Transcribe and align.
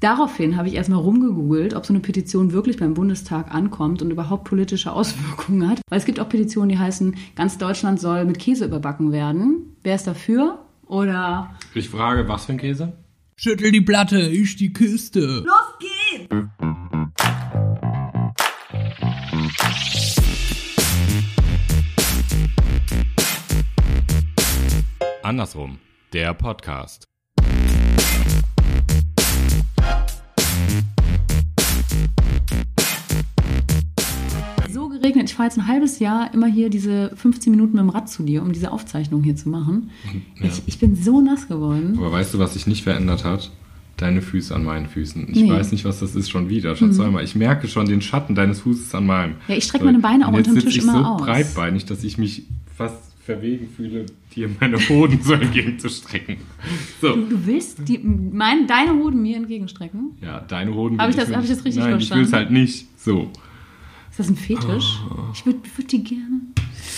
Daraufhin 0.00 0.56
habe 0.56 0.68
ich 0.68 0.74
erstmal 0.74 1.00
rumgegoogelt, 1.00 1.74
ob 1.74 1.84
so 1.84 1.92
eine 1.92 1.98
Petition 1.98 2.52
wirklich 2.52 2.76
beim 2.76 2.94
Bundestag 2.94 3.52
ankommt 3.52 4.00
und 4.00 4.12
überhaupt 4.12 4.44
politische 4.44 4.92
Auswirkungen 4.92 5.68
hat. 5.68 5.80
Weil 5.90 5.98
es 5.98 6.04
gibt 6.04 6.20
auch 6.20 6.28
Petitionen, 6.28 6.68
die 6.68 6.78
heißen, 6.78 7.16
ganz 7.34 7.58
Deutschland 7.58 7.98
soll 7.98 8.24
mit 8.24 8.38
Käse 8.38 8.66
überbacken 8.66 9.10
werden. 9.10 9.76
Wer 9.82 9.96
ist 9.96 10.06
dafür? 10.06 10.64
Oder. 10.86 11.50
Ich 11.74 11.88
frage, 11.88 12.28
was 12.28 12.46
für 12.46 12.52
ein 12.52 12.58
Käse? 12.58 12.92
Schüttel 13.34 13.72
die 13.72 13.80
Platte, 13.80 14.20
ich 14.20 14.54
die 14.56 14.72
Kiste. 14.72 15.44
Los 15.44 15.78
geht's! 15.80 16.28
Andersrum, 25.24 25.78
der 26.12 26.34
Podcast. 26.34 27.04
Geregnet. 35.00 35.28
Ich 35.30 35.34
fahre 35.36 35.48
jetzt 35.48 35.58
ein 35.58 35.66
halbes 35.66 35.98
Jahr 35.98 36.32
immer 36.34 36.46
hier 36.46 36.70
diese 36.70 37.10
15 37.16 37.50
Minuten 37.50 37.72
mit 37.72 37.80
dem 37.82 37.88
Rad 37.90 38.08
zu 38.08 38.22
dir, 38.22 38.42
um 38.42 38.52
diese 38.52 38.70
Aufzeichnung 38.72 39.22
hier 39.22 39.36
zu 39.36 39.48
machen. 39.48 39.90
Ja. 40.40 40.46
Ich, 40.48 40.62
ich 40.66 40.78
bin 40.78 40.94
so 40.96 41.20
nass 41.20 41.48
geworden. 41.48 41.94
Aber 41.98 42.12
weißt 42.12 42.34
du, 42.34 42.38
was 42.38 42.54
sich 42.54 42.66
nicht 42.66 42.82
verändert 42.84 43.24
hat? 43.24 43.50
Deine 43.96 44.22
Füße 44.22 44.54
an 44.54 44.62
meinen 44.64 44.86
Füßen. 44.86 45.26
Ich 45.30 45.40
Nee. 45.42 45.50
weiß 45.50 45.72
nicht, 45.72 45.84
was 45.84 45.98
das 45.98 46.14
ist 46.14 46.30
schon 46.30 46.48
wieder. 46.48 46.76
Schon 46.76 46.92
zweimal. 46.92 47.24
Ich 47.24 47.34
merke 47.34 47.66
schon 47.66 47.86
den 47.86 48.00
Schatten 48.00 48.36
deines 48.36 48.60
Fußes 48.60 48.94
an 48.94 49.06
meinem. 49.06 49.34
Ja, 49.48 49.56
ich 49.56 49.64
strecke 49.64 49.84
meine 49.84 49.98
Beine 49.98 50.28
auch 50.28 50.32
unterm 50.32 50.54
sitze 50.54 50.66
Tisch 50.66 50.76
ich 50.76 50.82
immer 50.84 50.92
so 50.98 51.04
aus. 51.04 51.20
breitbeinig, 51.22 51.84
dass 51.86 52.04
ich 52.04 52.16
mich 52.16 52.44
fast 52.76 52.96
verwegen 53.24 53.68
fühle, 53.76 54.06
dir 54.34 54.48
meine 54.60 54.78
Hoden 54.88 55.18
so 55.20 55.32
entgegenzustrecken. 55.34 56.36
So. 57.00 57.14
Du, 57.16 57.22
du 57.26 57.46
willst 57.46 57.88
die, 57.88 57.98
mein, 57.98 58.66
deine 58.68 58.94
Hoden 58.94 59.20
mir 59.20 59.36
entgegenstrecken? 59.36 60.12
Ja, 60.22 60.40
deine 60.40 60.72
Hoden. 60.74 60.98
Hab 60.98 61.08
will 61.08 61.10
ich 61.10 61.16
das- 61.16 61.28
mir 61.28 61.36
hab 61.36 61.42
ich 61.42 61.50
das 61.50 61.64
richtig 61.64 61.82
Nein, 61.82 61.90
verstanden? 61.90 62.22
ich 62.24 62.30
will 62.30 62.34
es 62.34 62.40
halt 62.40 62.50
nicht. 62.52 62.86
So. 62.96 63.30
Ist 64.18 64.28
das 64.28 64.30
ein 64.30 64.36
Fetisch? 64.36 64.98
Oh. 65.12 65.30
Ich 65.32 65.46
würde 65.46 65.60
würd 65.76 65.92
die 65.92 66.02
gerne. 66.02 66.40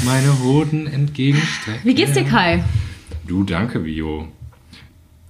Meine 0.06 0.42
Hoden 0.42 0.86
entgegenstrecken. 0.86 1.82
Wie 1.84 1.92
geht's 1.92 2.14
dir, 2.14 2.24
Kai? 2.24 2.64
Du, 3.28 3.44
danke, 3.44 3.84
Vio. 3.84 4.26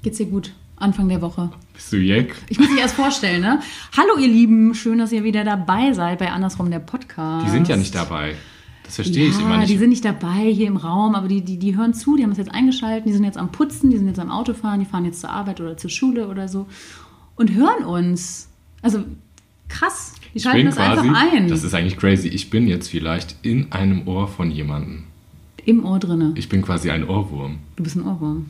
Geht's 0.00 0.18
dir 0.18 0.26
gut? 0.26 0.52
Anfang 0.76 1.08
der 1.08 1.20
Woche. 1.20 1.50
Bist 1.74 1.92
du 1.92 1.96
Jack? 1.96 2.36
Ich 2.48 2.60
muss 2.60 2.70
mich 2.70 2.78
erst 2.78 2.94
vorstellen, 2.94 3.40
ne? 3.40 3.58
Hallo, 3.96 4.20
ihr 4.20 4.28
Lieben. 4.28 4.72
Schön, 4.76 4.98
dass 4.98 5.10
ihr 5.10 5.24
wieder 5.24 5.42
dabei 5.42 5.92
seid 5.92 6.20
bei 6.20 6.30
Andersrum 6.30 6.70
der 6.70 6.78
Podcast. 6.78 7.48
Die 7.48 7.50
sind 7.50 7.66
ja 7.66 7.76
nicht 7.76 7.92
dabei. 7.92 8.36
Das 8.84 8.94
verstehe 8.94 9.24
ja, 9.24 9.30
ich 9.30 9.40
immer 9.40 9.56
nicht. 9.56 9.70
die 9.70 9.78
sind 9.78 9.90
nicht 9.90 10.04
dabei 10.04 10.48
hier 10.48 10.68
im 10.68 10.76
Raum, 10.76 11.16
aber 11.16 11.26
die, 11.26 11.40
die, 11.40 11.58
die 11.58 11.76
hören 11.76 11.92
zu, 11.92 12.16
die 12.16 12.22
haben 12.22 12.30
es 12.30 12.38
jetzt 12.38 12.54
eingeschaltet, 12.54 13.08
die 13.08 13.12
sind 13.12 13.24
jetzt 13.24 13.36
am 13.36 13.50
Putzen, 13.50 13.90
die 13.90 13.98
sind 13.98 14.06
jetzt 14.06 14.20
am 14.20 14.30
Autofahren, 14.30 14.78
die 14.78 14.86
fahren 14.86 15.06
jetzt 15.06 15.22
zur 15.22 15.30
Arbeit 15.30 15.60
oder 15.60 15.76
zur 15.76 15.90
Schule 15.90 16.28
oder 16.28 16.46
so 16.46 16.68
und 17.34 17.52
hören 17.52 17.84
uns. 17.84 18.48
Also 18.80 19.02
krass, 19.66 20.14
die 20.32 20.38
Ich 20.38 20.42
schalten 20.44 20.66
das 20.66 20.76
quasi, 20.76 21.08
einfach 21.08 21.32
ein. 21.32 21.48
das 21.48 21.64
ist 21.64 21.74
eigentlich 21.74 21.96
crazy. 21.96 22.28
Ich 22.28 22.50
bin 22.50 22.66
jetzt 22.68 22.88
vielleicht 22.88 23.36
in 23.42 23.72
einem 23.72 24.06
Ohr 24.06 24.28
von 24.28 24.50
jemandem. 24.50 25.04
Im 25.64 25.84
Ohr 25.84 25.98
drinne. 25.98 26.32
Ich 26.36 26.48
bin 26.48 26.62
quasi 26.62 26.90
ein 26.90 27.08
Ohrwurm. 27.08 27.58
Du 27.76 27.82
bist 27.82 27.96
ein 27.96 28.02
Ohrwurm. 28.02 28.46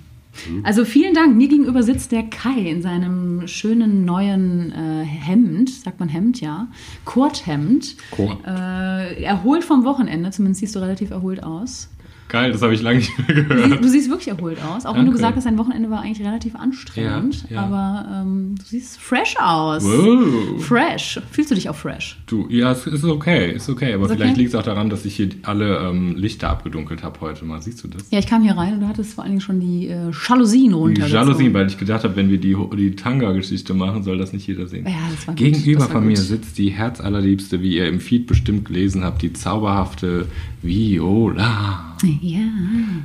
Mhm. 0.49 0.65
Also 0.65 0.85
vielen 0.85 1.15
Dank. 1.15 1.37
Mir 1.37 1.49
gegenüber 1.49 1.83
sitzt 1.83 2.13
der 2.13 2.23
Kai 2.23 2.59
in 2.71 2.83
seinem 2.83 3.47
schönen 3.49 4.05
neuen 4.05 4.73
äh, 4.73 5.05
Hemd, 5.05 5.71
sagt 5.71 5.99
man 6.01 6.09
Hemd, 6.09 6.41
ja, 6.41 6.69
Kurthemd. 7.05 7.97
Chor. 8.13 8.39
Äh, 8.47 9.23
erholt 9.25 9.65
vom 9.65 9.85
Wochenende, 9.85 10.31
zumindest 10.31 10.61
siehst 10.61 10.77
du 10.77 10.81
relativ 10.81 11.11
erholt 11.11 11.43
aus. 11.43 11.89
Geil, 12.31 12.53
das 12.53 12.63
habe 12.63 12.73
ich 12.73 12.81
lange 12.81 12.99
nicht 12.99 13.13
mehr 13.29 13.43
gehört. 13.45 13.85
du 13.85 13.89
siehst 13.89 14.09
wirklich 14.09 14.29
erholt 14.29 14.59
aus, 14.63 14.87
auch 14.87 14.95
wenn 14.95 15.01
du 15.01 15.07
Danke. 15.07 15.17
gesagt 15.19 15.37
hast, 15.37 15.45
dein 15.47 15.59
Wochenende 15.59 15.91
war 15.91 16.01
eigentlich 16.03 16.27
relativ 16.27 16.55
anstrengend. 16.55 17.45
Ja, 17.51 17.57
ja. 17.57 17.63
Aber 17.65 18.23
ähm, 18.23 18.55
du 18.57 18.65
siehst 18.65 18.99
fresh 19.01 19.35
aus. 19.39 19.85
Wow. 19.85 20.65
Fresh. 20.65 21.21
Fühlst 21.33 21.51
du 21.51 21.55
dich 21.57 21.69
auch 21.69 21.75
fresh? 21.75 22.19
Du, 22.27 22.47
ja, 22.49 22.71
es 22.73 22.87
ist 22.87 23.05
okay, 23.05 23.53
ist 23.53 23.69
okay. 23.69 23.95
Aber 23.95 24.05
Ist 24.07 24.13
vielleicht 24.13 24.33
okay? 24.33 24.41
liegt 24.41 24.55
es 24.55 24.55
auch 24.55 24.63
daran, 24.63 24.89
dass 24.91 25.05
ich 25.05 25.17
hier 25.17 25.29
alle 25.43 25.79
ähm, 25.79 26.15
Lichter 26.17 26.51
abgedunkelt 26.51 27.03
habe 27.03 27.21
heute 27.21 27.45
mal. 27.45 27.61
Siehst 27.61 27.83
du 27.83 27.89
das? 27.89 28.05
Ja, 28.11 28.19
ich 28.21 28.27
kam 28.27 28.43
hier 28.43 28.57
rein 28.57 28.75
und 28.75 28.81
du 28.81 28.89
hattest 28.89 29.15
vor 29.15 29.25
allen 29.25 29.33
Dingen 29.33 29.41
schon 29.41 29.61
die 29.61 29.89
äh, 29.89 30.11
Jalousien 30.29 30.69
Die 30.69 30.73
runtergezogen. 30.75 31.13
Jalousien, 31.15 31.55
weil 31.55 31.67
ich 31.67 31.79
gedacht 31.79 32.05
habe, 32.05 32.15
wenn 32.17 32.31
wir 32.31 32.39
die, 32.39 32.57
die 32.77 32.95
Tanga-Geschichte 32.95 33.75
machen, 33.75 34.03
soll 34.05 34.19
das 34.19 34.33
nicht 34.33 34.47
jeder 34.47 34.67
sehen. 34.69 34.87
Ja, 34.87 34.93
das 35.15 35.27
war. 35.27 35.35
Gegenüber 35.35 35.81
Das 35.81 35.89
war 35.89 35.97
von 35.97 36.07
mir 36.07 36.15
gut. 36.15 36.25
sitzt 36.25 36.59
die 36.59 36.71
Herzallerliebste, 36.71 37.61
wie 37.63 37.77
ihr 37.77 37.89
im 37.89 37.99
Feed 38.01 38.27
bestimmt 38.27 38.67
gelesen 38.67 39.03
habt, 39.05 39.23
die 39.23 39.33
zauberhafte 39.33 40.27
Viola. 40.63 41.90
Ja, 42.03 42.41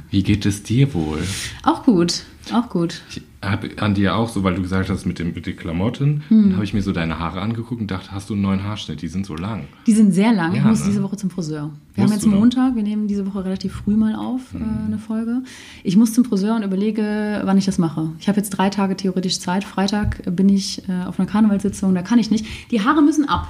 Wie 0.10 0.24
geht 0.24 0.46
es 0.46 0.64
dir 0.64 0.94
wohl? 0.94 1.22
auch 1.64 1.84
gut. 1.84 2.24
Auch 2.54 2.70
gut. 2.70 3.02
Ich 3.10 3.22
habe 3.42 3.70
an 3.80 3.96
dir 3.96 4.16
auch 4.16 4.30
so, 4.30 4.44
weil 4.44 4.54
du 4.54 4.62
gesagt 4.62 4.90
hast 4.90 5.06
mit, 5.08 5.18
dem, 5.18 5.34
mit 5.34 5.48
den 5.48 5.56
Klamotten, 5.58 6.22
Hm. 6.28 6.44
dann 6.44 6.54
habe 6.54 6.64
ich 6.64 6.76
mir 6.76 6.84
so 6.84 6.92
deine 6.92 7.18
Haare 7.18 7.42
angeguckt 7.42 7.82
und 7.82 7.90
dachte, 7.90 8.12
hast 8.12 8.30
du 8.30 8.34
einen 8.36 8.44
neuen 8.44 8.64
Haarschnitt? 8.64 9.02
Die 9.02 9.08
sind 9.08 9.26
so 9.26 9.36
lang. 9.36 9.64
Die 9.88 9.94
sind 9.94 10.12
sehr 10.14 10.32
lang. 10.32 10.52
ich 10.54 10.60
Ja, 10.60 10.66
muss 10.68 10.82
ne? 10.82 10.86
diese 10.90 11.02
Woche 11.04 11.18
zum 11.18 11.32
Friseur. 11.32 11.64
Musst 11.64 11.80
Wir 11.96 12.04
haben 12.04 12.12
jetzt. 12.12 12.26
Montag, 12.28 12.76
wir 12.76 12.84
nehmen 12.84 13.08
diese 13.08 13.26
Woche 13.26 13.46
relativ 13.46 13.74
früh 13.74 13.96
mal 13.96 14.16
auf, 14.16 14.42
äh, 14.54 14.58
eine 14.86 15.00
Folge. 15.00 15.42
Ich 15.84 15.98
muss 15.98 16.14
zum 16.14 16.24
Friseur 16.24 16.56
und 16.56 16.62
überlege, 16.64 17.42
wann 17.46 17.58
ich 17.58 17.66
das 17.66 17.80
mache. 17.80 18.12
Ich 18.20 18.28
habe 18.28 18.38
jetzt 18.38 18.52
drei 18.52 18.70
Tage 18.70 18.96
theoretisch 18.96 19.40
Zeit. 19.40 19.64
Freitag 19.64 20.22
bin 20.36 20.48
ich 20.50 20.88
äh, 20.88 21.06
auf 21.06 21.20
einer 21.20 21.28
Karnevalssitzung, 21.28 21.96
da 21.96 22.04
kann 22.04 22.20
ich 22.20 22.30
nicht. 22.30 22.46
Die 22.72 22.82
Haare 22.82 23.02
müssen 23.02 23.28
ab. 23.28 23.48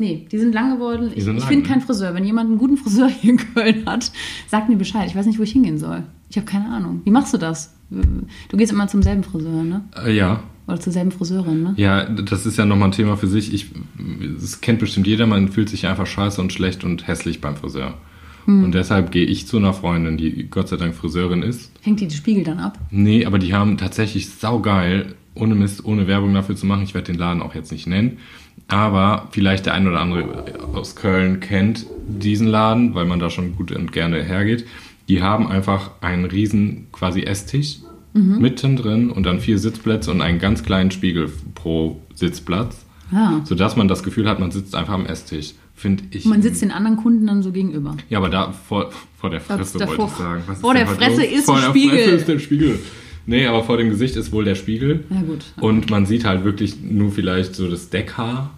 Nee, 0.00 0.26
die 0.32 0.38
sind 0.38 0.54
lang 0.54 0.72
geworden. 0.72 1.12
Ich, 1.14 1.24
sind 1.24 1.36
ich 1.36 1.42
lang, 1.42 1.48
finde 1.48 1.62
ne? 1.62 1.68
keinen 1.68 1.82
Friseur. 1.82 2.14
Wenn 2.14 2.24
jemand 2.24 2.48
einen 2.48 2.58
guten 2.58 2.78
Friseur 2.78 3.08
hier 3.20 3.32
in 3.32 3.36
Köln 3.36 3.84
hat, 3.86 4.10
sagt 4.48 4.70
mir 4.70 4.76
Bescheid. 4.76 5.06
Ich 5.08 5.14
weiß 5.14 5.26
nicht, 5.26 5.38
wo 5.38 5.42
ich 5.42 5.52
hingehen 5.52 5.78
soll. 5.78 6.04
Ich 6.30 6.36
habe 6.36 6.46
keine 6.46 6.70
Ahnung. 6.70 7.02
Wie 7.04 7.10
machst 7.10 7.34
du 7.34 7.38
das? 7.38 7.74
Du 7.90 8.56
gehst 8.56 8.72
immer 8.72 8.88
zum 8.88 9.02
selben 9.02 9.22
Friseur, 9.22 9.62
ne? 9.62 9.84
Äh, 10.02 10.16
ja, 10.16 10.42
Oder 10.66 10.80
zur 10.80 10.92
selben 10.92 11.10
Friseurin, 11.10 11.62
ne? 11.62 11.74
ja, 11.76 12.04
das 12.04 12.46
ist 12.46 12.56
ja 12.56 12.64
nochmal 12.64 12.88
ein 12.88 12.92
Thema 12.92 13.16
für 13.16 13.26
sich. 13.26 13.52
Ich, 13.52 13.72
das 14.40 14.60
kennt 14.60 14.78
bestimmt 14.78 15.08
jeder, 15.08 15.26
man 15.26 15.48
fühlt 15.48 15.68
sich 15.68 15.86
einfach 15.88 16.06
scheiße 16.06 16.40
und 16.40 16.52
schlecht 16.52 16.84
und 16.84 17.08
hässlich 17.08 17.40
beim 17.40 17.56
Friseur. 17.56 17.94
Hm. 18.44 18.64
Und 18.64 18.74
deshalb 18.74 19.10
gehe 19.10 19.26
ich 19.26 19.48
zu 19.48 19.56
einer 19.56 19.74
Freundin, 19.74 20.16
die 20.16 20.48
Gott 20.48 20.68
sei 20.68 20.76
Dank 20.76 20.94
Friseurin 20.94 21.42
ist. 21.42 21.72
Hängt 21.82 22.00
die 22.00 22.06
die 22.06 22.16
Spiegel 22.16 22.44
dann 22.44 22.58
ab? 22.58 22.78
Nee, 22.90 23.26
aber 23.26 23.40
die 23.40 23.52
haben 23.52 23.76
tatsächlich 23.76 24.30
saugeil, 24.30 25.16
ohne 25.34 25.56
Mist, 25.56 25.84
ohne 25.84 26.06
Werbung 26.06 26.32
dafür 26.32 26.54
zu 26.54 26.64
machen. 26.64 26.84
Ich 26.84 26.94
werde 26.94 27.12
den 27.12 27.18
Laden 27.18 27.42
auch 27.42 27.54
jetzt 27.54 27.72
nicht 27.72 27.86
nennen. 27.88 28.18
Aber 28.70 29.28
vielleicht 29.32 29.66
der 29.66 29.74
ein 29.74 29.86
oder 29.86 30.00
andere 30.00 30.44
aus 30.74 30.96
Köln 30.96 31.40
kennt 31.40 31.86
diesen 32.06 32.46
Laden, 32.46 32.94
weil 32.94 33.04
man 33.04 33.18
da 33.18 33.28
schon 33.30 33.56
gut 33.56 33.72
und 33.72 33.92
gerne 33.92 34.22
hergeht. 34.22 34.66
Die 35.08 35.22
haben 35.22 35.48
einfach 35.48 35.90
einen 36.00 36.24
riesen 36.24 36.86
quasi 36.92 37.22
Esstisch 37.22 37.78
mittendrin 38.12 39.10
und 39.10 39.24
dann 39.24 39.38
vier 39.40 39.58
Sitzplätze 39.58 40.10
und 40.10 40.20
einen 40.20 40.38
ganz 40.40 40.64
kleinen 40.64 40.90
Spiegel 40.90 41.30
pro 41.54 42.00
Sitzplatz. 42.14 42.84
Ah. 43.12 43.40
Sodass 43.44 43.76
man 43.76 43.86
das 43.88 44.02
Gefühl 44.02 44.28
hat, 44.28 44.40
man 44.40 44.50
sitzt 44.50 44.74
einfach 44.74 44.94
am 44.94 45.06
Esstisch. 45.06 45.54
Finde 45.74 46.04
ich. 46.10 46.24
Man 46.26 46.42
sitzt 46.42 46.60
den 46.60 46.70
anderen 46.72 46.96
Kunden 46.96 47.26
dann 47.26 47.42
so 47.42 47.52
gegenüber. 47.52 47.96
Ja, 48.08 48.18
aber 48.18 48.28
da 48.28 48.52
vor, 48.52 48.90
vor 49.18 49.30
der 49.30 49.40
Fresse 49.40 49.78
davor- 49.78 49.96
wollte 49.98 50.12
ich 50.12 50.18
sagen. 50.18 50.42
Was 50.46 50.60
vor 50.60 50.74
der 50.74 50.86
Fresse 50.86 51.22
los? 51.22 51.30
ist 51.38 51.44
vor 51.46 51.60
der 51.60 51.70
Spiegel. 51.70 51.98
Fresse 51.98 52.10
ist 52.10 52.28
der 52.28 52.38
Spiegel. 52.38 52.78
Nee, 53.26 53.46
aber 53.46 53.62
vor 53.64 53.76
dem 53.78 53.88
Gesicht 53.90 54.16
ist 54.16 54.32
wohl 54.32 54.44
der 54.44 54.54
Spiegel. 54.56 55.04
Na 55.08 55.22
gut. 55.22 55.44
Und 55.60 55.88
man 55.90 56.04
sieht 56.06 56.24
halt 56.24 56.44
wirklich 56.44 56.80
nur 56.82 57.10
vielleicht 57.12 57.54
so 57.54 57.68
das 57.70 57.90
Deckhaar 57.90 58.50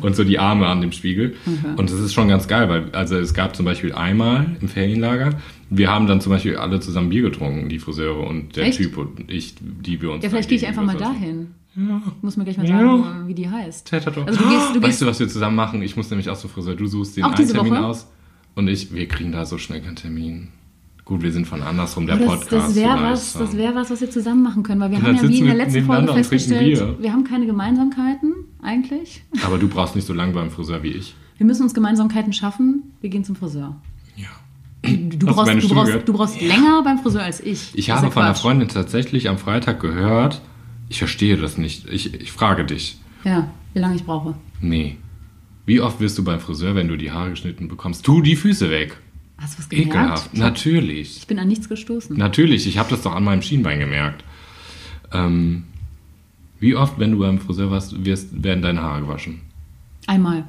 und 0.00 0.16
so 0.16 0.24
die 0.24 0.38
Arme 0.38 0.66
an 0.66 0.80
dem 0.80 0.92
Spiegel. 0.92 1.36
Und 1.76 1.90
das 1.90 1.98
ist 2.00 2.14
schon 2.14 2.28
ganz 2.28 2.48
geil, 2.48 2.68
weil 2.68 2.90
also 2.92 3.16
es 3.16 3.34
gab 3.34 3.54
zum 3.54 3.66
Beispiel 3.66 3.92
einmal 3.92 4.56
im 4.60 4.68
Ferienlager, 4.68 5.38
wir 5.68 5.90
haben 5.90 6.06
dann 6.06 6.20
zum 6.20 6.30
Beispiel 6.32 6.56
alle 6.56 6.80
zusammen 6.80 7.10
Bier 7.10 7.22
getrunken, 7.22 7.68
die 7.68 7.78
Friseure 7.78 8.26
und 8.26 8.56
der 8.56 8.66
Echt? 8.66 8.78
Typ 8.78 8.96
und 8.96 9.30
ich, 9.30 9.54
die 9.60 10.00
wir 10.02 10.10
uns 10.12 10.24
Ja, 10.24 10.30
vielleicht 10.30 10.48
gehe 10.48 10.58
ich 10.58 10.66
einfach 10.66 10.84
mal 10.84 10.96
dahin. 10.96 11.48
Ich 11.76 12.22
muss 12.22 12.36
mir 12.36 12.44
gleich 12.44 12.56
mal 12.58 12.66
Ja. 12.68 12.78
sagen, 12.78 13.28
wie 13.28 13.34
die 13.34 13.48
heißt. 13.48 13.86
Täter 13.86 14.12
Also 14.26 14.40
du 14.42 14.48
gehst, 14.48 14.70
du 14.74 14.74
weißt 14.74 14.82
gehst 14.82 15.02
du, 15.02 15.06
was 15.06 15.20
wir 15.20 15.28
zusammen 15.28 15.54
machen? 15.56 15.82
Ich 15.82 15.96
muss 15.96 16.10
nämlich 16.10 16.28
auch 16.28 16.36
zum 16.36 16.50
Friseur. 16.50 16.74
Du 16.74 16.86
suchst 16.86 17.16
den 17.16 17.24
einen 17.24 17.48
Termin 17.48 17.72
Woche? 17.74 17.84
aus 17.84 18.08
und 18.56 18.66
ich, 18.66 18.92
wir 18.92 19.06
kriegen 19.06 19.30
da 19.30 19.46
so 19.46 19.56
schnell 19.58 19.80
keinen 19.80 19.96
Termin. 19.96 20.48
Gut, 21.04 21.22
wir 21.22 21.32
sind 21.32 21.46
von 21.46 21.62
andersrum, 21.62 22.06
der 22.06 22.16
das, 22.16 22.26
Podcast. 22.26 22.52
das 22.52 22.74
wäre 22.76 23.02
was, 23.02 23.32
das 23.34 23.56
wäre 23.56 23.74
was, 23.74 23.90
was 23.90 24.00
wir 24.00 24.10
zusammen 24.10 24.42
machen 24.42 24.62
können, 24.62 24.80
weil 24.80 24.90
wir 24.90 24.98
Und 24.98 25.06
haben 25.06 25.16
ja 25.16 25.28
wie 25.28 25.38
in 25.40 25.46
der 25.46 25.54
letzten 25.54 25.84
Folge 25.84 26.12
festgestellt, 26.12 26.82
wir 27.00 27.12
haben 27.12 27.24
keine 27.24 27.46
Gemeinsamkeiten 27.46 28.32
eigentlich. 28.62 29.22
Aber 29.44 29.58
du 29.58 29.68
brauchst 29.68 29.94
nicht 29.96 30.06
so 30.06 30.12
lange 30.12 30.32
beim 30.32 30.50
Friseur 30.50 30.82
wie 30.82 30.88
ich. 30.92 31.14
Wir 31.38 31.46
müssen 31.46 31.62
uns 31.62 31.74
Gemeinsamkeiten 31.74 32.32
schaffen. 32.32 32.92
Wir 33.00 33.10
gehen 33.10 33.24
zum 33.24 33.36
Friseur. 33.36 33.76
Ja. 34.16 34.28
Du 34.82 35.26
Hast 35.28 35.36
brauchst, 35.36 35.52
du 35.54 35.60
Stimme 35.60 35.74
brauchst, 35.74 35.86
gehört? 35.92 36.08
du 36.08 36.12
brauchst 36.12 36.40
länger 36.40 36.82
beim 36.82 36.98
Friseur 36.98 37.22
als 37.22 37.40
ich. 37.40 37.70
Ich 37.74 37.86
Das 37.86 37.96
habe 37.96 38.06
ja 38.06 38.10
von 38.12 38.22
einer. 38.24 38.34
Freundin 38.34 38.68
tatsächlich 38.68 39.28
am 39.28 39.38
Freitag 39.38 39.80
gehört, 39.80 40.40
ich 40.88 40.98
verstehe 40.98 41.36
das 41.36 41.56
nicht. 41.58 41.88
Ich, 41.88 42.14
ich 42.14 42.32
frage 42.32 42.64
dich. 42.64 42.98
Ja, 43.24 43.50
wie 43.74 43.78
lange 43.78 43.96
ich 43.96 44.04
brauche. 44.04 44.34
Nee. 44.60 44.96
Wie 45.66 45.80
oft 45.80 46.00
wirst 46.00 46.18
du 46.18 46.24
beim 46.24 46.40
Friseur, 46.40 46.74
wenn 46.74 46.88
du 46.88 46.96
die 46.96 47.12
Haare 47.12 47.30
geschnitten 47.30 47.68
bekommst, 47.68 48.04
tu 48.04 48.22
die 48.22 48.36
Füße 48.36 48.70
weg? 48.70 48.96
Hast 49.38 49.54
du 49.54 49.58
was 49.60 49.68
gemerkt? 49.68 49.90
Ekelhaft. 49.94 50.34
Natürlich. 50.36 51.16
ich 51.18 51.26
bin 51.26 51.38
an 51.38 51.48
nichts 51.48 51.68
gestoßen. 51.68 52.16
Natürlich, 52.16 52.66
ich 52.66 52.76
habe 52.78 52.90
das 52.90 53.02
doch 53.02 53.14
an 53.14 53.22
meinem 53.24 53.42
Schienbein 53.42 53.78
gemerkt. 53.78 54.24
Ähm, 55.12 55.64
wie 56.60 56.76
oft, 56.76 56.98
wenn 56.98 57.12
du 57.12 57.18
beim 57.18 57.38
Friseur 57.38 57.70
warst, 57.70 58.04
wirst, 58.04 58.42
werden 58.44 58.62
deine 58.62 58.82
Haare 58.82 59.00
gewaschen? 59.02 59.40
Einmal. 60.06 60.44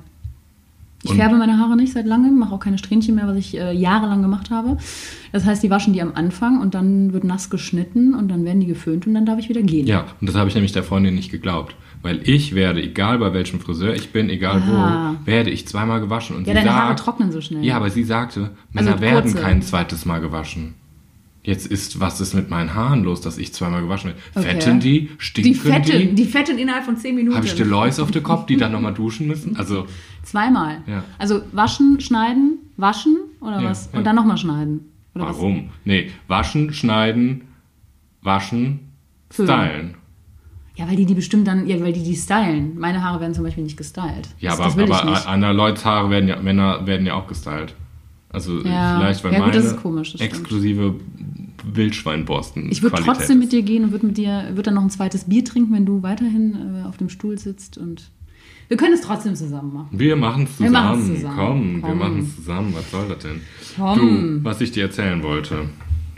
Ich 1.03 1.09
Und- 1.09 1.17
färbe 1.17 1.35
meine 1.37 1.57
Haare 1.57 1.75
nicht 1.75 1.93
seit 1.93 2.05
langem, 2.05 2.37
mache 2.37 2.53
auch 2.53 2.59
keine 2.59 2.77
Strähnchen 2.77 3.15
mehr, 3.15 3.25
was 3.27 3.35
ich 3.35 3.57
äh, 3.57 3.71
jahrelang 3.73 4.21
gemacht 4.21 4.51
habe. 4.51 4.77
Das 5.31 5.45
heißt, 5.45 5.63
die 5.63 5.69
waschen 5.71 5.93
die 5.93 6.01
am 6.01 6.11
Anfang 6.13 6.61
und 6.61 6.75
dann 6.75 7.11
wird 7.11 7.23
nass 7.23 7.49
geschnitten 7.49 8.13
und 8.13 8.27
dann 8.29 8.45
werden 8.45 8.59
die 8.59 8.67
geföhnt 8.67 9.07
und 9.07 9.15
dann 9.15 9.25
darf 9.25 9.39
ich 9.39 9.49
wieder 9.49 9.63
gehen. 9.63 9.87
Ja, 9.87 10.05
und 10.21 10.27
das 10.29 10.35
habe 10.35 10.47
ich 10.47 10.53
nämlich 10.53 10.73
der 10.73 10.83
Freundin 10.83 11.15
nicht 11.15 11.31
geglaubt. 11.31 11.75
Weil 12.03 12.27
ich 12.27 12.53
werde, 12.55 12.81
egal 12.83 13.19
bei 13.19 13.31
welchem 13.33 13.59
Friseur 13.59 13.93
ich 13.95 14.11
bin, 14.11 14.29
egal 14.29 14.61
Ah. 14.67 15.15
wo, 15.21 15.25
werde 15.25 15.49
ich 15.51 15.67
zweimal 15.67 15.99
gewaschen. 16.01 16.35
Und 16.35 16.45
Ja, 16.47 16.53
sie 16.53 16.59
deine 16.59 16.69
sagt, 16.69 16.79
Haare 16.83 16.95
trocknen 16.95 17.31
so 17.31 17.41
schnell. 17.41 17.63
Ja, 17.63 17.77
aber 17.77 17.89
sie 17.91 18.03
sagte, 18.03 18.51
Männer 18.71 18.91
Also 18.91 19.01
werden 19.01 19.33
kein 19.35 19.61
zweites 19.61 20.05
Mal 20.05 20.19
gewaschen. 20.21 20.73
Jetzt 21.43 21.65
ist, 21.65 21.99
was 21.99 22.21
ist 22.21 22.35
mit 22.35 22.51
meinen 22.51 22.75
Haaren 22.75 23.03
los, 23.03 23.19
dass 23.21 23.39
ich 23.39 23.51
zweimal 23.51 23.81
gewaschen 23.81 24.11
werde? 24.11 24.19
Okay. 24.35 24.47
Fetten 24.61 24.79
die? 24.79 25.09
Stinken 25.17 25.53
Die 25.53 25.57
fetten, 25.59 26.15
die 26.15 26.25
fetten 26.25 26.57
innerhalb 26.59 26.85
von 26.85 26.97
10 26.97 27.15
Minuten. 27.15 27.35
Habe 27.35 27.47
ich 27.47 27.55
Delois 27.55 27.99
auf 27.99 28.11
dem 28.11 28.21
Kopf, 28.21 28.45
die 28.45 28.57
dann 28.57 28.71
nochmal 28.71 28.93
duschen 28.93 29.25
müssen? 29.27 29.55
Also, 29.55 29.87
Zweimal. 30.23 30.81
Ja. 30.85 31.03
Also 31.17 31.41
waschen, 31.51 31.99
schneiden, 31.99 32.59
waschen 32.77 33.17
oder 33.39 33.59
Ja, 33.59 33.69
was? 33.71 33.89
ja. 33.91 33.97
Und 33.97 34.05
dann 34.05 34.15
nochmal 34.15 34.37
schneiden. 34.37 34.91
Oder 35.15 35.25
warum? 35.25 35.71
Nee, 35.83 36.11
waschen, 36.27 36.73
schneiden, 36.73 37.41
waschen, 38.21 38.91
Föhnen. 39.31 39.49
stylen. 39.49 39.89
Was? 39.93 39.97
Ja, 40.77 40.87
weil 40.87 40.95
die 40.95 41.05
die 41.05 41.15
bestimmt 41.15 41.47
dann, 41.47 41.67
ja, 41.67 41.79
weil 41.81 41.91
die 41.91 42.03
die 42.03 42.15
stylen. 42.15 42.77
Meine 42.79 43.03
Haare 43.03 43.19
werden 43.19 43.33
zum 43.33 43.43
Beispiel 43.43 43.63
nicht 43.63 43.77
gestylt. 43.77 44.29
Ja, 44.39 44.55
das, 44.55 44.73
aber, 44.73 44.85
das 44.85 45.01
aber. 45.01 45.27
Anna 45.27 45.51
Lloyds 45.51 45.83
Haare 45.85 46.09
werden 46.11 46.29
ja, 46.29 46.39
Männer 46.41 46.85
werden 46.85 47.05
ja 47.05 47.15
auch 47.15 47.27
gestylt. 47.27 47.75
Also 48.33 48.61
Ja. 48.63 48.97
vielleicht, 48.97 49.23
weil 49.23 49.33
Ja, 49.33 49.39
gut, 49.39 49.47
meine 49.49 49.61
das 49.61 49.71
ist 49.73 49.81
komisch, 49.81 50.15
exklusive 50.19 50.95
Wildschweinborsten. 51.63 52.71
Ich 52.71 52.81
würde 52.81 52.97
trotzdem 53.03 53.39
mit 53.39 53.51
dir 53.51 53.61
gehen 53.61 53.83
und 53.83 53.91
würde 53.91 54.05
mit 54.07 54.17
dir, 54.17 54.45
würde 54.51 54.63
dann 54.63 54.75
noch 54.75 54.83
ein 54.83 54.89
zweites 54.89 55.25
Bier 55.25 55.43
trinken, 55.45 55.73
wenn 55.73 55.85
du 55.85 56.01
weiterhin 56.03 56.55
äh, 56.83 56.87
auf 56.87 56.97
dem 56.97 57.09
Stuhl 57.09 57.37
sitzt 57.37 57.77
und 57.77 58.09
wir 58.67 58.77
können 58.77 58.93
es 58.93 59.01
trotzdem 59.01 59.35
zusammen 59.35 59.73
machen. 59.73 59.87
Wir 59.91 60.15
machen 60.15 60.43
es 60.45 60.59
Wir 60.59 60.67
zusammen. 60.67 61.15
zusammen. 61.15 61.35
Komm, 61.35 61.75
wir 61.75 61.89
Komm. 61.89 61.97
machen 61.99 62.19
es 62.19 62.35
zusammen. 62.37 62.73
Was 62.73 62.89
soll 62.89 63.07
das 63.09 63.17
denn? 63.19 63.41
Komm. 63.75 63.97
Du, 63.99 64.43
was 64.45 64.61
ich 64.61 64.71
dir 64.71 64.83
erzählen 64.83 65.21
wollte, 65.23 65.69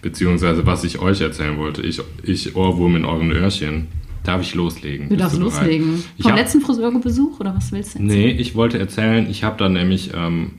beziehungsweise 0.04 0.66
was 0.66 0.84
ich 0.84 1.00
euch 1.00 1.20
erzählen 1.22 1.58
wollte, 1.58 1.82
ich, 1.82 2.00
ich 2.24 2.56
Ohrwurm 2.56 2.96
in 2.96 3.06
euren 3.06 3.32
Öhrchen. 3.32 3.88
Darf 4.24 4.42
ich 4.42 4.54
loslegen? 4.56 5.10
Du 5.10 5.16
Bist 5.16 5.22
darfst 5.22 5.40
bereit? 5.40 5.54
loslegen. 5.62 6.04
Ich 6.16 6.24
Vom 6.24 6.32
hab, 6.32 6.40
letzten 6.40 6.62
Friseurbesuch 6.62 7.40
oder 7.42 7.54
was 7.56 7.72
willst 7.74 7.96
du 7.96 8.00
jetzt? 8.00 8.08
Nee, 8.08 8.30
ich 8.30 8.56
wollte 8.56 8.80
erzählen, 8.80 9.28
ich 9.30 9.44
habe 9.44 9.58
da 9.58 9.68
nämlich 9.68 10.12
ähm, 10.16 10.52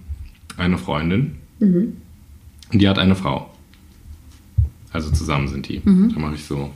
eine 0.59 0.77
Freundin. 0.77 1.37
Mhm. 1.59 1.97
Und 2.73 2.79
die 2.83 2.89
hat 2.89 2.99
eine 2.99 3.15
Frau. 3.15 3.51
Also 4.93 5.11
zusammen 5.11 5.49
sind 5.49 5.69
die. 5.69 5.81
Mhm. 5.85 6.13
Da 6.15 6.21
mache 6.21 6.35
ich 6.37 6.45
so. 6.45 6.71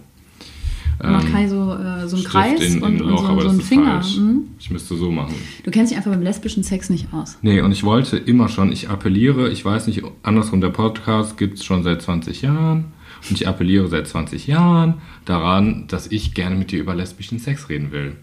Ähm, 1.00 1.20
Kai 1.30 1.46
so, 1.46 1.74
äh, 1.74 2.08
so 2.08 2.16
einen 2.16 2.26
Stift 2.26 2.28
Kreis 2.28 2.60
in, 2.60 2.78
in 2.78 2.82
und, 2.82 2.94
ein 2.96 3.02
und 3.02 3.10
Loch, 3.10 3.20
so, 3.20 3.26
aber 3.28 3.42
so 3.42 3.48
einen 3.50 3.60
Finger. 3.60 4.02
Mhm. 4.04 4.40
Ich 4.58 4.70
müsste 4.70 4.96
so 4.96 5.12
machen. 5.12 5.34
Du 5.62 5.70
kennst 5.70 5.92
dich 5.92 5.96
einfach 5.96 6.10
beim 6.10 6.22
lesbischen 6.22 6.64
Sex 6.64 6.90
nicht 6.90 7.12
aus. 7.12 7.38
Nee, 7.42 7.60
und 7.60 7.70
ich 7.70 7.84
wollte 7.84 8.16
immer 8.16 8.48
schon, 8.48 8.72
ich 8.72 8.88
appelliere, 8.90 9.48
ich 9.48 9.64
weiß 9.64 9.86
nicht, 9.86 10.02
andersrum, 10.24 10.60
der 10.60 10.70
Podcast 10.70 11.36
gibt 11.38 11.58
es 11.58 11.64
schon 11.64 11.84
seit 11.84 12.02
20 12.02 12.42
Jahren. 12.42 12.86
Und 13.28 13.40
ich 13.40 13.46
appelliere 13.48 13.88
seit 13.88 14.06
20 14.06 14.46
Jahren 14.46 14.94
daran, 15.24 15.84
dass 15.88 16.06
ich 16.10 16.34
gerne 16.34 16.54
mit 16.56 16.70
dir 16.72 16.80
über 16.80 16.94
lesbischen 16.94 17.38
Sex 17.38 17.68
reden 17.68 17.90
will. 17.90 18.16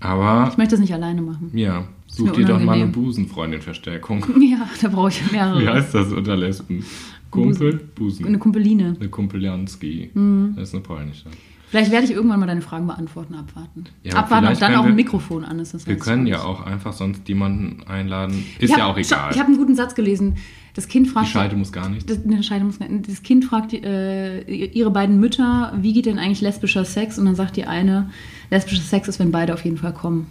Aber, 0.00 0.48
Ich 0.50 0.56
möchte 0.56 0.72
das 0.72 0.80
nicht 0.80 0.94
alleine 0.94 1.20
machen. 1.22 1.50
ja, 1.54 1.84
such 2.06 2.32
dir 2.32 2.44
doch 2.44 2.60
mal 2.60 2.74
eine. 2.74 2.86
Busenfreundin-Verstärkung. 2.86 4.24
Ja, 4.40 4.68
da 4.80 4.88
brauche 4.88 5.08
ich 5.10 5.32
mehrere. 5.32 5.60
Wie 5.62 5.68
heißt 5.68 5.94
das 5.94 6.12
unter 6.12 6.36
Lesben? 6.36 6.84
Kumpel? 7.30 7.80
Busen. 7.94 8.26
Eine 8.26 8.38
Kumpeline. 8.38 8.96
Eine 8.98 9.08
Kumpelianski. 9.08 10.10
Das 10.56 10.68
ist 10.68 10.74
eine 10.74 10.82
polnische. 10.82 11.24
Vielleicht 11.68 11.90
werde 11.90 12.06
ich 12.06 12.12
irgendwann 12.12 12.38
mal 12.38 12.46
deine 12.46 12.62
Fragen 12.62 12.86
beantworten, 12.86 13.34
abwarten. 13.34 13.84
Ja, 14.04 14.14
abwarten, 14.14 14.46
vielleicht 14.46 14.62
dann 14.62 14.76
auch 14.76 14.84
ein 14.84 14.94
Mikrofon 14.94 15.44
an 15.44 15.58
ist. 15.58 15.74
Das 15.74 15.86
Wir 15.86 15.96
können 15.96 16.24
ich 16.26 16.32
ja 16.32 16.44
auch 16.44 16.64
einfach 16.64 16.92
sonst 16.92 17.28
jemanden 17.28 17.82
einladen. 17.88 18.44
Ist 18.60 18.70
Ich 18.70 18.76
ja 18.76 18.84
hab- 18.84 18.92
auch 18.92 18.96
egal. 18.98 19.32
Ich 19.32 19.38
habe 19.38 19.48
einen 19.48 19.56
guten 19.58 19.74
Satz 19.74 19.96
gelesen. 19.96 20.36
Das 20.74 20.86
Kind 20.86 21.06
Die 21.06 21.10
fragt. 21.10 21.28
Scheide 21.28 21.56
muss 21.56 21.72
gar 21.72 21.88
nicht. 21.88 22.08
Das, 22.08 22.24
ne, 22.24 22.42
Scheide 22.44 22.64
muss 22.64 22.78
nicht. 22.78 23.08
das 23.08 23.22
Kind 23.22 23.44
fragt 23.44 23.72
äh, 23.74 24.42
ihre 24.42 24.90
beiden 24.92 25.18
Mütter, 25.18 25.72
wie 25.80 25.92
geht 25.92 26.06
denn 26.06 26.18
eigentlich 26.20 26.40
lesbischer 26.40 26.84
Sex? 26.84 27.18
Und 27.18 27.24
dann 27.24 27.34
sagt 27.34 27.56
die 27.56 27.64
eine, 27.64 28.10
lesbischer 28.50 28.82
Sex 28.82 29.08
ist, 29.08 29.18
wenn 29.18 29.32
beide 29.32 29.52
auf 29.52 29.64
jeden 29.64 29.78
Fall 29.78 29.92
kommen. 29.92 30.28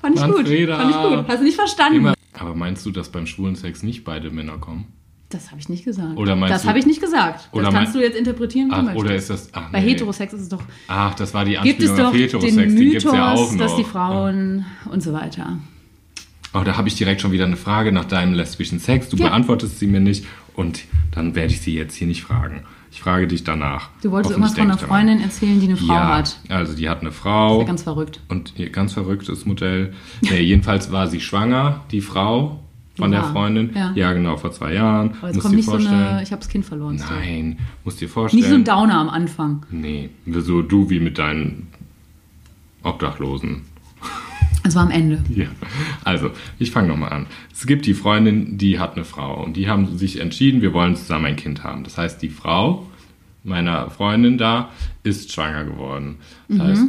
Fand 0.00 0.14
ich 0.16 0.20
Manfreda. 0.20 0.76
gut. 0.76 0.92
Fand 0.92 0.94
ich 1.12 1.16
gut. 1.18 1.28
Hast 1.28 1.38
du 1.40 1.44
nicht 1.44 1.56
verstanden? 1.56 1.96
Immer. 1.98 2.14
Aber 2.38 2.54
meinst 2.54 2.84
du, 2.86 2.90
dass 2.90 3.08
beim 3.10 3.26
schwulen 3.26 3.56
Sex 3.56 3.82
nicht 3.82 4.04
beide 4.04 4.30
Männer 4.30 4.58
kommen? 4.58 4.86
Das 5.30 5.50
habe 5.50 5.60
ich 5.60 5.68
nicht 5.68 5.84
gesagt. 5.84 6.16
Oder 6.16 6.36
meinst 6.36 6.54
das 6.54 6.62
du- 6.62 6.68
habe 6.68 6.78
ich 6.78 6.86
nicht 6.86 7.00
gesagt. 7.02 7.48
Oder 7.52 7.64
das 7.64 7.74
kannst 7.74 7.94
du 7.94 8.00
jetzt 8.00 8.16
interpretieren, 8.16 8.68
wie 8.68 8.74
du 8.74 8.76
Ach, 8.76 8.82
möchtest. 8.82 9.04
oder 9.04 9.14
ist 9.14 9.30
das. 9.30 9.48
Ach, 9.52 9.70
Bei 9.72 9.80
nee. 9.82 9.90
Heterosex 9.90 10.32
ist 10.32 10.40
es 10.42 10.48
doch. 10.48 10.62
Ach, 10.86 11.14
das 11.14 11.34
war 11.34 11.44
die 11.44 11.58
Gibt 11.62 11.82
es 11.82 11.90
Anspielung 11.90 11.96
doch 11.98 12.04
auf 12.06 12.12
den 12.12 12.20
Heterosex. 12.22 12.54
Die 12.54 12.60
gibt's 12.90 13.04
Mythos, 13.04 13.12
ja 13.12 13.32
auch 13.34 13.52
noch. 13.52 13.58
dass 13.58 13.76
die 13.76 13.84
Frauen 13.84 14.64
und 14.90 15.02
so 15.02 15.12
weiter. 15.12 15.58
Oh, 16.54 16.60
da 16.64 16.78
habe 16.78 16.88
ich 16.88 16.94
direkt 16.94 17.20
schon 17.20 17.30
wieder 17.32 17.44
eine 17.44 17.58
Frage 17.58 17.92
nach 17.92 18.06
deinem 18.06 18.32
lesbischen 18.32 18.78
Sex. 18.78 19.10
Du 19.10 19.18
Ja. 19.18 19.28
beantwortest 19.28 19.78
sie 19.78 19.86
mir 19.86 20.00
nicht 20.00 20.24
und 20.54 20.84
dann 21.10 21.34
werde 21.34 21.52
ich 21.52 21.60
sie 21.60 21.74
jetzt 21.74 21.94
hier 21.94 22.06
nicht 22.06 22.22
fragen. 22.22 22.62
Ich 22.90 23.00
frage 23.00 23.26
dich 23.26 23.44
danach. 23.44 23.90
Du 24.02 24.10
wolltest 24.10 24.32
irgendwas 24.32 24.54
von 24.54 24.62
einer. 24.62 24.78
Freundin 24.78 25.20
erzählen, 25.20 25.60
die 25.60 25.66
eine 25.66 25.76
Frau 25.76 25.92
ja, 25.94 26.16
hat. 26.16 26.38
also 26.48 26.74
die 26.74 26.88
hat 26.88 27.00
eine 27.00 27.10
Das 27.10 27.18
Frau 27.18 27.54
ist 27.56 27.60
ja 27.60 27.66
ganz 27.66 27.82
verrückt. 27.82 28.20
und 28.28 28.54
ihr 28.56 28.70
ganz 28.70 28.94
verrücktes 28.94 29.44
Modell. 29.46 29.92
Nee, 30.22 30.40
jedenfalls 30.40 30.90
war 30.90 31.06
sie 31.06 31.20
schwanger, 31.20 31.82
die 31.90 32.00
Frau 32.00 32.60
von 32.96 33.10
der 33.12 33.22
War. 33.22 33.32
Freundin. 33.32 33.70
Ja. 33.94 34.12
genau, 34.12 34.36
vor 34.36 34.50
zwei 34.52 34.74
Jahren. 34.74 35.12
Aber 35.18 35.28
jetzt 35.28 35.36
Musst 35.36 35.42
kommt 35.46 35.56
nicht 35.56 35.66
so 35.66 35.72
vorstellen. 35.72 36.02
eine, 36.02 36.22
ich 36.22 36.32
habe 36.32 36.40
das 36.40 36.48
Kind 36.48 36.64
verloren. 36.64 36.96
Nein, 37.10 37.58
musst 37.84 38.00
dir 38.00 38.08
vorstellen. 38.08 38.40
Nicht 38.42 38.48
so 38.50 38.56
ein 38.56 38.64
Downer 38.64 38.98
am 38.98 39.08
Anfang. 39.08 39.64
Nee, 39.70 40.10
so 40.26 40.62
du 40.62 40.90
wie 40.90 40.98
mit 40.98 41.18
deinen 41.18 41.68
Obdachlosen. 42.82 43.62
Es 44.68 44.74
war 44.74 44.82
am 44.82 44.90
Ende. 44.90 45.22
Ja, 45.34 45.46
also 46.04 46.30
ich 46.58 46.70
fange 46.70 46.88
nochmal 46.88 47.12
an. 47.12 47.26
Es 47.52 47.66
gibt 47.66 47.86
die 47.86 47.94
Freundin, 47.94 48.58
die 48.58 48.78
hat 48.78 48.94
eine 48.96 49.04
Frau 49.04 49.42
und 49.42 49.56
die 49.56 49.68
haben 49.68 49.96
sich 49.98 50.20
entschieden, 50.20 50.62
wir 50.62 50.72
wollen 50.72 50.94
zusammen 50.96 51.26
ein 51.26 51.36
Kind 51.36 51.64
haben. 51.64 51.84
Das 51.84 51.98
heißt, 51.98 52.20
die 52.22 52.28
Frau 52.28 52.86
meiner 53.44 53.90
Freundin 53.90 54.36
da 54.38 54.70
ist 55.02 55.32
schwanger 55.32 55.64
geworden. 55.64 56.16
Das 56.48 56.58
heißt, 56.60 56.82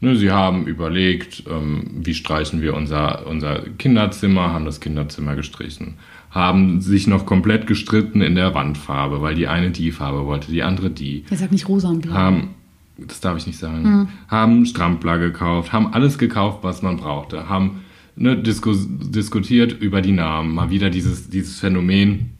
ne, 0.00 0.16
sie 0.16 0.30
haben 0.30 0.66
überlegt, 0.66 1.44
ähm, 1.50 1.90
wie 2.02 2.14
streichen 2.14 2.62
wir 2.62 2.74
unser, 2.74 3.26
unser 3.26 3.60
Kinderzimmer, 3.78 4.52
haben 4.52 4.64
das 4.64 4.80
Kinderzimmer 4.80 5.34
gestrichen. 5.34 5.94
Haben 6.30 6.80
sich 6.80 7.06
noch 7.06 7.26
komplett 7.26 7.66
gestritten 7.66 8.20
in 8.20 8.34
der 8.34 8.54
Wandfarbe, 8.54 9.22
weil 9.22 9.34
die 9.34 9.46
eine 9.48 9.70
die 9.70 9.92
Farbe 9.92 10.26
wollte, 10.26 10.50
die 10.52 10.62
andere 10.62 10.90
die 10.90 11.24
Er 11.30 11.36
sagt 11.36 11.52
nicht 11.52 11.68
rosa 11.68 11.88
und 11.88 12.02
blau. 12.02 12.14
haben, 12.14 12.50
das 12.98 13.20
darf 13.20 13.36
ich 13.38 13.46
nicht 13.46 13.58
sagen, 13.58 14.08
haben 14.28 14.66
Strampler 14.66 15.18
gekauft, 15.18 15.72
haben 15.72 15.92
alles 15.92 16.18
gekauft, 16.18 16.58
was 16.62 16.82
man 16.82 16.96
brauchte, 16.96 17.48
haben 17.48 17.80
ne, 18.16 18.36
diskus 18.36 18.86
diskutiert 18.88 19.72
über 19.80 20.00
die 20.00 20.12
Namen, 20.12 20.54
mal 20.54 20.70
wieder 20.70 20.90
dieses, 20.90 21.28
dieses 21.28 21.58
Phänomen, 21.60 22.30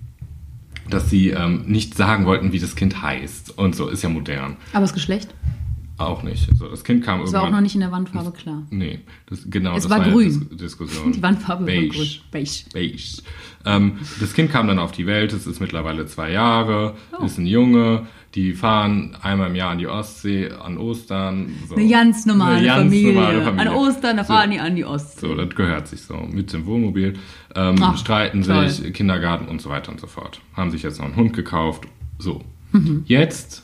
dass 0.91 1.11
sie 1.11 1.31
ähm, 1.31 1.65
nicht 1.67 1.97
sagen 1.97 2.27
wollten, 2.27 2.53
wie 2.53 2.59
das 2.59 2.77
Kind 2.77 3.03
heißt 3.03 3.57
und 3.59 3.75
so, 3.75 3.89
ist 3.89 4.03
ja 4.03 4.09
modern. 4.09 4.57
Aber 4.73 4.83
das 4.83 4.93
Geschlecht? 4.95 5.35
Auch 5.97 6.25
nicht. 6.25 6.49
So, 6.57 6.67
das 6.69 6.83
Kind 6.83 7.05
kam 7.05 7.21
Das 7.21 7.33
war 7.33 7.41
auch 7.41 7.45
irgendwann. 7.45 7.61
noch 7.61 7.63
nicht 7.63 7.75
in 7.77 7.81
der 7.81 7.93
Wandfarbe 7.93 8.33
klar. 8.33 8.65
Nee, 8.71 8.99
das, 9.27 9.49
genau, 9.49 9.77
Es 9.77 9.85
das 9.85 9.91
war 9.91 10.01
war, 10.01 10.07
ja 10.09 10.13
grün. 10.13 10.49
Dis 10.51 10.59
Diskussion. 10.59 11.13
Die 11.13 11.23
Wandfarbe 11.23 11.65
Beige. 11.65 11.89
war 11.89 11.95
grün. 11.95 12.09
Beige. 12.33 12.51
Beige. 12.73 13.23
Ähm, 13.65 13.93
das 14.21 14.35
Kind 14.35 14.51
kam 14.51 14.67
dann 14.67 14.81
auf 14.81 14.91
die 14.91 15.07
Welt, 15.07 15.33
es 15.33 15.47
ist 15.47 15.61
mittlerweile 15.61 16.05
zwei 16.07 16.33
Jahre, 16.33 16.97
Oh. 17.19 17.25
ist 17.25 17.39
ein 17.39 17.47
Junge, 17.47 18.07
die 18.35 18.53
fahren 18.53 19.17
einmal 19.23 19.49
im 19.51 19.55
Jahr 19.55 19.71
an 19.71 19.79
die 19.79 19.87
Ostsee, 19.87 20.51
an 20.51 20.77
Ostern. 20.79 21.51
So. 21.69 21.77
Eine 21.77 21.89
ganz 21.89 22.27
normale, 22.27 22.57
Eine 22.57 22.67
ganz 22.67 22.79
Familie. 22.83 23.13
normale 23.15 23.43
Familie. 23.43 23.71
An 23.71 23.77
Ostern, 23.77 24.17
da 24.17 24.25
So. 24.25 24.33
fahren 24.33 24.51
die 24.51 24.59
an 24.61 24.75
die 24.77 24.85
Ostsee. 24.85 25.21
So, 25.29 25.35
das 25.35 25.55
gehört 25.55 25.87
sich 25.89 26.03
so. 26.03 26.17
Mit 26.17 26.53
dem 26.53 26.67
Wohnmobil. 26.67 27.15
Ähm, 27.55 27.77
Ach, 27.81 27.97
streiten 27.97 28.43
toll. 28.43 28.69
sich, 28.69 28.93
Kindergarten 28.93 29.47
und 29.47 29.63
so 29.63 29.71
weiter 29.71 29.93
und 29.93 30.01
so 30.01 30.07
fort. 30.09 30.41
Haben 30.55 30.71
sich 30.73 30.83
jetzt 30.83 30.99
noch 30.99 31.07
einen 31.07 31.17
Hund 31.17 31.33
gekauft. 31.33 31.85
So. 32.19 32.43
Mhm. 32.73 33.05
Jetzt 33.07 33.63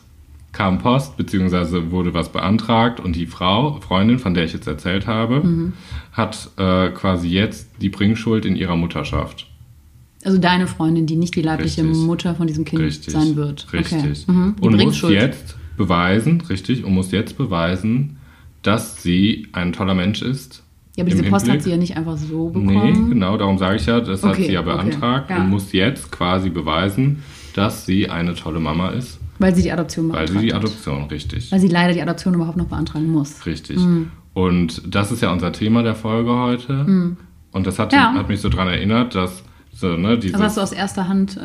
kam 0.52 0.78
Post, 0.78 1.16
beziehungsweise 1.16 1.90
wurde 1.90 2.14
was 2.14 2.30
beantragt 2.30 3.00
und 3.00 3.14
die 3.16 3.26
Frau, 3.26 3.80
Freundin, 3.80 4.18
von 4.20 4.34
der 4.34 4.44
ich 4.44 4.52
jetzt 4.52 4.66
erzählt 4.68 5.06
habe, 5.08 5.40
Mhm. 5.44 5.72
hat 6.12 6.50
äh, 6.58 6.90
quasi 6.90 7.28
jetzt 7.28 7.70
die 7.80 7.88
Bringschuld 7.88 8.44
in 8.44 8.54
ihrer 8.56 8.76
Mutterschaft. 8.76 9.46
Also 10.24 10.38
deine 10.38 10.66
Freundin, 10.66 11.06
die 11.06 11.16
nicht 11.16 11.34
die 11.34 11.42
leibliche 11.42 11.82
Richtig. 11.82 11.98
Mutter 12.06 12.34
von 12.34 12.46
diesem 12.46 12.64
Kind 12.64 12.82
Richtig. 12.82 13.12
sein 13.12 13.36
wird. 13.36 13.72
Richtig. 13.72 13.98
Okay. 14.28 14.32
Mhm. 14.32 14.54
Und 14.60 14.72
muss 14.72 14.82
Bringschuld. 14.82 15.14
jetzt 15.14 15.56
beweisen, 15.78 16.42
richtig, 16.42 16.84
und 16.84 16.92
muss 16.92 17.10
jetzt 17.10 17.38
beweisen, 17.38 18.18
dass 18.62 19.02
sie 19.02 19.48
ein 19.52 19.72
toller 19.72 19.94
Mensch 19.94 20.20
ist. 20.20 20.62
Ja, 20.96 21.04
aber 21.04 21.10
diese 21.10 21.22
Post 21.22 21.46
hat 21.48 21.52
Hinblick- 21.60 21.62
sie 21.64 21.70
ja 21.70 21.76
nicht 21.78 21.96
einfach 21.96 22.18
so 22.18 22.50
Nee, 22.54 22.66
bekommen. 22.74 23.08
genau, 23.10 23.36
darum 23.38 23.56
sage 23.56 23.76
ich 23.76 23.86
ja, 23.86 24.00
das 24.00 24.22
hat 24.22 24.32
Okay, 24.32 24.46
sie 24.48 24.52
ja 24.52 24.60
okay, 24.60 24.70
beantragt 24.74 25.30
ja. 25.30 25.38
und 25.38 25.48
muss 25.48 25.72
jetzt 25.72 26.10
quasi 26.12 26.50
beweisen, 26.50 27.22
dass 27.54 27.86
sie 27.86 28.10
eine 28.10 28.34
tolle 28.34 28.60
Mama 28.60 28.90
ist, 28.90 29.18
Weil 29.38 29.54
sie 29.54 29.62
die 29.62 29.72
Adoption 29.72 30.08
weil 30.10 30.26
beantragt 30.26 30.40
sie 30.40 30.46
die 30.48 30.52
hat. 30.52 30.60
Adoption, 30.62 31.04
richtig. 31.04 31.50
Weil 31.50 31.60
sie 31.60 31.68
leider 31.68 31.94
die 31.94 32.02
Adoption 32.02 32.34
überhaupt 32.34 32.58
noch 32.58 32.66
beantragen 32.66 33.10
muss. 33.10 33.46
Richtig. 33.46 33.78
Und 34.34 34.82
das 34.94 35.10
ist 35.12 35.22
ja 35.22 35.32
unser 35.32 35.52
Thema 35.52 35.82
der 35.82 35.94
Folge 35.94 36.30
heute. 36.36 37.16
Und 37.52 37.66
das 37.66 37.78
hat, 37.78 37.92
Mhm. 37.92 37.96
Ja. 37.98 38.12
hat 38.14 38.28
mich 38.28 38.40
so 38.40 38.50
daran 38.50 38.68
erinnert, 38.68 39.14
dass 39.14 39.42
so, 39.80 39.96
ne, 39.96 40.18
dieses, 40.18 40.34
Also 40.34 40.44
hast 40.44 40.56
du 40.56 40.60
aus 40.60 40.72
erster 40.72 41.08
Hand 41.08 41.36
äh, 41.36 41.40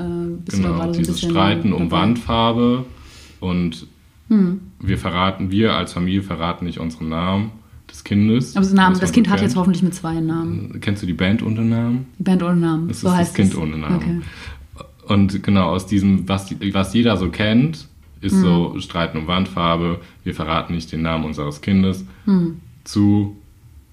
bist 0.45 0.57
du 0.57 0.61
genau, 0.63 0.75
gerade 0.75 0.93
so 0.93 0.99
ein 0.99 1.03
dieses 1.03 1.15
bisschen 1.15 1.31
Streiten 1.31 1.73
um 1.73 1.89
dabei. 1.89 2.01
Wandfarbe 2.01 2.85
und 3.39 3.87
Hm. 4.27 4.59
wir 4.79 4.97
verraten, 4.97 5.51
wir 5.51 5.73
als 5.75 5.93
Familie 5.93 6.23
verraten 6.23 6.65
nicht 6.65 6.79
unseren 6.79 7.09
Namen. 7.09 7.51
des 7.89 8.03
Kindes. 8.03 8.55
Aber 8.57 8.65
das, 8.65 8.73
Namen, 8.73 8.99
das 8.99 9.11
Kind 9.11 9.29
hat 9.29 9.41
jetzt 9.41 9.55
hoffentlich 9.55 9.83
mit 9.83 9.93
zwei 9.93 10.19
Namen. 10.19 10.79
Kennst 10.81 11.03
du 11.03 11.05
die 11.07 11.13
Band 11.13 11.43
ohne 11.43 11.61
Namen? 11.63 12.07
Die 12.17 12.23
Band 12.23 12.41
ohne 12.41 12.55
Namen. 12.55 12.87
Das 12.87 13.01
so 13.01 13.07
ist 13.07 13.11
das 13.11 13.19
heißt 13.19 13.35
Kind 13.35 13.51
es. 13.53 13.57
ohne 13.57 13.77
Namen. 13.77 13.95
Okay. 13.97 14.21
Und 15.13 15.43
genau 15.43 15.65
aus 15.69 15.85
diesem, 15.85 16.27
was, 16.27 16.49
was 16.73 16.93
jeder 16.95 17.15
so 17.17 17.29
kennt, 17.29 17.87
ist 18.21 18.33
Hm. 18.33 18.41
so 18.41 18.79
Streiten 18.79 19.19
um 19.19 19.27
Wandfarbe, 19.27 19.99
wir 20.23 20.33
verraten 20.33 20.73
nicht 20.73 20.91
den 20.91 21.03
Namen 21.03 21.25
unseres 21.25 21.61
Kindes, 21.61 22.03
Hm. 22.25 22.59
zu 22.83 23.37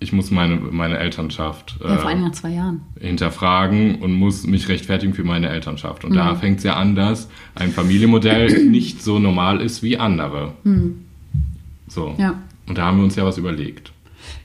ich 0.03 0.13
muss 0.13 0.31
meine, 0.31 0.57
meine 0.57 0.99
Elternschaft 0.99 1.77
Ja, 1.83 1.97
vor 1.99 2.09
allem 2.11 2.19
äh, 2.19 2.23
nach 2.23 2.33
zwei 2.33 2.51
Jahren. 2.51 2.81
hinterfragen 3.01 3.97
und 3.97 4.13
muss 4.13 4.47
mich 4.47 4.69
rechtfertigen 4.69 5.15
für 5.15 5.25
meine 5.25 5.49
Elternschaft. 5.49 6.05
Und 6.05 6.11
Hm. 6.11 6.17
da 6.17 6.35
fängt 6.35 6.59
es 6.59 6.65
ja 6.65 6.75
an, 6.75 6.95
dass 6.95 7.29
ein 7.55 7.71
Familienmodell 7.71 8.65
nicht 8.71 9.03
so 9.03 9.19
normal 9.19 9.61
ist 9.61 9.83
wie 9.83 9.97
andere. 9.99 10.53
So. 11.89 12.11
Hm. 12.11 12.21
Ja. 12.21 12.35
Und 12.67 12.79
da 12.79 12.87
haben 12.87 12.99
wir 12.99 13.05
uns 13.05 13.17
ja 13.17 13.25
was 13.25 13.39
überlegt. 13.39 13.93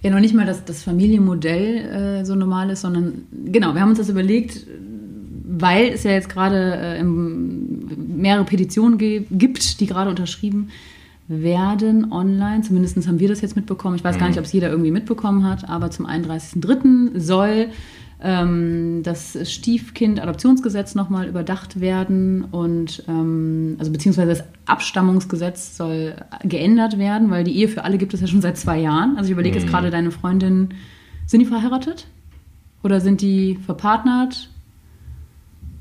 Ja, 0.02 0.10
noch 0.12 0.20
nicht 0.20 0.34
mal, 0.34 0.46
dass 0.46 0.64
das 0.66 0.84
Familienmodell 0.84 2.22
äh, 2.22 2.26
so 2.26 2.36
normal 2.36 2.70
ist, 2.70 2.82
sondern 2.82 3.24
genau, 3.46 3.74
wir 3.74 3.82
haben 3.82 3.90
uns 3.90 4.00
das 4.00 4.10
überlegt, 4.10 4.66
weil 5.50 5.90
es 5.90 6.04
ja 6.04 6.12
jetzt 6.12 6.30
gerade 6.30 6.76
äh, 6.76 7.04
mehrere 7.04 8.44
Petitionen 8.44 8.98
gibt, 8.98 9.80
die 9.80 9.86
gerade 9.88 10.10
unterschrieben 10.10 10.68
werden 10.68 10.97
online. 11.30 12.62
Zumindest 12.62 13.08
haben 13.08 13.20
wir 13.20 13.28
das 13.28 13.42
jetzt 13.42 13.56
mitbekommen. 13.56 13.96
Ich 13.96 14.04
weiß 14.04 14.18
gar 14.18 14.28
nicht, 14.28 14.40
ob 14.40 14.46
es 14.46 14.54
jeder 14.54 14.70
irgendwie 14.70 14.92
mitbekommen 14.92 15.44
hat, 15.44 15.70
aber 15.70 15.92
zum 15.92 16.06
31.03. 16.06 17.20
soll 17.20 17.70
ähm, 18.20 19.04
das 19.04 19.38
Stiefkind-Adoptionsgesetz 19.44 20.96
nochmal 20.96 21.28
überdacht 21.28 21.80
werden 21.80 22.46
und 22.46 23.04
ähm, 23.08 23.76
also 23.78 23.92
beziehungsweise 23.92 24.30
das 24.30 24.44
Abstammungsgesetz 24.66 25.78
soll 25.78 26.16
geändert 26.44 26.98
werden, 26.98 27.30
weil 27.30 27.44
die 27.44 27.56
Ehe 27.56 27.68
für 27.68 27.84
alle 27.84 27.98
gibt 27.98 28.14
es 28.14 28.22
ja 28.22 28.28
schon 28.28 28.42
seit 28.42 28.58
zwei 28.58 28.80
Jahren. 28.80 29.18
Also 29.18 29.28
ich 29.28 29.34
überlege 29.34 29.58
jetzt 29.58 29.68
gerade, 29.68 29.92
deine 29.92 30.12
Freundin, 30.12 30.70
sind 31.28 31.42
die 31.42 31.46
verheiratet? 31.46 32.08
Oder 32.84 33.02
sind 33.02 33.22
die 33.22 33.60
verpartnert? 33.66 34.50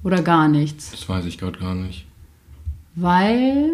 Oder 0.03 0.23
gar 0.23 0.49
nichts? 0.49 0.91
Das 0.91 1.09
weiß 1.09 1.25
ich 1.25 1.39
gerade 1.39 1.59
gar 1.59 1.75
nicht. 1.75 2.07
Weil 2.95 3.71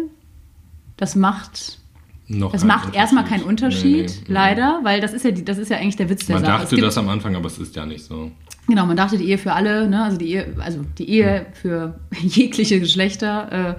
das 1.03 1.15
macht 1.15 1.79
Noch 2.27 2.51
das 2.53 2.63
macht 2.63 2.95
erstmal 2.95 3.25
keinen 3.25 3.43
Unterschied, 3.43 4.07
Nee, 4.09 4.23
nee. 4.27 4.33
leider, 4.33 4.79
weil 4.83 5.01
das 5.01 5.13
ist 5.13 5.25
ja 5.25 5.31
die, 5.31 5.43
das 5.43 5.57
ist 5.57 5.69
ja 5.69 5.77
eigentlich 5.77 5.97
der 5.97 6.09
Witz 6.09 6.25
der 6.25 6.35
Man 6.35 6.43
Sache. 6.45 6.51
dachte 6.53 6.63
es 6.65 6.69
gibt, 6.71 6.83
das 6.83 6.97
am 6.97 7.09
Anfang, 7.09 7.35
aber 7.35 7.47
es 7.47 7.57
ist 7.57 7.75
ja 7.75 7.85
nicht 7.85 8.03
so. 8.05 8.31
Genau, 8.67 8.85
man 8.85 8.95
dachte 8.95 9.17
die 9.17 9.25
Ehe 9.29 9.37
für 9.37 9.51
alle, 9.53 9.87
ne, 9.89 10.03
also 10.03 10.17
die 10.17 10.29
Ehe, 10.31 10.55
also 10.59 10.79
die 10.97 11.09
Ehe 11.09 11.45
für 11.53 11.99
jegliche 12.21 12.79
Geschlechter 12.79 13.77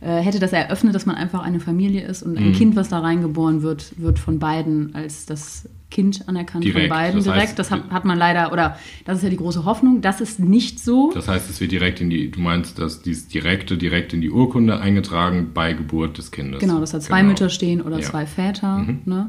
äh, 0.00 0.08
äh, 0.18 0.22
hätte 0.22 0.38
das 0.40 0.52
eröffnet, 0.54 0.94
dass 0.94 1.04
man 1.06 1.16
einfach 1.16 1.42
eine 1.42 1.60
Familie 1.60 2.06
ist 2.06 2.22
und 2.22 2.38
ein 2.38 2.48
Mhm. 2.48 2.52
Kind, 2.54 2.76
was 2.76 2.88
da 2.88 3.00
reingeboren 3.00 3.60
wird, 3.62 3.92
wird 3.98 4.18
von 4.18 4.38
beiden 4.38 4.94
als 4.94 5.26
das 5.26 5.68
Kind 5.92 6.26
anerkannt 6.26 6.64
Direkt. 6.64 6.88
von 6.88 6.96
beiden 6.96 7.18
Das 7.18 7.28
heißt, 7.28 7.36
direkt. 7.36 7.58
das 7.58 7.70
hat, 7.70 7.90
hat 7.90 8.04
man 8.06 8.16
leider, 8.16 8.50
oder 8.50 8.78
das 9.04 9.18
ist 9.18 9.24
ja 9.24 9.28
die 9.30 9.36
große 9.36 9.66
Hoffnung. 9.66 10.00
Das 10.00 10.22
ist 10.22 10.40
nicht 10.40 10.80
so. 10.80 11.10
Das 11.14 11.28
heißt, 11.28 11.50
es 11.50 11.60
wird 11.60 11.70
direkt 11.70 12.00
in 12.00 12.08
die, 12.08 12.30
du 12.30 12.40
meinst, 12.40 12.78
dass 12.78 13.02
dieses 13.02 13.28
direkte 13.28 13.76
direkt 13.76 14.14
in 14.14 14.22
die 14.22 14.30
Urkunde 14.30 14.80
eingetragen 14.80 15.50
bei 15.52 15.74
Geburt 15.74 16.16
des 16.16 16.30
Kindes. 16.30 16.60
Genau, 16.60 16.80
dass 16.80 16.92
da 16.92 17.00
zwei 17.00 17.18
Genau. 17.18 17.28
Mütter 17.30 17.50
stehen 17.50 17.82
oder 17.82 17.98
Ja. 17.98 18.06
Mhm. 18.06 18.10
zwei 18.10 18.26
Väter. 18.26 18.86
Ne? 19.04 19.28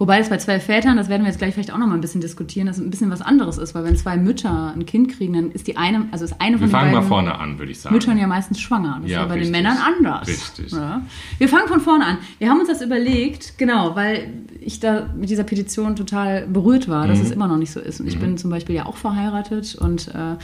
Wobei 0.00 0.20
es 0.20 0.28
bei 0.28 0.36
zwei 0.38 0.60
Vätern, 0.60 0.96
das 0.96 1.08
werden 1.08 1.22
wir 1.22 1.28
jetzt 1.28 1.38
gleich 1.38 1.54
vielleicht 1.54 1.72
auch 1.72 1.78
noch 1.78 1.88
mal 1.88 1.94
ein 1.96 2.00
bisschen 2.00 2.20
diskutieren, 2.20 2.68
dass 2.68 2.78
es 2.78 2.84
ein 2.84 2.90
bisschen 2.90 3.10
was 3.10 3.20
anderes 3.20 3.58
ist, 3.58 3.74
weil 3.74 3.82
wenn 3.82 3.96
zwei 3.96 4.16
Mütter 4.16 4.72
ein 4.76 4.86
Kind 4.86 5.08
kriegen, 5.10 5.32
dann 5.32 5.50
ist 5.50 5.66
die 5.66 5.76
eine, 5.76 6.06
also 6.12 6.24
ist 6.24 6.40
eine 6.40 6.52
Wir 6.52 6.58
von 6.60 6.68
den 6.68 6.70
fangen 6.70 6.90
mal 6.92 6.96
beiden 6.98 7.08
vorne 7.08 7.38
an, 7.40 7.58
würde 7.58 7.72
ich 7.72 7.80
sagen. 7.80 7.96
Müttern 7.96 8.16
ja 8.16 8.28
meistens 8.28 8.60
schwanger. 8.60 9.00
Das 9.02 9.10
Ja, 9.10 9.18
ist 9.18 9.22
ja 9.22 9.26
bei 9.26 9.34
richtig. 9.34 9.52
den 9.52 9.62
Männern 9.62 9.76
anders. 9.76 10.28
Richtig. 10.28 10.70
Ja. 10.70 11.02
Wir 11.38 11.48
fangen 11.48 11.66
von 11.66 11.80
vorne 11.80 12.06
an. 12.06 12.18
Wir 12.38 12.48
haben 12.48 12.60
uns 12.60 12.68
das 12.68 12.80
überlegt, 12.80 13.58
genau, 13.58 13.96
weil 13.96 14.32
ich 14.60 14.78
da 14.78 15.08
mit 15.16 15.30
dieser 15.30 15.42
Petition 15.42 15.96
total 15.96 16.46
berührt 16.46 16.88
war, 16.88 17.04
Mhm. 17.04 17.08
dass 17.08 17.18
es 17.20 17.32
immer 17.32 17.48
noch 17.48 17.56
nicht 17.56 17.72
so 17.72 17.80
ist. 17.80 18.00
Und 18.00 18.06
ich 18.06 18.20
bin 18.20 18.38
zum 18.38 18.50
Beispiel 18.50 18.76
ja 18.76 18.86
auch 18.86 18.96
verheiratet 18.96 19.74
und 19.74 20.08
äh, 20.14 20.36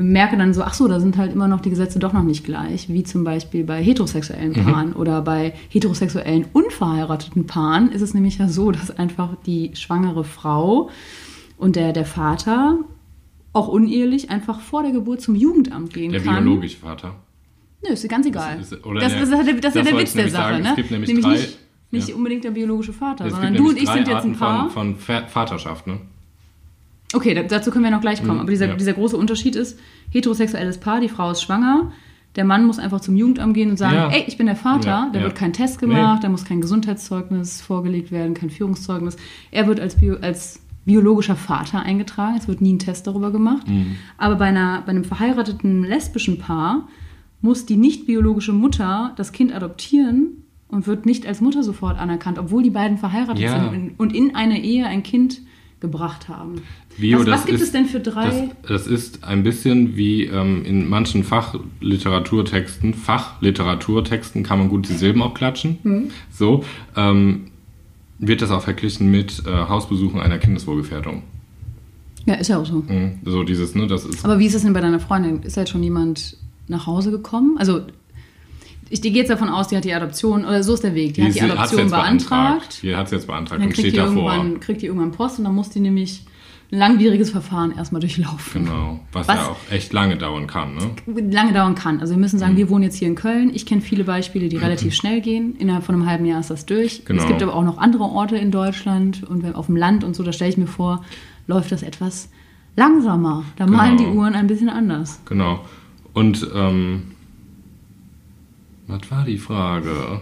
merke 0.00 0.38
dann 0.38 0.54
so, 0.54 0.62
ach 0.62 0.72
so, 0.74 0.88
da 0.88 0.98
sind 0.98 1.18
halt 1.18 1.32
immer 1.32 1.46
noch 1.48 1.60
die 1.60 1.70
Gesetze 1.70 1.98
doch 1.98 2.14
noch 2.14 2.22
nicht 2.22 2.44
gleich, 2.44 2.88
wie 2.88 3.02
zum 3.04 3.22
Beispiel 3.24 3.64
bei 3.64 3.82
heterosexuellen 3.82 4.52
Mhm. 4.52 4.64
Paaren 4.64 4.92
oder 4.94 5.20
bei 5.20 5.52
heterosexuellen 5.68 6.46
unverheirateten 6.54 7.46
Paaren 7.46 7.92
ist 7.92 8.00
es 8.00 8.14
nämlich 8.14 8.38
ja 8.38 8.48
so, 8.48 8.70
dass 8.70 8.93
einfach 8.98 9.30
die 9.46 9.70
schwangere 9.74 10.24
Frau 10.24 10.90
und 11.58 11.76
der, 11.76 11.92
der 11.92 12.04
Vater 12.06 12.78
auch 13.52 13.68
unehelich 13.68 14.30
einfach 14.30 14.60
vor 14.60 14.82
der 14.82 14.92
Geburt 14.92 15.20
zum 15.20 15.34
Jugendamt 15.36 15.94
gehen 15.94 16.12
Der 16.12 16.20
kann. 16.20 16.44
biologische 16.44 16.78
Vater. 16.78 17.14
Nö, 17.86 17.92
ist 17.92 18.08
ganz 18.08 18.26
egal. 18.26 18.58
Das 18.58 18.72
ist- 18.72 18.84
oder 18.84 19.00
das, 19.00 19.12
der- 19.12 19.20
das, 19.20 19.28
der- 19.30 19.38
das 19.38 19.46
ist 19.46 19.46
ja 19.46 19.54
das 19.54 19.72
der 19.72 19.84
wollte 19.84 19.98
Witz 19.98 20.12
der 20.12 20.22
nämlich 20.22 20.32
Sache, 20.32 20.50
sagen. 20.52 20.62
ne? 20.62 20.68
Es 20.70 20.76
gibt 20.76 20.90
nämlich 20.90 21.20
drei- 21.20 21.28
nicht, 21.30 21.58
nicht 21.92 22.08
ja. 22.08 22.14
unbedingt 22.16 22.44
der 22.44 22.50
biologische 22.50 22.92
Vater, 22.92 23.26
Es 23.26 23.32
sondern 23.32 23.54
du 23.54 23.60
und 23.60 23.66
nämlich 23.74 23.84
ich 23.84 23.90
sind 23.90 24.08
jetzt 24.08 24.24
ein 24.24 24.36
Paar. 24.36 24.70
Von, 24.70 24.96
von 24.96 25.26
Vaterschaft, 25.28 25.86
ne? 25.86 26.00
Okay, 27.12 27.34
da- 27.34 27.42
dazu 27.44 27.70
können 27.70 27.84
wir 27.84 27.90
noch 27.92 28.00
gleich 28.00 28.20
kommen. 28.20 28.34
Mhm, 28.34 28.40
Aber 28.40 28.50
dieser, 28.50 28.66
ja. 28.68 28.74
dieser 28.74 28.94
große 28.94 29.16
Unterschied 29.16 29.54
ist, 29.54 29.78
heterosexuelles 30.10 30.78
Paar, 30.78 31.00
die 31.00 31.08
Frau 31.08 31.30
ist 31.30 31.42
schwanger, 31.42 31.92
der 32.36 32.44
Mann 32.44 32.66
muss 32.66 32.78
einfach 32.78 33.00
zum 33.00 33.14
Jugendamt 33.16 33.54
gehen 33.54 33.70
und 33.70 33.76
sagen, 33.76 33.94
Ja. 33.96 34.08
ey, 34.10 34.24
ich 34.26 34.36
bin 34.36 34.46
der 34.46 34.56
Vater, 34.56 34.88
Ja, 34.88 35.10
da 35.12 35.18
ja. 35.20 35.24
wird 35.26 35.34
kein 35.36 35.52
Test 35.52 35.78
gemacht, 35.78 36.24
da 36.24 36.28
muss 36.28 36.44
kein 36.44 36.60
Gesundheitszeugnis 36.60 37.60
vorgelegt 37.60 38.10
werden, 38.10 38.34
kein 38.34 38.50
Führungszeugnis. 38.50 39.16
Er 39.50 39.66
wird 39.66 39.78
als, 39.80 39.96
Bio, 39.96 40.16
als 40.20 40.60
biologischer 40.84 41.36
Vater 41.36 41.80
eingetragen, 41.80 42.36
es 42.36 42.48
wird 42.48 42.60
nie 42.60 42.72
ein 42.74 42.78
Test 42.78 43.06
darüber 43.06 43.30
gemacht. 43.30 43.68
Mhm. 43.68 43.96
Aber 44.18 44.36
bei, 44.36 44.46
einer, 44.46 44.82
bei 44.84 44.90
einem 44.90 45.04
verheirateten 45.04 45.84
lesbischen 45.84 46.38
Paar 46.38 46.88
muss 47.40 47.66
die 47.66 47.76
nicht 47.76 48.06
biologische 48.06 48.52
Mutter 48.52 49.12
das 49.16 49.32
Kind 49.32 49.54
adoptieren 49.54 50.44
und 50.68 50.86
wird 50.86 51.06
nicht 51.06 51.26
als 51.26 51.40
Mutter 51.40 51.62
sofort 51.62 51.98
anerkannt, 51.98 52.38
obwohl 52.38 52.62
die 52.62 52.70
beiden 52.70 52.98
verheiratet 52.98 53.48
sind 53.48 53.92
und- 53.98 54.14
in 54.14 54.34
eine 54.34 54.60
Ehe 54.62 54.86
ein 54.86 55.02
Kind 55.02 55.40
gebracht 55.84 56.28
haben. 56.28 56.62
Bio, 56.96 57.18
was, 57.18 57.26
das 57.26 57.34
was 57.34 57.46
gibt 57.46 57.58
ist, 57.58 57.64
es 57.66 57.72
denn 57.72 57.86
für 57.86 58.00
drei? 58.00 58.50
Das, 58.62 58.84
das 58.84 58.86
ist 58.86 59.24
ein 59.24 59.42
bisschen 59.42 59.96
wie 59.96 60.24
ähm, 60.24 60.64
in 60.64 60.88
manchen 60.88 61.22
Fachliteraturtexten. 61.22 62.94
Fachliteraturtexten 62.94 64.42
kann 64.42 64.58
man 64.58 64.68
gut 64.68 64.88
die 64.88 64.94
Silben 64.94 65.22
auch 65.22 65.34
klatschen. 65.34 65.78
Mhm. 65.82 66.10
So 66.30 66.64
ähm, 66.96 67.50
wird 68.18 68.42
das 68.42 68.50
auch 68.50 68.62
verglichen 68.62 69.10
mit 69.10 69.42
äh, 69.46 69.50
Hausbesuchen 69.50 70.20
einer 70.20 70.38
Kindeswohlgefährdung. 70.38 71.22
Ja, 72.26 72.34
ist 72.34 72.48
ja 72.48 72.58
auch 72.58 72.66
so. 72.66 72.76
Mhm. 72.76 73.18
So 73.24 73.42
dieses, 73.42 73.74
ne, 73.74 73.86
das 73.86 74.04
ist. 74.04 74.24
Aber 74.24 74.38
wie 74.38 74.46
ist 74.46 74.54
es 74.54 74.62
denn 74.62 74.72
bei 74.72 74.80
deiner 74.80 75.00
Freundin? 75.00 75.42
Ist 75.42 75.56
da 75.56 75.62
jetzt 75.62 75.70
schon 75.70 75.82
jemand 75.82 76.36
nach 76.68 76.86
Hause 76.86 77.10
gekommen? 77.10 77.56
Also, 77.58 77.82
ich 78.90 79.00
gehe 79.02 79.12
jetzt 79.12 79.30
davon 79.30 79.48
aus, 79.48 79.68
die 79.68 79.76
hat 79.76 79.84
die 79.84 79.94
Adoption, 79.94 80.44
oder 80.44 80.62
so 80.62 80.74
ist 80.74 80.84
der 80.84 80.94
Weg. 80.94 81.14
Die, 81.14 81.22
hat 81.22 81.28
die 81.28 81.32
sie- 81.34 81.42
hat's 81.42 81.52
Adoption 81.52 81.80
jetzt 81.82 81.90
beantragt. 81.90 82.82
Die 82.82 82.96
hat 82.96 83.06
es 83.06 83.12
jetzt 83.12 83.26
beantragt 83.26 83.60
Dann 83.60 83.68
und 83.68 83.74
kriegt 83.74 83.88
steht 83.88 83.92
die, 83.94 83.96
davor. 83.96 84.32
irgendwann, 84.34 84.60
kriegt 84.60 84.82
die 84.82 84.86
irgendwann 84.86 85.12
Post 85.12 85.38
und 85.38 85.44
dann 85.44 85.54
muss 85.54 85.70
die 85.70 85.80
nämlich 85.80 86.22
ein 86.72 86.78
langwieriges 86.78 87.30
Verfahren 87.30 87.76
erstmal 87.76 88.00
durchlaufen. 88.00 88.64
Genau. 88.64 89.00
Was, 89.12 89.28
Was- 89.28 89.36
ja 89.36 89.46
auch 89.48 89.56
echt 89.70 89.92
lange 89.92 90.16
dauern 90.16 90.46
kann, 90.46 90.74
ne? 90.74 91.30
Lange 91.30 91.52
dauern 91.52 91.74
kann. 91.74 92.00
Also 92.00 92.14
wir 92.14 92.18
müssen 92.20 92.36
Mhm. 92.36 92.40
sagen, 92.40 92.56
wir 92.56 92.68
wohnen 92.70 92.82
jetzt 92.84 92.96
hier 92.96 93.06
in 93.08 93.14
Köln. 93.14 93.50
Ich 93.54 93.66
kenne 93.66 93.80
viele 93.82 94.04
Beispiele, 94.04 94.48
die 94.48 94.56
relativ 94.68 94.94
schnell 94.94 95.20
gehen. 95.20 95.54
Innerhalb 95.58 95.84
von 95.84 95.94
einem 95.94 96.06
halben 96.08 96.24
Jahr 96.24 96.40
ist 96.40 96.50
das 96.50 96.66
durch. 96.66 97.04
Genau. 97.04 97.22
Es 97.22 97.28
gibt 97.28 97.42
aber 97.42 97.54
auch 97.54 97.64
noch 97.64 97.78
andere 97.78 98.04
Orte 98.04 98.36
in 98.36 98.50
Deutschland 98.50 99.22
und 99.24 99.54
auf 99.54 99.66
dem 99.66 99.76
Land 99.76 100.04
und 100.04 100.16
so, 100.16 100.22
da 100.22 100.32
stelle 100.32 100.50
ich 100.50 100.56
mir 100.56 100.66
vor, 100.66 101.04
läuft 101.46 101.70
das 101.70 101.82
etwas 101.82 102.30
langsamer. 102.76 103.44
Da 103.56 103.66
malen 103.66 103.96
die 103.98 104.04
Genau. 104.04 104.16
Uhren 104.22 104.34
ein 104.34 104.46
bisschen 104.46 104.68
anders. 104.68 105.20
Genau. 105.26 105.60
Und 106.12 106.48
ähm, 106.54 107.02
was 108.86 109.10
war 109.10 109.24
die 109.24 109.38
Frage? 109.38 110.20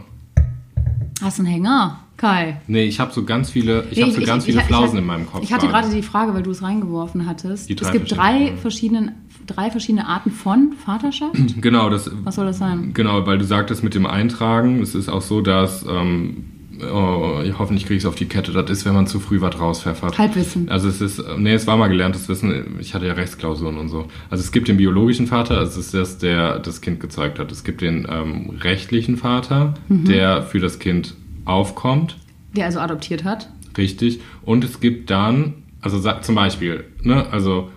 Hast 1.20 1.38
du 1.38 1.42
einen 1.42 1.52
Hänger, 1.52 2.00
Kai? 2.16 2.60
Nee, 2.66 2.84
ich 2.84 2.98
habe 3.00 3.12
so 3.12 3.24
ganz 3.24 3.50
viele, 3.50 3.84
ich 3.90 3.96
Nee, 3.96 4.02
habe 4.04 4.12
so 4.12 4.22
ganz 4.22 4.44
viele 4.44 4.60
ich- 4.60 4.66
Flausen 4.66 4.96
ich- 4.96 5.00
in 5.02 5.06
meinem 5.06 5.26
Kopf. 5.26 5.42
Ich 5.44 5.52
hatte 5.52 5.68
gerade. 5.68 5.88
die 5.90 6.02
Frage, 6.02 6.34
weil 6.34 6.42
du 6.42 6.50
es 6.50 6.62
reingeworfen 6.62 7.26
hattest. 7.26 7.68
Die 7.68 7.76
es 7.80 7.92
gibt 7.92 8.10
drei 8.16 8.52
verschiedene, 8.56 9.14
drei 9.46 9.70
verschiedene 9.70 10.06
Arten 10.06 10.30
von 10.30 10.72
Vaterschaft. 10.84 11.34
Genau, 11.60 11.90
das, 11.90 12.10
Was 12.24 12.36
soll 12.36 12.46
das 12.46 12.58
sein? 12.58 12.92
genau, 12.94 13.24
weil 13.26 13.38
du 13.38 13.44
sagtest 13.44 13.82
mit 13.84 13.94
dem 13.94 14.06
Eintragen, 14.06 14.80
es 14.82 14.94
ist 14.94 15.08
auch 15.08 15.22
so, 15.22 15.40
dass, 15.40 15.84
ähm, 15.88 16.44
oh, 16.82 17.42
hoffentlich 17.58 17.84
kriege 17.86 17.96
ich 17.96 18.02
es 18.02 18.06
auf 18.06 18.14
die 18.14 18.26
Kette, 18.26 18.52
das 18.52 18.70
ist, 18.70 18.84
wenn 18.84 18.94
man 18.94 19.06
zu 19.06 19.20
früh 19.20 19.40
was 19.40 19.58
rauspfeffert. 19.58 20.18
Halbwissen. 20.18 20.68
Also 20.68 20.88
es 20.88 21.00
ist, 21.00 21.22
nee, 21.38 21.52
es 21.52 21.66
war 21.66 21.76
mal 21.76 21.88
gelerntes 21.88 22.28
Wissen, 22.28 22.76
ich 22.80 22.94
hatte 22.94 23.06
ja 23.06 23.12
Rechtsklausuren 23.12 23.76
und 23.78 23.88
so. 23.88 24.06
Also 24.30 24.42
es 24.42 24.52
gibt 24.52 24.68
den 24.68 24.76
biologischen 24.76 25.26
Vater, 25.26 25.60
es 25.62 25.76
ist 25.76 25.94
das, 25.94 26.18
der 26.18 26.58
das 26.58 26.80
Kind 26.80 27.00
gezeugt 27.00 27.38
hat. 27.38 27.50
Es 27.52 27.64
gibt 27.64 27.80
den 27.80 28.06
ähm, 28.10 28.50
rechtlichen 28.60 29.16
Vater, 29.16 29.74
Mhm. 29.88 30.04
der 30.06 30.42
für 30.42 30.58
das 30.60 30.78
Kind 30.78 31.14
aufkommt, 31.44 32.16
Der 32.56 32.66
also 32.66 32.78
adoptiert 32.80 33.24
hat. 33.24 33.48
richtig. 33.76 34.20
Und 34.44 34.64
es 34.64 34.80
gibt 34.80 35.10
dann, 35.10 35.54
also 35.80 35.98
zum 36.20 36.34
Beispiel, 36.34 36.84
ne, 37.02 37.26
also 37.30 37.70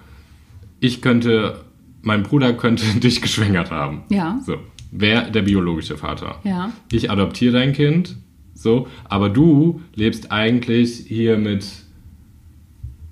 ich 0.79 1.01
könnte, 1.01 1.61
mein 2.01 2.23
Bruder 2.23 2.53
könnte 2.53 2.85
dich 2.99 3.21
geschwängert 3.21 3.71
haben. 3.71 4.03
Ja. 4.09 4.39
So, 4.45 4.57
wer 4.91 5.29
der 5.29 5.41
biologische 5.41 5.97
Vater? 5.97 6.39
Ja. 6.43 6.71
Ich 6.91 7.09
adoptiere 7.09 7.53
dein 7.53 7.73
Kind, 7.73 8.17
so, 8.55 8.87
aber 9.03 9.29
du 9.29 9.81
lebst 9.93 10.31
eigentlich 10.31 11.03
hier 11.07 11.37
mit 11.37 11.65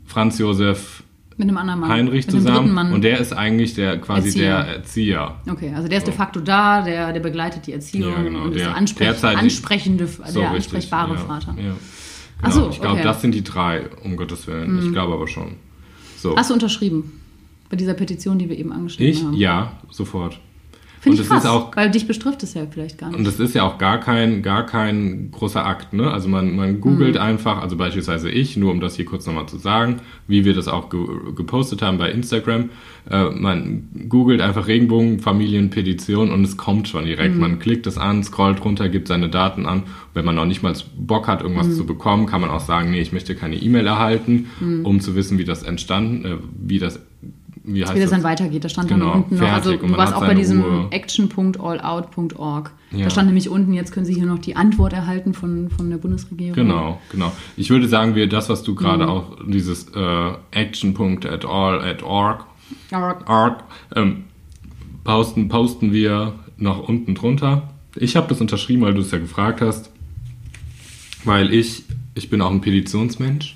Franz 0.05 0.37
Josef 0.39 1.03
Mit 1.37 1.47
einem 1.47 1.57
anderen 1.57 1.79
Mann. 1.81 1.89
Heinrich 1.89 2.25
mit 2.27 2.35
zusammen 2.35 2.93
und 2.93 3.03
der 3.03 3.19
ist 3.19 3.33
eigentlich 3.33 3.73
der 3.73 3.99
quasi 3.99 4.27
Erzieher. 4.29 4.63
der 4.63 4.75
Erzieher. 4.75 5.35
Okay, 5.49 5.73
also 5.75 5.87
der 5.87 5.97
ist 5.99 6.05
So. 6.05 6.11
de 6.11 6.17
facto 6.17 6.39
da, 6.39 6.81
der, 6.81 7.11
der 7.13 7.19
begleitet 7.19 7.67
die 7.67 7.73
Erziehung 7.73 8.11
Ja, 8.13 8.21
genau, 8.23 8.43
und 8.43 8.51
ist 8.51 8.59
der 8.59 8.67
der, 8.69 8.75
ansprech 8.77 9.07
derzeitig- 9.09 9.39
ansprechende, 9.39 10.07
So 10.07 10.21
der 10.21 10.31
richtig, 10.53 10.73
ansprechbare 10.73 11.13
ja, 11.15 11.19
Vater. 11.19 11.55
Ja. 11.57 11.73
Ach 12.41 12.51
so, 12.51 12.69
ich 12.69 12.75
glaube, 12.79 12.93
okay. 12.95 13.01
Mhm. 13.01 13.07
das 13.07 13.21
sind 13.21 13.35
die 13.35 13.43
drei, 13.43 13.81
um 14.03 14.15
Gottes 14.17 14.47
Willen. 14.47 14.79
Ich 14.85 14.91
glaube 14.91 15.13
aber 15.13 15.27
schon. 15.27 15.53
So. 16.17 16.35
Hast 16.35 16.49
du 16.49 16.53
unterschrieben? 16.53 17.19
Bei 17.69 17.75
dieser 17.77 17.93
Petition, 17.95 18.37
die 18.37 18.49
wir 18.49 18.57
eben 18.57 18.71
angeschrieben 18.71 19.11
ich? 19.13 19.23
haben. 19.23 19.33
Ja, 19.33 19.71
sofort. 19.89 20.39
Finde 21.03 21.21
ich 21.21 21.27
krass, 21.27 21.45
auch- 21.45 21.75
weil 21.75 21.91
dich 21.91 22.07
betrifft 22.07 22.43
es 22.43 22.53
ja 22.53 22.65
vielleicht 22.69 22.97
gar 22.97 23.09
nicht. 23.09 23.17
Und 23.17 23.27
das 23.27 23.39
ist 23.39 23.53
ja 23.53 23.63
auch 23.63 23.77
gar 23.77 23.99
kein, 23.99 24.41
gar 24.41 24.65
kein 24.65 25.29
großer 25.31 25.65
Akt, 25.65 25.93
ne? 25.93 26.09
Also 26.09 26.29
man, 26.29 26.55
man 26.55 26.79
googelt 26.81 27.15
Mhm. 27.15 27.21
einfach, 27.21 27.61
also 27.61 27.75
beispielsweise 27.75 28.29
ich, 28.29 28.55
nur 28.57 28.71
um 28.71 28.79
das 28.79 28.95
hier 28.95 29.05
kurz 29.05 29.27
nochmal 29.27 29.45
zu 29.47 29.57
sagen, 29.57 29.97
wie 30.27 30.45
wir 30.45 30.53
das 30.53 30.67
auch 30.67 30.89
ge 30.89 30.99
gepostet 31.35 31.81
haben 31.81 31.97
bei 31.97 32.09
Instagram, 32.09 32.69
äh, 33.11 33.25
man 33.31 33.89
googelt 34.07 34.39
einfach 34.41 34.67
Regenbogenfamilienpetition 34.67 36.31
und 36.31 36.43
es 36.43 36.57
kommt 36.57 36.87
schon 36.87 37.03
Mhm. 37.03 37.07
direkt. 37.07 37.37
Man 37.37 37.59
klickt 37.59 37.87
es 37.87 37.97
an, 37.97 38.23
scrollt 38.23 38.63
runter, 38.63 38.89
gibt 38.89 39.07
seine 39.07 39.29
Daten 39.29 39.65
an. 39.65 39.83
Wenn 40.13 40.25
man 40.25 40.35
noch 40.35 40.45
nicht 40.45 40.63
mal 40.63 40.73
Bock 40.97 41.27
hat, 41.27 41.41
irgendwas 41.41 41.67
Mhm. 41.67 41.73
zu 41.73 41.85
bekommen, 41.85 42.25
kann 42.27 42.41
man 42.41 42.49
auch 42.49 42.59
sagen, 42.59 42.91
nee, 42.91 43.01
ich 43.01 43.11
möchte 43.11 43.35
keine 43.35 43.55
E-Mail 43.55 43.87
erhalten, 43.87 44.47
Mhm. 44.59 44.85
um 44.85 44.99
zu 44.99 45.15
wissen, 45.15 45.37
wie 45.37 45.43
das 45.43 45.63
entstanden, 45.63 46.25
äh, 46.25 46.37
wie 46.59 46.79
das, 46.79 46.99
wie 47.63 47.83
heißt 47.83 47.95
wie 47.95 47.99
das 47.99 48.09
das? 48.09 48.19
dann 48.19 48.23
weitergeht. 48.23 48.63
Da 48.63 48.69
stand 48.69 48.89
Genau, 48.89 49.05
dann 49.11 49.23
unten 49.23 49.37
noch, 49.37 49.51
also 49.51 49.75
du 49.75 49.97
warst 49.97 50.13
auch 50.13 50.21
bei 50.21 50.33
diesem 50.33 50.87
action.allout.org. 50.91 52.71
Ja. 52.91 53.03
Da 53.05 53.09
stand 53.09 53.27
nämlich 53.27 53.49
unten, 53.49 53.73
jetzt 53.73 53.91
können 53.91 54.05
Sie 54.05 54.13
hier 54.13 54.25
noch 54.25 54.39
die 54.39 54.55
Antwort 54.55 54.93
erhalten 54.93 55.33
von, 55.33 55.69
von 55.69 55.89
der 55.89 55.97
Bundesregierung. 55.97 56.53
Genau, 56.55 56.99
genau. 57.11 57.31
Ich 57.57 57.69
würde 57.69 57.87
sagen, 57.87 58.15
wir 58.15 58.27
das, 58.27 58.49
was 58.49 58.63
du 58.63 58.73
Mhm. 58.73 58.75
gerade 58.75 59.07
auch, 59.07 59.37
dieses 59.47 59.87
äh, 59.95 60.31
action.at.all.org 60.51 62.45
Org. 62.91 63.29
org, 63.29 63.63
ähm, 63.95 64.23
posten, 65.03 65.47
posten 65.49 65.91
wir 65.93 66.33
noch 66.57 66.87
unten 66.87 67.15
drunter. 67.15 67.69
Ich 67.95 68.15
habe 68.15 68.27
das 68.27 68.41
unterschrieben, 68.41 68.81
weil 68.83 68.93
du 68.93 69.01
es 69.01 69.11
ja 69.11 69.19
gefragt 69.19 69.61
hast, 69.61 69.91
weil 71.23 71.53
ich, 71.53 71.83
ich 72.15 72.29
bin 72.29 72.41
auch 72.41 72.51
ein 72.51 72.61
Petitionsmensch. 72.61 73.55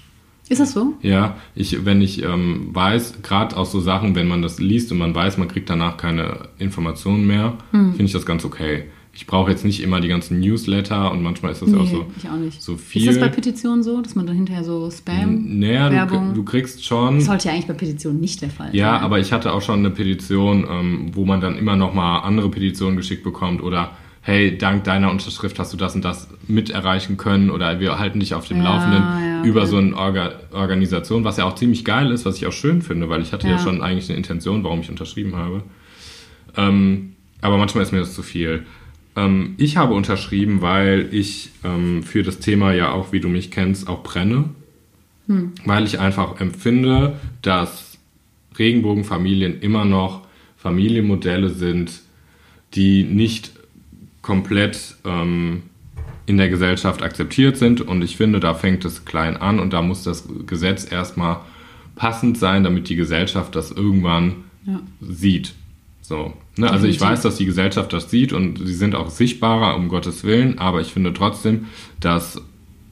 Ist 0.50 0.62
das 0.62 0.72
so? 0.72 0.94
Ja, 1.02 1.36
ich, 1.56 1.86
wenn 1.86 2.02
ich 2.02 2.24
ähm, 2.24 2.70
weiß, 2.74 3.22
gerade 3.22 3.58
aus 3.58 3.72
so 3.72 3.80
Sachen, 3.82 4.16
wenn 4.16 4.28
man 4.28 4.42
das 4.42 4.60
liest 4.60 4.92
und 4.92 4.98
man 4.98 5.14
weiß, 5.14 5.38
man 5.38 5.48
kriegt 5.48 5.70
danach 5.70 5.98
keine 5.98 6.50
Informationen 6.58 7.28
mehr, 7.28 7.54
Hm. 7.72 7.92
finde 7.92 8.06
ich 8.06 8.14
das 8.14 8.26
ganz 8.26 8.46
okay. 8.46 8.86
Ich 9.14 9.26
brauche 9.26 9.50
jetzt 9.50 9.66
nicht 9.66 9.82
immer 9.82 10.00
die 10.00 10.10
ganzen 10.10 10.40
Newsletter 10.40 11.12
und 11.12 11.24
manchmal 11.24 11.52
ist 11.52 11.64
das 11.64 11.72
ja 11.72 11.78
auch 11.80 11.88
so, 11.88 12.06
ich 12.18 12.30
auch 12.30 12.36
nicht. 12.38 12.62
so 12.62 12.76
Ist 12.76 12.82
viel. 12.86 13.06
das 13.08 13.20
bei 13.20 13.30
Petitionen 13.30 13.82
so, 13.82 14.00
dass 14.00 14.14
man 14.14 14.28
dann 14.28 14.36
hinterher 14.36 14.64
so 14.64 14.92
Spam? 14.92 15.58
naja, 15.60 15.90
Werbung? 15.92 16.30
du, 16.30 16.34
du 16.36 16.44
kriegst 16.44 16.86
schon. 16.86 17.16
Das 17.16 17.26
sollte 17.26 17.48
ja 17.48 17.54
eigentlich 17.56 17.66
bei 17.66 17.74
Petitionen 17.74 18.20
nicht 18.20 18.42
der 18.44 18.52
Fall 18.52 18.70
Ja, 18.76 18.94
sein. 18.94 19.02
aber 19.04 19.18
ich 19.20 19.34
hatte 19.34 19.54
auch 19.54 19.64
schon 19.64 19.80
eine 19.80 19.90
Petition, 19.90 20.68
ähm, 20.70 21.12
wo 21.14 21.26
man 21.26 21.42
dann 21.42 21.58
immer 21.58 21.76
noch 21.76 21.96
mal 21.96 22.20
andere 22.20 22.50
Petitionen 22.52 22.96
geschickt 22.96 23.24
bekommt 23.24 23.64
oder 23.64 23.92
hey, 24.28 24.58
dank 24.58 24.84
deiner 24.84 25.10
Unterschrift 25.10 25.58
hast 25.58 25.72
du 25.72 25.78
das 25.78 25.96
und 25.96 26.04
das 26.04 26.28
mit 26.50 26.70
erreichen 26.70 27.16
können 27.16 27.50
oder 27.50 27.80
wir 27.80 27.98
halten 27.98 28.20
dich 28.20 28.34
auf 28.34 28.46
dem 28.46 28.58
Ja, 28.58 28.64
Laufenden 28.66 29.02
ja, 29.04 29.40
okay. 29.40 29.48
über 29.50 29.66
so 29.68 29.78
eine 29.78 29.96
Orga 29.96 30.34
Organisation, 30.52 31.24
was 31.24 31.38
ja 31.38 31.46
auch 31.46 31.56
ziemlich 31.56 31.86
geil 31.86 32.12
ist, 32.12 32.26
was 32.26 32.36
ich 32.36 32.46
auch 32.46 32.52
schön 32.52 32.82
finde, 32.82 33.08
weil 33.08 33.22
ich 33.22 33.32
hatte 33.32 33.48
ja, 33.48 33.54
Ja. 33.54 33.60
schon 33.60 33.82
eigentlich 33.82 34.10
eine 34.10 34.18
Intention, 34.18 34.66
warum 34.66 34.82
ich 34.82 34.90
unterschrieben 34.90 35.38
habe. 35.38 35.64
Ähm, 36.58 37.14
aber 37.40 37.58
manchmal 37.58 37.84
ist 37.84 37.94
mir 37.94 38.00
das 38.00 38.14
zu 38.14 38.22
viel. 38.22 38.66
Ähm, 39.16 39.54
ich 39.56 39.78
habe 39.78 39.94
unterschrieben, 39.94 40.62
weil 40.62 41.08
ich 41.12 41.52
ähm, 41.64 42.04
für 42.04 42.22
das 42.22 42.40
Thema 42.40 42.74
ja 42.74 42.92
auch, 42.92 43.14
wie 43.14 43.22
du 43.22 43.30
mich 43.30 43.50
kennst, 43.50 43.88
auch 43.88 44.04
brenne. 44.04 44.50
Weil 45.66 45.86
ich 45.86 46.00
einfach 46.00 46.40
empfinde, 46.42 47.18
dass 47.42 47.98
Regenbogenfamilien 48.60 49.62
immer 49.62 49.86
noch 49.86 50.22
Familienmodelle 50.58 51.50
sind, 51.50 52.02
die 52.76 53.04
nicht 53.04 53.52
komplett 54.28 54.96
ähm, 55.06 55.64
in 56.26 56.38
der 56.38 56.50
Gesellschaft 56.50 57.02
akzeptiert 57.02 57.56
sind. 57.56 57.80
Und 57.80 58.04
ich 58.04 58.18
finde, 58.18 58.42
da 58.42 58.54
fängt 58.54 58.84
es 58.84 59.06
klein 59.06 59.38
an 59.38 59.60
und 59.60 59.72
da 59.72 59.82
muss 59.82 60.04
das 60.04 60.28
Gesetz 60.46 60.92
erstmal 60.92 61.38
passend 61.96 62.38
sein, 62.38 62.66
damit 62.66 62.90
die 62.90 62.98
Gesellschaft 62.98 63.56
das 63.56 63.72
irgendwann 63.72 64.44
Ja. 64.66 64.82
sieht. 65.00 65.54
So. 66.02 66.34
Ne? 66.58 66.70
Also 66.70 66.88
ich 66.88 67.00
weiß, 67.00 67.22
dass 67.22 67.38
die 67.38 67.46
Gesellschaft 67.46 67.94
das 67.94 68.12
sieht 68.12 68.34
und 68.34 68.60
sie 68.68 68.74
sind 68.74 68.96
auch 68.96 69.10
sichtbarer, 69.10 69.76
um 69.78 69.88
Gottes 69.88 70.26
Willen, 70.26 70.60
aber 70.60 70.82
ich 70.82 70.92
finde 70.92 71.14
trotzdem, 71.14 71.68
dass 72.02 72.42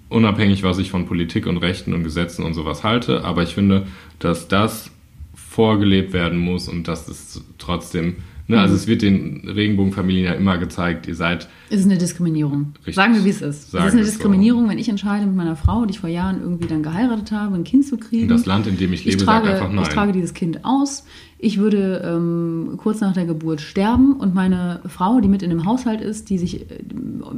unabhängig, 0.08 0.63
was 0.63 0.77
ich 0.77 0.89
von 0.89 1.06
Politik 1.06 1.46
und 1.48 1.58
Rechten 1.58 1.94
und 1.94 2.04
Gesetzen 2.04 2.44
und 2.44 2.54
sowas 2.54 2.84
halte, 2.86 3.25
aber 3.25 3.44
ich 3.44 3.53
finde, 3.53 3.88
dass 4.20 4.48
das 4.48 4.90
vorgelebt 5.36 6.14
werden 6.14 6.40
muss 6.40 6.70
und 6.70 6.88
dass 6.88 7.10
es 7.10 7.44
trotzdem, 7.57 8.16
ne, 8.48 8.55
Mhm. 8.58 8.62
also 8.62 8.75
es 8.75 8.88
wird 8.88 9.01
den 9.01 9.42
Regenbogenfamilien 9.48 10.25
ja 10.25 10.34
immer 10.34 10.58
gezeigt, 10.58 11.08
ihr 11.08 11.16
seid, 11.16 11.48
Es 11.70 11.79
ist 11.79 11.86
eine 11.86 11.98
Diskriminierung. 11.98 12.74
Richtig. 12.79 12.96
Sagen 12.96 13.14
wir, 13.16 13.25
wie 13.25 13.29
es 13.29 13.42
ist. 13.42 13.72
Sagen 13.72 13.86
es 13.86 13.94
ist 13.94 13.94
eine 13.94 14.01
es 14.01 14.08
so. 14.08 14.14
Diskriminierung, 14.14 14.70
wenn 14.70 14.77
ich 14.77 14.90
entscheide, 14.90 15.25
mit 15.25 15.36
meiner 15.36 15.55
Frau, 15.55 15.86
die 15.86 15.92
ich 15.92 16.00
vor 16.00 16.10
Jahren 16.10 16.42
irgendwie 16.42 16.68
dann 16.68 16.84
geheiratet 16.84 17.31
habe, 17.31 17.55
ein 17.55 17.64
Kind 17.64 17.86
zu 17.86 17.98
kriegen. 17.98 18.27
das 18.27 18.46
Land, 18.46 18.68
in 18.68 18.77
dem 18.77 18.94
ich 18.94 19.05
lebe, 19.05 19.18
ich 19.18 19.24
trage, 19.24 19.48
sagt 19.48 19.62
einfach 19.62 19.74
nein. 19.74 19.84
Ich 19.84 19.90
trage 19.90 20.12
dieses 20.12 20.34
Kind 20.34 20.64
aus. 20.64 21.05
Ich 21.46 21.60
würde 21.60 22.01
ähm, 22.03 22.74
kurz 22.77 23.01
nach 23.01 23.14
der 23.14 23.25
Geburt 23.25 23.62
sterben 23.62 24.14
und 24.14 24.34
meine 24.34 24.79
Frau, 24.88 25.20
die 25.20 25.27
mit 25.27 25.44
in 25.44 25.51
dem 25.51 25.64
Haushalt 25.66 26.01
ist, 26.01 26.31
die 26.31 26.40
sich 26.40 26.62
äh, 26.72 26.79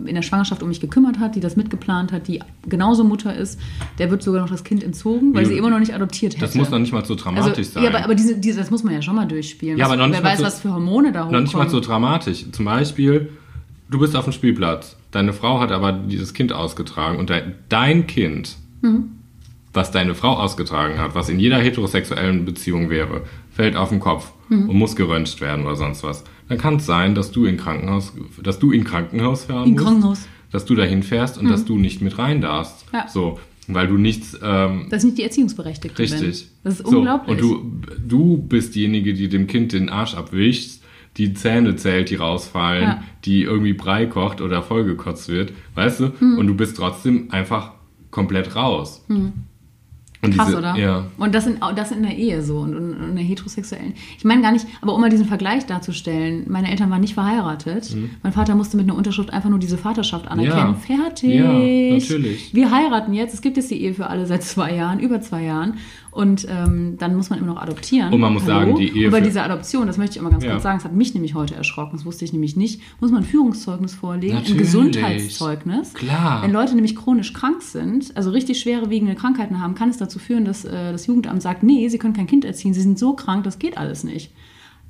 in 0.05 0.15
der 0.15 0.21
Schwangerschaft 0.21 0.63
um 0.63 0.69
mich 0.69 0.79
gekümmert 0.79 1.19
hat, 1.19 1.35
die 1.35 1.41
das 1.41 1.57
mitgeplant 1.57 2.13
hat, 2.13 2.29
die 2.29 2.39
genauso 2.69 3.03
Mutter 3.03 3.35
ist, 3.35 3.59
der 3.99 4.09
wird 4.09 4.23
sogar 4.23 4.39
noch 4.41 4.49
das 4.49 4.63
Kind 4.63 4.81
entzogen, 4.81 5.33
weil 5.35 5.43
Wie- 5.43 5.49
sie 5.49 5.57
immer 5.57 5.69
noch 5.69 5.79
nicht 5.79 5.93
adoptiert 5.93 6.35
hätte. 6.35 6.45
das 6.45 6.55
muss 6.55 6.69
noch 6.69 6.79
nicht 6.79 6.93
mal 6.93 7.03
so 7.03 7.15
dramatisch 7.15 7.57
also, 7.57 7.71
sein. 7.71 7.83
Ja, 7.83 7.89
aber, 7.89 8.05
aber 8.05 8.15
diese, 8.15 8.37
diese, 8.37 8.59
das 8.59 8.71
muss 8.71 8.81
man 8.85 8.93
ja 8.93 9.01
schon 9.01 9.15
mal 9.15 9.25
durchspielen. 9.27 9.77
Ja, 9.77 9.87
aber 9.87 9.97
noch 9.97 10.07
nicht 10.07 10.23
wer 10.23 10.31
weiß, 10.31 10.39
so- 10.39 10.45
was 10.45 10.61
für 10.61 10.71
Hormone 10.71 11.11
da 11.11 11.19
Noch 11.19 11.25
hochkommen. 11.25 11.43
nicht 11.43 11.55
mal 11.57 11.69
so 11.69 11.81
dramatisch. 11.81 12.45
Zum 12.53 12.63
Beispiel, 12.63 13.29
du 13.91 13.99
bist 13.99 14.15
auf 14.15 14.23
dem 14.23 14.31
Spielplatz, 14.31 14.95
deine 15.11 15.33
Frau 15.33 15.59
hat 15.59 15.73
aber 15.73 15.91
dieses 15.91 16.33
Kind 16.33 16.53
ausgetragen 16.53 17.17
und 17.19 17.29
dein, 17.29 17.55
dein 17.67 18.07
Kind, 18.07 18.55
Mhm. 18.81 19.09
was 19.73 19.91
deine 19.91 20.15
Frau 20.15 20.37
ausgetragen 20.37 20.97
hat, 20.97 21.13
was 21.13 21.27
in 21.27 21.41
jeder 21.41 21.57
heterosexuellen 21.57 22.45
Beziehung 22.45 22.89
wäre, 22.89 23.23
fällt 23.57 23.75
auf 23.75 23.89
den 23.89 23.99
Kopf 23.99 24.31
Mhm. 24.49 24.69
und 24.69 24.75
muss 24.77 24.95
geröntgt 24.95 25.41
werden 25.41 25.65
oder 25.65 25.75
sonst 25.75 26.03
was. 26.03 26.23
Dann 26.47 26.57
kann 26.57 26.75
es 26.77 26.85
sein, 26.85 27.13
dass 27.15 27.31
du 27.31 27.43
in 27.45 27.57
Krankenhaus, 27.57 28.13
dass 28.41 28.59
du 28.59 28.71
in 28.71 28.85
Krankenhaus 28.85 29.43
fahren 29.45 29.67
Im 29.67 29.73
musst, 29.73 29.83
Krankenhaus. 29.85 30.27
dass 30.51 30.63
du 30.65 30.75
dahin 30.75 31.03
fährst 31.03 31.37
und 31.37 31.49
dass 31.49 31.65
du 31.65 31.77
nicht 31.77 32.01
mit 32.01 32.17
rein 32.17 32.39
darfst. 32.39 32.85
Ja. 32.93 33.07
So, 33.09 33.39
weil 33.67 33.87
du 33.89 33.97
nichts 33.97 34.37
ähm, 34.41 34.85
Das 34.89 34.99
ist 34.99 35.05
nicht 35.05 35.17
die 35.17 35.23
Erziehungsberechtigte. 35.23 36.01
Richtig. 36.01 36.21
Ben. 36.21 36.49
Das 36.63 36.79
ist 36.79 36.87
So, 36.87 36.99
unglaublich. 36.99 37.29
Und 37.31 37.41
du, 37.41 37.81
du 38.07 38.37
bist 38.37 38.73
diejenige, 38.75 39.13
die 39.13 39.27
dem 39.27 39.47
Kind 39.47 39.73
den 39.73 39.89
Arsch 39.89 40.13
abwischt, 40.15 40.79
die 41.17 41.33
Zähne 41.33 41.75
zählt, 41.75 42.09
die 42.11 42.15
rausfallen, 42.15 42.83
Ja. 42.83 43.03
die 43.25 43.41
irgendwie 43.41 43.73
Brei 43.73 44.05
kocht 44.05 44.39
oder 44.39 44.61
vollgekotzt 44.63 45.27
wird, 45.27 45.51
weißt 45.75 45.99
du? 45.99 46.11
Hm. 46.19 46.37
Und 46.37 46.47
du 46.47 46.53
bist 46.55 46.77
trotzdem 46.77 47.29
einfach 47.31 47.71
komplett 48.11 48.55
raus. 48.55 49.03
Und 50.21 50.35
Krass, 50.35 50.47
diese- 50.47 50.57
oder? 50.57 50.75
Ja. 50.75 51.05
Und 51.17 51.35
das 51.35 51.45
in, 51.45 51.57
das 51.75 51.91
in 51.91 52.01
der 52.03 52.15
Ehe 52.17 52.41
so 52.41 52.57
und, 52.59 52.75
und 52.75 53.09
in 53.09 53.15
der 53.15 53.23
heterosexuellen. 53.23 53.93
Ich 54.17 54.25
meine 54.25 54.41
gar 54.41 54.51
nicht, 54.51 54.65
aber 54.81 54.95
um 54.95 55.01
mal 55.01 55.09
diesen 55.09 55.27
Vergleich 55.27 55.65
darzustellen, 55.65 56.45
meine 56.47 56.71
Eltern 56.71 56.89
waren 56.89 57.01
nicht 57.01 57.13
verheiratet. 57.13 57.95
Mein 58.23 58.33
Vater 58.33 58.55
musste 58.55 58.77
mit 58.77 58.87
einer 58.87 58.97
Unterschrift 58.97 59.31
einfach 59.31 59.49
nur 59.49 59.59
diese 59.59 59.77
Vaterschaft 59.77 60.27
anerkennen. 60.27 60.69
Mhm. 60.69 60.95
Ja. 60.95 61.03
Fertig. 61.03 61.35
Ja, 61.35 61.43
natürlich. 61.43 62.53
Wir 62.53 62.71
heiraten 62.71 63.13
jetzt. 63.13 63.33
Es 63.33 63.41
gibt 63.41 63.57
jetzt 63.57 63.69
die 63.69 63.81
Ehe 63.81 63.93
für 63.93 64.07
alle 64.07 64.25
seit 64.25 64.43
zwei 64.43 64.73
Jahren, 64.75 64.99
über 64.99 65.21
zwei 65.21 65.43
Jahren. 65.43 65.75
Und 66.11 66.47
ähm, 66.49 66.95
dann 66.97 67.15
muss 67.15 67.29
man 67.29 67.37
immer 67.39 67.47
noch 67.53 67.61
adoptieren. 67.61 68.11
Und 68.13 68.19
man 68.19 68.33
muss 68.33 68.45
sagen, 68.45 68.75
die 68.75 68.89
Ehe 68.97 69.05
Und 69.07 69.11
bei 69.11 69.21
dieser 69.21 69.43
Adoption, 69.43 69.85
das 69.87 69.97
möchte 69.97 70.15
ich 70.15 70.21
immer 70.21 70.29
ganz 70.31 70.43
Ja. 70.43 70.51
kurz 70.51 70.63
sagen, 70.63 70.77
das 70.79 70.85
hat 70.85 70.93
mich 70.93 71.13
nämlich 71.13 71.35
heute 71.35 71.55
erschrocken, 71.55 71.97
das 71.97 72.05
wusste 72.05 72.25
ich 72.25 72.33
nämlich 72.33 72.55
nicht, 72.55 72.81
muss 72.99 73.11
man 73.11 73.21
ein 73.21 73.25
Führungszeugnis 73.25 73.93
vorlegen, 73.93 74.33
ein 74.37 74.41
Natürlich. 74.43 74.61
Gesundheitszeugnis. 74.61 75.93
Klar. 75.93 76.41
Wenn 76.43 76.51
Leute 76.51 76.75
nämlich 76.75 76.95
chronisch 76.95 77.33
krank 77.33 77.61
sind, 77.61 78.15
also 78.15 78.31
richtig 78.31 78.59
schwere 78.59 78.89
wiegende 78.89 79.15
Krankheiten 79.15 79.61
haben, 79.61 79.75
kann 79.75 79.89
es 79.89 79.97
dazu 79.97 80.19
führen, 80.19 80.45
dass 80.45 80.65
äh, 80.65 80.91
das 80.91 81.07
Jugendamt 81.07 81.41
sagt, 81.41 81.63
nee, 81.63 81.87
sie 81.89 81.97
können 81.97 82.13
kein 82.13 82.27
Kind 82.27 82.45
erziehen, 82.45 82.73
sie 82.73 82.81
sind 82.81 82.97
so 82.97 83.13
krank, 83.13 83.43
das 83.43 83.59
geht 83.59 83.77
alles 83.77 84.03
nicht. 84.03 84.31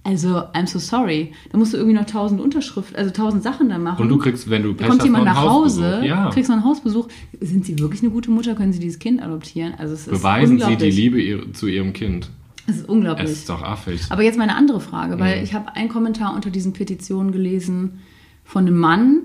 Also, 0.07 0.37
I'm 0.53 0.67
so 0.67 0.79
sorry. 0.79 1.33
Da 1.51 1.57
musst 1.57 1.73
du 1.73 1.77
irgendwie 1.77 1.97
noch 1.97 2.05
tausend 2.05 2.39
Unterschriften, 2.39 2.95
also 2.95 3.11
tausend 3.11 3.43
Sachen 3.43 3.67
da 3.67 3.77
machen. 3.77 4.01
Und 4.01 4.07
du 4.07 4.17
kriegst, 4.17 4.49
wenn 4.49 4.63
du 4.63 4.71
da 4.71 4.77
Pech 4.77 4.87
kommt 4.87 5.01
hast, 5.01 5.05
jemand 5.05 5.25
nach 5.25 5.41
Hause. 5.41 6.01
Ja. 6.05 6.29
kriegst 6.29 6.49
noch 6.49 6.55
einen 6.55 6.65
Hausbesuch. 6.65 7.09
Sind 7.41 7.65
sie 7.65 7.77
wirklich 7.77 8.01
eine 8.01 8.11
gute 8.11 8.31
Mutter? 8.31 8.55
Können 8.55 8.71
sie 8.71 8.79
dieses 8.79 8.99
Kind 8.99 9.21
adoptieren? 9.21 9.73
Also 9.77 9.95
es 9.95 10.07
ist 10.07 10.11
Beweisen 10.11 10.61
sie 10.61 10.77
die. 10.77 10.91
Liebe 10.91 11.51
zu 11.51 11.67
ihrem 11.67 11.91
Kind. 11.91 12.29
Es 12.67 12.77
ist 12.77 12.87
unglaublich. 12.87 13.25
Es 13.29 13.39
ist 13.39 13.49
doch 13.49 13.61
affig. 13.61 14.01
Aber 14.09 14.23
jetzt 14.23 14.37
meine 14.37 14.55
andere 14.55 14.79
Frage, 14.79 15.19
weil 15.19 15.43
ich 15.43 15.53
habe 15.53 15.75
einen 15.75 15.89
Kommentar 15.89 16.33
unter 16.33 16.51
diesen 16.51 16.71
Petitionen 16.71 17.33
gelesen 17.33 17.99
von 18.45 18.65
einem 18.65 18.77
Mann, 18.77 19.21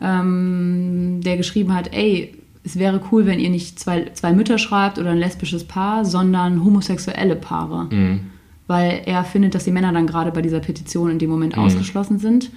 ähm, 0.00 1.20
der 1.22 1.36
geschrieben 1.36 1.74
hat, 1.74 1.92
ey, 1.94 2.34
es 2.64 2.78
wäre 2.78 3.02
cool, 3.10 3.26
wenn 3.26 3.38
ihr 3.38 3.50
nicht 3.50 3.78
zwei, 3.78 4.10
zwei 4.14 4.32
Mütter 4.32 4.56
schreibt 4.56 4.98
oder 4.98 5.10
ein 5.10 5.18
lesbisches 5.18 5.64
Paar, 5.64 6.06
sondern 6.06 6.64
homosexuelle 6.64 7.36
Paare. 7.36 7.88
Weil 8.66 9.02
er 9.06 9.24
findet, 9.24 9.54
dass 9.54 9.64
die 9.64 9.70
Männer 9.72 9.92
dann 9.92 10.06
gerade 10.06 10.30
bei 10.30 10.40
dieser 10.42 10.60
Petition 10.60 11.10
in 11.10 11.18
dem 11.18 11.30
Moment 11.30 11.58
ausgeschlossen 11.58 12.18
sind. 12.18 12.50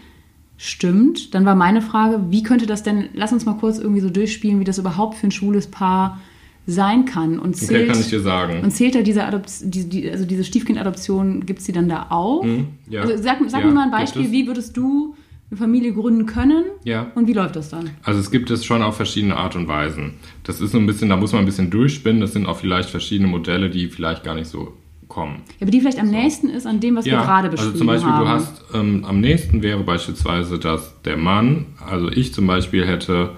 Stimmt. 0.58 1.34
Dann 1.36 1.46
war 1.46 1.56
meine 1.56 1.82
Frage, 1.82 2.22
wie 2.30 2.44
könnte 2.44 2.66
das 2.66 2.84
denn, 2.84 3.10
lass 3.14 3.34
uns 3.34 3.46
mal 3.46 3.58
kurz 3.58 3.78
irgendwie 3.78 4.02
so 4.02 4.10
durchspielen, 4.10 4.60
wie 4.60 4.64
das 4.64 4.78
überhaupt 4.78 5.16
für 5.16 5.28
ein 5.28 5.32
schwules 5.32 5.68
Paar 5.68 6.20
sein 6.68 7.06
kann. 7.06 7.38
Und 7.40 7.56
Okay, 7.56 7.66
zählt, 7.66 7.92
kann 7.92 8.00
ich 8.00 8.10
dir 8.10 8.22
sagen. 8.22 8.62
und 8.64 8.72
zählt 8.72 8.96
da 8.96 9.02
diese 9.02 9.26
Adoption, 9.26 9.70
die, 9.72 9.90
die, 9.90 10.10
also 10.10 10.26
diese 10.26 10.44
Stiefkind-Adoption, 10.44 11.46
gibt 11.46 11.60
es 11.60 11.66
die 11.66 11.74
dann 11.74 11.90
da 11.90 12.08
auch? 12.10 12.44
Hm, 12.44 12.68
ja. 12.90 13.02
Also 13.02 13.22
sag, 13.22 13.38
sag 13.48 13.62
Ja, 13.62 13.68
mir 13.68 13.74
mal 13.74 13.84
ein 13.86 13.92
Beispiel, 13.92 14.32
wie 14.32 14.48
würdest 14.48 14.76
du 14.78 15.16
eine 15.52 15.58
Familie 15.60 15.94
gründen 15.94 16.26
können? 16.26 16.64
Ja. 16.86 17.12
Und 17.16 17.28
wie 17.28 17.34
läuft 17.34 17.56
das 17.56 17.70
dann? 17.70 17.92
Also 18.04 18.20
es 18.20 18.32
gibt 18.32 18.50
es 18.50 18.66
schon 18.66 18.82
auf 18.82 18.96
verschiedene 18.96 19.36
Art 19.36 19.56
und 19.56 19.68
Weisen. 19.68 20.14
Das 20.44 20.60
ist 20.62 20.72
so 20.72 20.78
ein 20.80 20.86
bisschen, 20.88 21.10
da 21.10 21.18
muss 21.18 21.34
man 21.34 21.42
ein 21.42 21.46
bisschen 21.46 21.70
durchspinnen. 21.70 22.22
Das 22.22 22.34
sind 22.34 22.46
auch 22.48 22.58
vielleicht 22.58 22.90
verschiedene 22.90 23.30
Modelle, 23.30 23.70
die 23.70 23.88
vielleicht 23.90 24.24
gar 24.24 24.34
nicht 24.36 24.48
so 24.48 24.74
kommen. 25.08 25.42
Ja, 25.60 25.64
aber 25.64 25.72
die 25.72 25.80
vielleicht 25.82 26.00
am 26.00 26.10
nächsten 26.10 26.50
ist 26.50 26.66
an 26.66 26.80
dem, 26.80 26.96
was 26.96 27.06
wir 27.06 27.14
gerade 27.14 27.50
beschrieben 27.50 27.70
also 27.72 27.78
zum 27.80 27.88
Beispiel, 27.88 28.12
haben. 28.12 28.26
du 28.26 28.30
hast 28.32 28.64
ähm, 28.74 29.06
am 29.06 29.20
nächsten 29.22 29.62
wäre 29.62 29.84
beispielsweise, 29.84 30.58
dass 30.60 31.02
der 31.04 31.18
Mann, 31.18 31.68
also 31.86 32.10
ich 32.10 32.34
zum 32.34 32.48
Beispiel 32.48 32.86
hätte, 32.86 33.32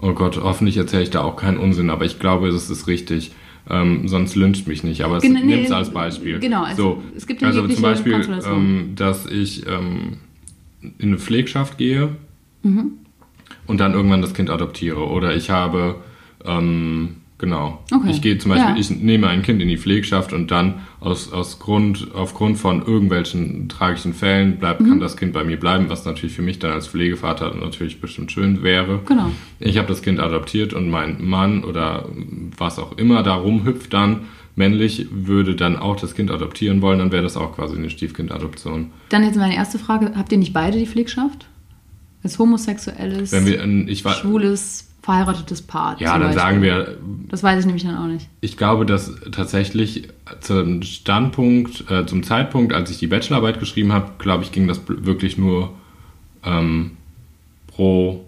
oh 0.00 0.12
Gott, 0.12 0.40
hoffentlich 0.42 0.76
erzähle 0.76 1.04
ich 1.04 1.10
da 1.10 1.22
auch 1.22 1.36
keinen 1.36 1.58
Unsinn, 1.58 1.90
aber 1.90 2.04
ich 2.04 2.18
glaube, 2.18 2.50
das 2.50 2.68
ist 2.70 2.86
richtig. 2.86 3.32
Ähm, 3.68 4.06
sonst 4.06 4.36
lyncht 4.36 4.68
mich 4.68 4.84
nicht, 4.84 5.02
aber 5.02 5.16
es 5.16 5.22
Gen- 5.24 5.32
nimmt 5.44 5.64
es 5.64 5.72
als 5.72 5.90
Beispiel. 5.90 6.38
genau, 6.38 6.64
es- 6.70 6.76
so, 6.76 7.02
es 7.16 7.26
gibt 7.26 7.42
ja 7.42 7.48
also 7.48 7.66
zum 7.66 7.82
Beispiel, 7.82 8.14
ähm, 8.46 8.92
dass 8.94 9.26
ich 9.26 9.66
ähm, 9.66 10.18
in 10.98 11.08
eine 11.08 11.18
Pflegschaft 11.18 11.76
gehe 11.76 12.10
Mhm. 12.62 12.92
und 13.66 13.80
dann 13.80 13.92
irgendwann 13.94 14.22
das 14.22 14.34
Kind 14.34 14.50
adoptiere. 14.50 15.08
Oder 15.08 15.34
ich 15.34 15.50
habe, 15.50 15.96
ähm, 16.44 17.16
genau, 17.38 17.82
Okay. 17.92 18.10
ich 18.10 18.22
gehe 18.22 18.38
zum 18.38 18.50
Beispiel, 18.50 18.74
Ja. 18.74 18.80
ich 18.80 18.90
nehme 18.90 19.28
ein 19.28 19.42
Kind 19.42 19.60
in 19.60 19.68
die 19.68 19.76
Pflegschaft 19.76 20.32
und 20.32 20.50
dann 20.50 20.80
aus, 21.00 21.32
aus 21.32 21.58
Grund, 21.58 22.08
aufgrund 22.14 22.58
von 22.58 22.82
irgendwelchen 22.86 23.68
tragischen 23.68 24.14
Fällen 24.14 24.58
bleibt, 24.58 24.80
Mhm. 24.80 24.88
kann 24.88 25.00
das 25.00 25.16
Kind 25.16 25.32
bei 25.32 25.44
mir 25.44 25.58
bleiben, 25.58 25.88
was 25.88 26.04
natürlich 26.04 26.34
für 26.34 26.42
mich 26.42 26.58
dann 26.58 26.72
als 26.72 26.88
Pflegevater 26.88 27.54
natürlich 27.54 28.00
bestimmt 28.00 28.32
schön 28.32 28.62
wäre. 28.62 29.00
Genau. 29.06 29.30
Ich 29.60 29.76
habe 29.78 29.88
das 29.88 30.02
Kind 30.02 30.18
adoptiert 30.20 30.72
und 30.72 30.88
mein 30.90 31.24
Mann 31.24 31.64
oder 31.64 32.08
was 32.56 32.78
auch 32.78 32.96
immer 32.98 33.22
da 33.22 33.34
rumhüpft 33.34 33.92
dann, 33.92 34.20
männlich, 34.58 35.06
würde 35.10 35.54
dann 35.54 35.76
auch 35.76 35.96
das 35.96 36.14
Kind 36.14 36.30
adoptieren 36.30 36.80
wollen, 36.80 36.98
dann 36.98 37.12
wäre 37.12 37.22
das 37.22 37.36
auch 37.36 37.54
quasi 37.56 37.76
eine 37.76 37.90
Stiefkindadoption. 37.90 38.90
Dann 39.10 39.22
jetzt 39.22 39.36
meine 39.36 39.54
erste 39.54 39.78
Frage: 39.78 40.12
Habt 40.16 40.32
ihr 40.32 40.38
nicht 40.38 40.54
beide 40.54 40.78
die 40.78 40.86
Pflegschaft? 40.86 41.46
Als 42.22 42.38
homosexuelles, 42.38 43.30
Wenn 43.32 43.44
wir, 43.46 43.62
ähm, 43.62 43.86
ich 43.86 44.04
war, 44.04 44.14
schwules, 44.14 44.88
verheiratetes 45.06 45.62
Paar. 45.62 45.96
ja, 46.00 46.12
dann 46.12 46.20
Beispiel. 46.22 46.38
sagen 46.40 46.62
wir, 46.62 46.98
Das 47.28 47.42
weiß 47.42 47.60
ich 47.60 47.66
nämlich 47.66 47.84
dann 47.84 47.96
auch 47.96 48.06
nicht. 48.08 48.28
Ich 48.42 48.56
glaube, 48.56 48.84
dass 48.84 49.10
tatsächlich 49.32 50.08
zum 50.40 50.82
Standpunkt, 50.82 51.90
äh, 51.90 52.04
zum 52.06 52.22
Zeitpunkt, 52.22 52.72
als 52.74 52.90
ich 52.90 52.98
die 52.98 53.06
Bachelorarbeit 53.06 53.58
geschrieben 53.60 53.92
habe, 53.92 54.10
glaube 54.18 54.42
ich, 54.44 54.52
ging 54.52 54.66
das 54.68 54.80
wirklich 54.86 55.38
nur 55.38 55.70
ähm, 56.44 56.92
pro, 57.68 58.24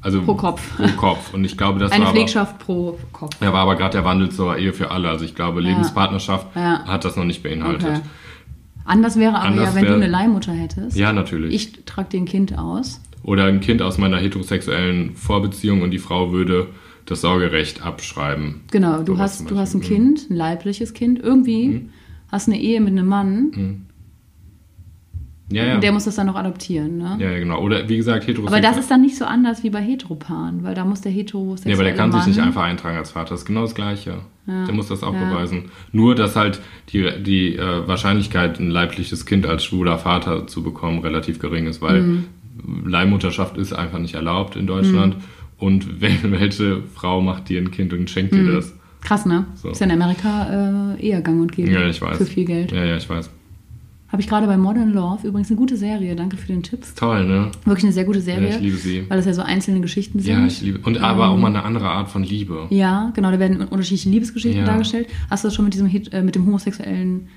also 0.00 0.22
Pro 0.22 0.34
Kopf. 0.34 0.76
Pro 0.76 0.86
Kopf. 0.96 1.34
Und 1.34 1.44
ich 1.44 1.56
glaube, 1.58 1.78
das 1.80 1.90
Eine 1.92 2.04
war 2.04 2.10
aber, 2.10 2.16
Pflegschaft 2.18 2.58
pro 2.60 2.98
Kopf. 3.12 3.36
ja, 3.42 3.52
war 3.52 3.60
aber 3.62 3.76
gerade 3.76 3.92
der 3.92 4.04
Wandel 4.04 4.30
zur 4.30 4.56
Ehe 4.56 4.72
für 4.72 4.90
alle. 4.90 5.08
Also 5.08 5.24
ich 5.24 5.34
glaube, 5.34 5.60
Lebenspartnerschaft 5.60 6.46
Ja. 6.54 6.84
hat 6.86 7.04
das 7.04 7.16
noch 7.16 7.24
nicht 7.24 7.42
beinhaltet. 7.42 7.88
Okay. 7.88 8.00
Anders 8.84 9.16
wäre 9.16 9.34
aber 9.34 9.42
Anders 9.44 9.70
ja, 9.70 9.74
wenn 9.74 9.82
wär- 9.82 9.90
du 9.90 9.96
eine 9.96 10.06
Leihmutter 10.08 10.52
hättest. 10.52 10.96
Ja, 10.96 11.12
natürlich. 11.12 11.54
Ich 11.54 11.84
trage 11.84 12.08
dir 12.10 12.20
ein 12.20 12.24
Kind 12.24 12.56
aus. 12.58 13.00
Oder 13.22 13.44
ein 13.44 13.60
Kind 13.60 13.82
aus 13.82 13.98
meiner 13.98 14.16
heterosexuellen 14.18 15.14
Vorbeziehung 15.14 15.82
und 15.82 15.90
die 15.90 15.98
Frau 15.98 16.32
würde 16.32 16.68
das 17.06 17.20
Sorgerecht 17.20 17.82
abschreiben. 17.84 18.60
Genau, 18.70 19.02
du 19.02 19.18
hast, 19.18 19.50
du 19.50 19.56
hast 19.58 19.74
ein. 19.74 19.80
Kind, 19.80 20.30
ein 20.30 20.36
leibliches 20.36 20.94
Kind. 20.94 21.18
Irgendwie 21.18 21.68
Mhm. 21.68 21.88
hast 22.30 22.48
eine 22.48 22.60
Ehe 22.60 22.80
mit 22.80 22.90
einem 22.92 23.06
Mann 23.08 23.86
Ja, 25.52 25.64
ja. 25.64 25.74
und 25.74 25.82
der 25.82 25.90
muss 25.90 26.04
das 26.04 26.14
dann 26.14 26.28
noch 26.28 26.36
adoptieren. 26.36 26.98
Ne? 26.98 27.16
ja, 27.18 27.30
ja, 27.32 27.38
genau. 27.40 27.60
Oder 27.60 27.88
wie 27.88 27.96
gesagt, 27.96 28.28
heterosexuell. 28.28 28.64
Aber 28.64 28.66
das 28.74 28.78
ist 28.82 28.88
dann 28.90 29.00
nicht 29.02 29.16
so 29.16 29.24
anders 29.24 29.64
wie 29.64 29.70
bei 29.70 29.80
Heteropaaren, 29.80 30.62
weil 30.62 30.74
da 30.76 30.84
muss 30.84 31.00
der 31.00 31.10
Nee, 31.10 31.18
heterosexuelle 31.18 31.74
aber 31.76 31.84
der 31.84 31.94
kann 31.94 32.10
Mann, 32.10 32.20
sich 32.22 32.36
nicht 32.36 32.40
einfach 32.44 32.62
eintragen 32.62 32.96
als 32.96 33.10
Vater. 33.10 33.30
Das 33.30 33.40
ist 33.40 33.46
genau 33.46 33.62
das 33.62 33.74
Gleiche. 33.74 34.18
Ja. 34.46 34.64
Der 34.66 34.74
muss 34.74 34.86
das 34.88 35.02
auch 35.02 35.12
Ja. 35.12 35.28
beweisen. 35.28 35.70
Nur, 35.90 36.14
dass 36.14 36.36
halt 36.36 36.60
die, 36.92 37.04
die 37.22 37.56
äh, 37.56 37.88
Wahrscheinlichkeit, 37.88 38.60
ein 38.60 38.70
leibliches 38.70 39.26
Kind 39.26 39.44
als 39.44 39.64
schwuler 39.64 39.98
Vater 39.98 40.46
zu 40.46 40.62
bekommen, 40.62 41.00
relativ 41.00 41.40
gering 41.40 41.66
ist, 41.66 41.82
weil 41.82 42.02
Mhm. 42.02 42.24
Leihmutterschaft 42.84 43.56
ist 43.56 43.72
einfach 43.72 43.98
nicht 43.98 44.14
erlaubt 44.14 44.56
in 44.56 44.66
Deutschland. 44.66 45.16
Mhm. 45.16 45.22
Und 45.58 45.84
wel- 46.00 46.30
welche 46.30 46.82
Frau 46.94 47.20
macht 47.20 47.48
dir 47.48 47.60
ein 47.60 47.70
Kind 47.70 47.92
und 47.92 48.08
schenkt 48.10 48.32
dir 48.34 48.50
das? 48.52 48.72
Krass, 49.02 49.24
ne? 49.26 49.46
So. 49.54 49.70
Ist 49.70 49.80
ja 49.80 49.86
in 49.86 49.92
Amerika 49.92 50.94
äh, 50.98 51.06
eher 51.06 51.20
gang 51.22 51.40
und 51.40 51.52
gäbe. 51.52 51.70
Ja, 51.70 51.86
ich 51.88 52.00
weiß. 52.02 52.18
Für 52.18 52.26
viel 52.26 52.44
Geld. 52.44 52.72
Ja, 52.72 52.84
ja, 52.84 52.96
ich 52.96 53.08
weiß. 53.08 53.30
Habe 54.08 54.22
ich 54.22 54.28
gerade 54.28 54.46
bei 54.48 54.56
Modern 54.56 54.92
Love, 54.92 55.26
übrigens 55.28 55.50
eine 55.50 55.56
gute 55.56 55.76
Serie, 55.76 56.16
danke 56.16 56.36
für 56.36 56.48
den 56.48 56.64
Tipp. 56.64 56.80
Toll, 56.96 57.26
ne? 57.26 57.50
Wirklich 57.64 57.84
eine 57.84 57.92
sehr 57.92 58.04
gute 58.04 58.18
Ja, 58.18 58.24
Serie. 58.24 58.48
ich 58.48 58.60
liebe 58.60 58.76
sie. 58.76 59.04
Weil 59.08 59.18
das 59.18 59.24
ja 59.26 59.32
so 59.34 59.42
einzelne 59.42 59.80
Geschichten 59.80 60.18
sind. 60.18 60.32
Ja, 60.32 60.44
ich 60.46 60.60
liebe. 60.62 60.80
Und 60.82 60.98
aber 60.98 61.28
auch 61.28 61.36
mal 61.36 61.46
eine 61.46 61.62
andere 61.62 61.88
Art 61.88 62.08
von 62.08 62.24
Liebe. 62.24 62.66
Ja, 62.70 63.12
genau, 63.14 63.30
da 63.30 63.38
werden 63.38 63.58
unterschiedliche 63.62 64.08
Liebesgeschichten 64.10 64.62
Ja. 64.62 64.66
dargestellt. 64.66 65.06
Hast 65.30 65.44
du 65.44 65.48
das 65.48 65.54
schon 65.54 65.64
mit 65.64 65.74
diesem 65.74 65.86
Het- 65.86 66.12
äh, 66.12 66.22
mit 66.22 66.34
dem 66.34 66.44
homosexuellen 66.44 67.28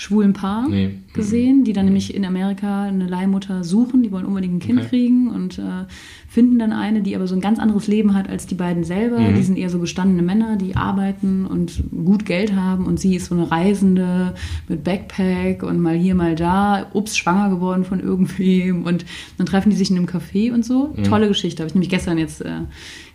schwulen 0.00 0.32
Paar 0.32 0.66
Nee. 0.66 0.94
gesehen, 1.12 1.62
die 1.64 1.74
dann 1.74 1.84
nämlich 1.84 2.14
in 2.14 2.24
Amerika 2.24 2.84
eine 2.84 3.06
Leihmutter 3.06 3.64
suchen, 3.64 4.02
die 4.02 4.10
wollen 4.10 4.24
unbedingt 4.24 4.54
ein 4.54 4.58
Kind 4.58 4.78
Okay. 4.80 4.88
kriegen 4.88 5.28
und 5.28 5.58
äh, 5.58 5.84
finden 6.26 6.58
dann 6.58 6.72
eine, 6.72 7.02
die 7.02 7.14
aber 7.16 7.26
so 7.26 7.34
ein 7.34 7.42
ganz 7.42 7.58
anderes 7.58 7.86
Leben 7.86 8.14
hat 8.14 8.26
als 8.26 8.46
die 8.46 8.54
beiden 8.54 8.82
selber. 8.82 9.18
Mhm. 9.20 9.34
Die 9.34 9.42
sind 9.42 9.58
eher 9.58 9.68
so 9.68 9.78
gestandene 9.78 10.22
Männer, 10.22 10.56
die 10.56 10.74
arbeiten 10.74 11.44
und 11.44 11.84
gut 12.04 12.24
Geld 12.24 12.54
haben 12.56 12.86
und 12.86 12.98
sie 12.98 13.14
ist 13.14 13.26
so 13.26 13.34
eine 13.34 13.50
Reisende 13.50 14.34
mit 14.68 14.84
Backpack 14.84 15.62
und 15.64 15.80
mal 15.80 15.96
hier, 15.96 16.14
mal 16.14 16.34
da, 16.34 16.86
ups, 16.94 17.18
schwanger 17.18 17.50
geworden 17.50 17.84
von 17.84 18.00
irgendwem 18.00 18.84
und 18.84 19.04
dann 19.36 19.46
treffen 19.46 19.68
die 19.68 19.76
sich 19.76 19.90
in 19.90 19.98
einem 19.98 20.06
Café 20.06 20.50
und 20.54 20.64
so. 20.64 20.94
Mhm. 20.96 21.02
Tolle 21.04 21.28
Geschichte, 21.28 21.62
habe 21.62 21.68
ich 21.68 21.74
nämlich 21.74 21.90
gestern 21.90 22.16
jetzt 22.16 22.40
äh, 22.40 22.52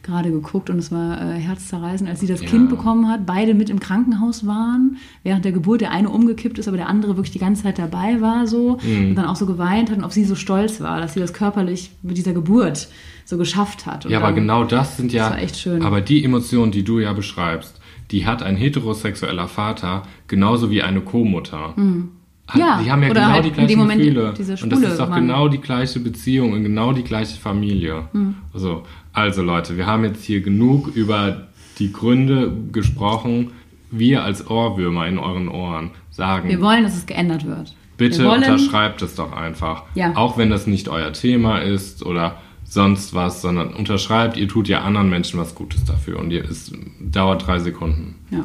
gerade 0.06 0.32
geguckt 0.32 0.70
und 0.70 0.78
es 0.80 0.92
war 0.92 1.20
äh, 1.20 1.34
herzzerreißend, 1.40 2.10
als 2.10 2.20
sie 2.22 2.28
das 2.28 2.42
Ja. 2.42 2.48
Kind 2.48 2.70
bekommen 2.70 3.10
hat, 3.10 3.26
beide 3.26 3.54
mit 3.54 3.70
im 3.70 3.80
Krankenhaus 3.80 4.46
waren, 4.48 4.98
während 5.24 5.44
der 5.44 5.52
Geburt 5.52 5.82
der 5.82 5.92
eine 5.92 6.10
umgekippt 6.10 6.58
ist, 6.60 6.68
aber 6.68 6.78
der 6.78 6.88
andere 6.88 7.18
wirklich 7.18 7.32
die 7.32 7.40
ganze 7.40 7.64
Zeit 7.64 7.78
dabei 7.80 8.22
war 8.22 8.48
so 8.48 8.78
Mhm. 8.84 9.10
und 9.10 9.16
dann 9.16 9.26
auch 9.26 9.36
so 9.36 9.46
geweint 9.46 9.90
hat 9.92 9.98
und 9.98 10.04
auf 10.04 10.14
sie 10.14 10.24
so 10.26 10.36
stolz 10.36 10.80
war, 10.80 11.00
dass 11.02 11.14
sie 11.16 11.20
das 11.20 11.34
körperlich 11.34 11.92
mit 12.04 12.18
dieser 12.18 12.34
Geburt 12.34 12.88
so 13.26 13.38
geschafft 13.38 13.86
hat. 13.86 14.06
Und 14.06 14.12
Ja, 14.12 14.20
aber 14.20 14.28
dann- 14.28 14.36
genau 14.36 14.64
das 14.64 14.98
sind 14.98 15.12
ja. 15.12 15.24
Das 15.30 15.34
war 15.38 15.42
echt 15.44 15.58
schön. 15.58 15.82
Aber 15.82 16.00
die 16.02 16.24
Emotionen, 16.24 16.72
die 16.72 16.84
du 16.84 17.00
ja 17.00 17.12
beschreibst, 17.14 17.80
die 18.12 18.28
hat 18.28 18.44
ein 18.44 18.56
heterosexueller 18.56 19.48
Vater 19.48 20.04
genauso 20.28 20.70
wie 20.70 20.84
eine 20.84 21.02
Co-Mutter. 21.02 21.70
Hat, 21.70 21.78
Mhm. 21.78 22.10
Ja, 22.54 22.80
die 22.84 22.92
haben 22.92 23.02
ja 23.02 23.08
genau 23.10 23.22
halt 23.30 23.46
die 23.46 23.50
in 23.50 23.54
gleichen 23.56 23.80
Moment 23.80 24.00
Gefühle. 24.02 24.28
Und 24.62 24.72
das 24.72 24.82
ist 24.82 25.00
doch 25.00 25.10
Mann. 25.10 25.22
genau 25.22 25.48
die 25.48 25.58
gleiche 25.58 26.00
Beziehung 26.00 26.54
und 26.54 26.62
genau 26.62 26.94
die 26.94 27.04
gleiche 27.04 27.40
Familie. 27.40 28.04
Mhm. 28.14 28.36
So, 28.54 28.84
also 29.16 29.42
Leute, 29.42 29.78
wir 29.78 29.86
haben 29.86 30.04
jetzt 30.04 30.24
hier 30.24 30.42
genug 30.42 30.88
über 30.96 31.48
die 31.80 31.92
Gründe 31.92 32.56
gesprochen. 32.72 33.52
Wir 33.92 34.24
als 34.24 34.50
Ohrwürmer 34.50 35.08
in 35.08 35.18
euren 35.18 35.48
Ohren 35.48 35.92
sagen, 36.12 36.50
wir 36.50 36.62
wollen, 36.62 36.84
dass 36.84 36.96
es 36.96 37.06
geändert 37.06 37.46
wird. 37.46 37.76
Bitte 37.98 38.30
unterschreibt 38.30 39.02
es 39.02 39.16
doch 39.16 39.32
einfach. 39.32 39.84
Ja. 39.96 40.16
Auch 40.16 40.38
wenn 40.38 40.50
das 40.50 40.68
nicht 40.68 40.90
euer 40.90 41.14
Thema 41.14 41.60
ist 41.60 42.06
oder 42.06 42.42
sonst 42.66 43.14
was, 43.14 43.42
sondern 43.42 43.74
unterschreibt, 43.74 44.36
ihr 44.36 44.50
tut 44.50 44.68
ja 44.68 44.82
anderen 44.82 45.10
Menschen 45.10 45.40
was 45.40 45.56
Gutes 45.56 45.86
dafür 45.86 46.20
und 46.20 46.32
ihr, 46.32 46.44
es 46.44 46.74
dauert 47.00 47.48
drei 47.48 47.60
Sekunden. 47.60 48.16
Ja. 48.32 48.44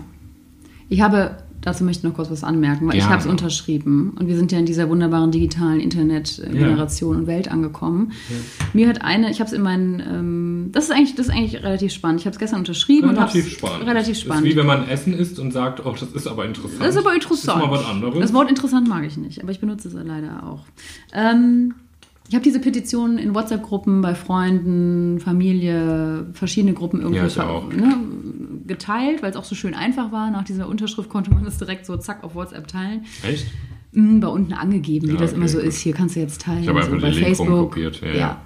Ich 0.89 1.01
habe, 1.01 1.39
dazu 1.63 1.85
möchte 1.85 2.01
ich 2.01 2.05
noch 2.11 2.17
kurz 2.17 2.31
was 2.31 2.43
anmerken, 2.45 2.87
weil 2.87 2.95
ich 2.95 3.01
Gerne. 3.01 3.13
habe 3.13 3.23
es 3.23 3.29
unterschrieben 3.29 4.15
und 4.19 4.27
wir 4.29 4.37
sind 4.37 4.51
ja 4.53 4.59
in 4.59 4.67
dieser 4.67 4.89
wunderbaren 4.89 5.31
digitalen 5.31 5.81
Internet-Generation 5.81 7.17
und 7.17 7.27
Welt 7.27 7.51
angekommen. 7.51 8.13
Mir 8.73 8.89
hat 8.89 9.03
eine, 9.03 9.31
ich 9.31 9.41
habe 9.41 9.49
es 9.49 9.53
in 9.53 9.63
meinen, 9.63 10.01
ähm, 10.01 10.69
das 10.73 10.85
ist 10.85 10.91
eigentlich, 10.93 11.15
das 11.15 11.27
ist 11.29 11.33
eigentlich 11.33 11.63
relativ 11.63 11.93
spannend. 11.93 12.21
Ich 12.21 12.27
habe 12.27 12.35
es 12.35 12.39
gestern 12.39 12.61
unterschrieben 12.61 13.09
und 13.11 13.17
Relativ 13.17 13.45
hab's- 13.45 13.53
spannend. 13.53 13.87
Relativ 13.87 14.13
Ist 14.13 14.21
spannend. 14.23 14.45
wie 14.45 14.57
wenn 14.57 14.67
man 14.67 14.89
Essen 14.89 15.13
isst 15.13 15.39
und 15.39 15.53
sagt, 15.53 15.85
oh, 15.85 15.93
das 15.99 16.11
ist 16.13 16.27
aber 16.27 16.45
interessant. 16.47 16.81
Das 16.81 16.95
ist 16.95 16.97
aber 16.97 17.15
interessant. 17.15 17.61
Das 17.63 17.65
ist 17.65 17.71
mal 17.71 17.79
was 17.79 17.87
anderes. 17.87 18.19
Das 18.21 18.33
Wort 18.33 18.49
interessant 18.49 18.89
mag 18.89 19.05
ich 19.07 19.17
nicht, 19.17 19.43
aber 19.43 19.53
ich 19.53 19.61
benutze 19.61 19.89
es 19.89 19.95
leider 19.95 20.45
auch. 20.47 20.65
Ähm, 21.13 21.75
ich 22.29 22.35
habe 22.37 22.45
diese 22.45 22.61
Petition 22.61 23.19
in 23.19 23.35
WhatsApp-Gruppen, 23.35 24.03
bei 24.03 24.15
Freunden, 24.15 25.19
Familie, 25.19 26.27
verschiedene 26.33 26.75
Gruppen 26.75 27.01
irgendwie 27.01 27.19
Ja, 27.19 27.27
ich 27.27 27.41
auch. 27.41 27.69
Ne, 27.73 27.97
geteilt, 28.71 29.23
weil 29.23 29.31
es 29.31 29.37
auch 29.37 29.45
so 29.45 29.55
schön 29.55 29.75
einfach 29.75 30.11
war. 30.13 30.31
Nach 30.31 30.45
dieser 30.45 30.67
Unterschrift 30.69 31.11
konnte 31.11 31.31
man 31.31 31.45
das 31.45 31.59
direkt 31.59 31.85
so 31.85 31.97
zack 31.99 32.25
auf 32.25 32.35
WhatsApp 32.35 32.67
teilen. 32.69 33.05
Echt? 33.23 33.47
Mm, 33.93 34.21
Bei 34.21 34.29
unten 34.29 34.55
angegeben, 34.55 35.09
wie 35.09 35.13
Ja, 35.13 35.19
das 35.19 35.33
okay, 35.33 35.39
immer 35.39 35.49
so 35.49 35.59
gut. 35.59 35.67
ist. 35.67 35.81
Hier 35.81 35.93
kannst 35.93 36.17
du 36.17 36.21
jetzt 36.21 36.41
teilen. 36.41 36.63
Ich 36.63 36.69
habe 36.69 36.83
so 36.83 36.87
einfach 36.95 37.03
bei 37.03 37.13
Facebook. 37.13 37.49
rumkopiert, 37.49 38.01
ja, 38.01 38.15
ja. 38.15 38.41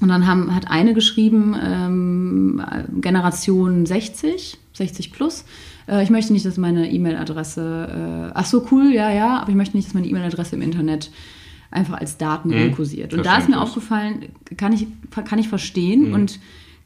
Und 0.00 0.08
dann 0.08 0.26
haben, 0.26 0.54
hat 0.54 0.70
eine 0.70 0.92
geschrieben, 0.94 1.54
ähm, 1.62 2.62
Generation 3.00 3.86
60, 3.86 4.58
60 4.72 5.12
plus. 5.12 5.44
Äh, 5.88 6.02
ich 6.02 6.10
möchte 6.10 6.32
nicht, 6.32 6.44
dass 6.46 6.56
meine 6.56 6.90
E-Mail-Adresse, 6.90 8.28
äh, 8.28 8.32
ach 8.34 8.46
so, 8.46 8.66
cool, 8.70 8.90
ja, 8.92 9.10
ja, 9.12 9.38
aber 9.40 9.50
ich 9.50 9.56
möchte 9.56 9.76
nicht, 9.76 9.86
dass 9.88 9.94
meine 9.94 10.06
E-Mail-Adresse 10.06 10.56
im 10.56 10.62
Internet 10.62 11.10
einfach 11.70 11.98
als 12.00 12.16
Daten 12.16 12.48
Mhm. 12.48 12.62
rumkursiert. 12.62 13.14
Und 13.14 13.24
da 13.26 13.38
ist 13.38 13.48
mir 13.48 13.60
aufgefallen, 13.60 14.24
kann 14.56 14.72
ich, 14.72 14.86
kann 15.24 15.38
ich 15.38 15.48
verstehen 15.48 16.08
Mhm. 16.08 16.14
und 16.14 16.40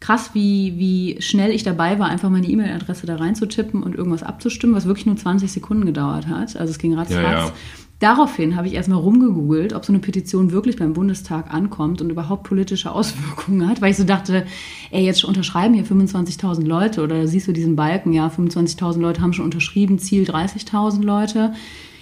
krass, 0.04 0.30
wie, 0.34 0.74
wie 0.76 1.22
schnell 1.22 1.50
ich 1.50 1.62
dabei 1.62 1.98
war, 1.98 2.08
einfach 2.08 2.28
meine 2.28 2.46
E-Mail-Adresse 2.46 3.06
da 3.06 3.16
reinzutippen 3.16 3.82
und 3.82 3.94
irgendwas 3.94 4.22
abzustimmen, 4.22 4.74
was 4.74 4.84
wirklich 4.84 5.06
nur 5.06 5.16
20 5.16 5.50
Sekunden 5.50 5.86
gedauert 5.86 6.26
hat. 6.26 6.56
Also 6.56 6.72
es 6.72 6.78
ging 6.78 6.92
ratzfatz. 6.94 7.22
Ja, 7.22 7.46
ja. 7.46 7.52
Daraufhin 8.00 8.54
habe 8.54 8.66
ich 8.66 8.74
erstmal 8.74 8.98
rumgegoogelt, 8.98 9.72
ob 9.72 9.86
so 9.86 9.92
eine 9.94 10.00
Petition 10.00 10.50
wirklich 10.50 10.76
beim 10.76 10.92
Bundestag 10.92 11.54
ankommt 11.54 12.02
und 12.02 12.10
überhaupt 12.10 12.42
politische 12.42 12.90
Auswirkungen 12.90 13.66
hat, 13.66 13.80
weil 13.80 13.92
ich 13.92 13.96
so 13.96 14.04
dachte, 14.04 14.44
ey, 14.90 15.06
jetzt 15.06 15.24
unterschreiben 15.24 15.72
hier 15.72 15.86
25.000 15.86 16.66
Leute 16.66 17.02
oder 17.02 17.20
da 17.22 17.26
siehst 17.26 17.48
du 17.48 17.52
diesen 17.52 17.74
Balken, 17.74 18.12
ja, 18.12 18.26
25.000 18.28 19.00
Leute 19.00 19.22
haben 19.22 19.32
schon 19.32 19.46
unterschrieben, 19.46 19.98
Ziel 19.98 20.24
30.000 20.24 21.02
Leute. 21.02 21.54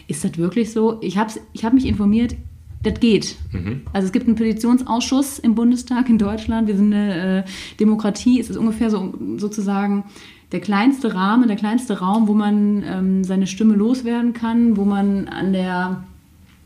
Ist 0.08 0.24
das 0.24 0.38
wirklich 0.38 0.72
so? 0.72 0.98
Ich 1.02 1.18
habe 1.18 1.30
ich 1.52 1.64
hab 1.64 1.72
mich 1.72 1.86
informiert, 1.86 2.34
Das 2.82 2.98
geht. 2.98 3.36
Also 3.92 4.06
es 4.06 4.12
gibt 4.12 4.26
einen 4.26 4.36
Petitionsausschuss 4.36 5.38
im 5.38 5.54
Bundestag 5.54 6.08
in 6.08 6.18
Deutschland. 6.18 6.66
Wir 6.66 6.76
sind 6.76 6.92
eine 6.92 7.44
äh, 7.44 7.44
Demokratie. 7.78 8.40
Es 8.40 8.50
ist 8.50 8.56
ungefähr 8.56 8.90
so 8.90 9.14
sozusagen 9.36 10.04
der 10.50 10.60
kleinste 10.60 11.14
Rahmen, 11.14 11.48
der 11.48 11.56
kleinste 11.56 12.00
Raum, 12.00 12.28
wo 12.28 12.34
man 12.34 12.82
ähm, 12.86 13.24
seine 13.24 13.46
Stimme 13.46 13.74
loswerden 13.74 14.32
kann, 14.32 14.76
wo 14.76 14.84
man 14.84 15.28
an 15.28 15.52
der 15.52 16.04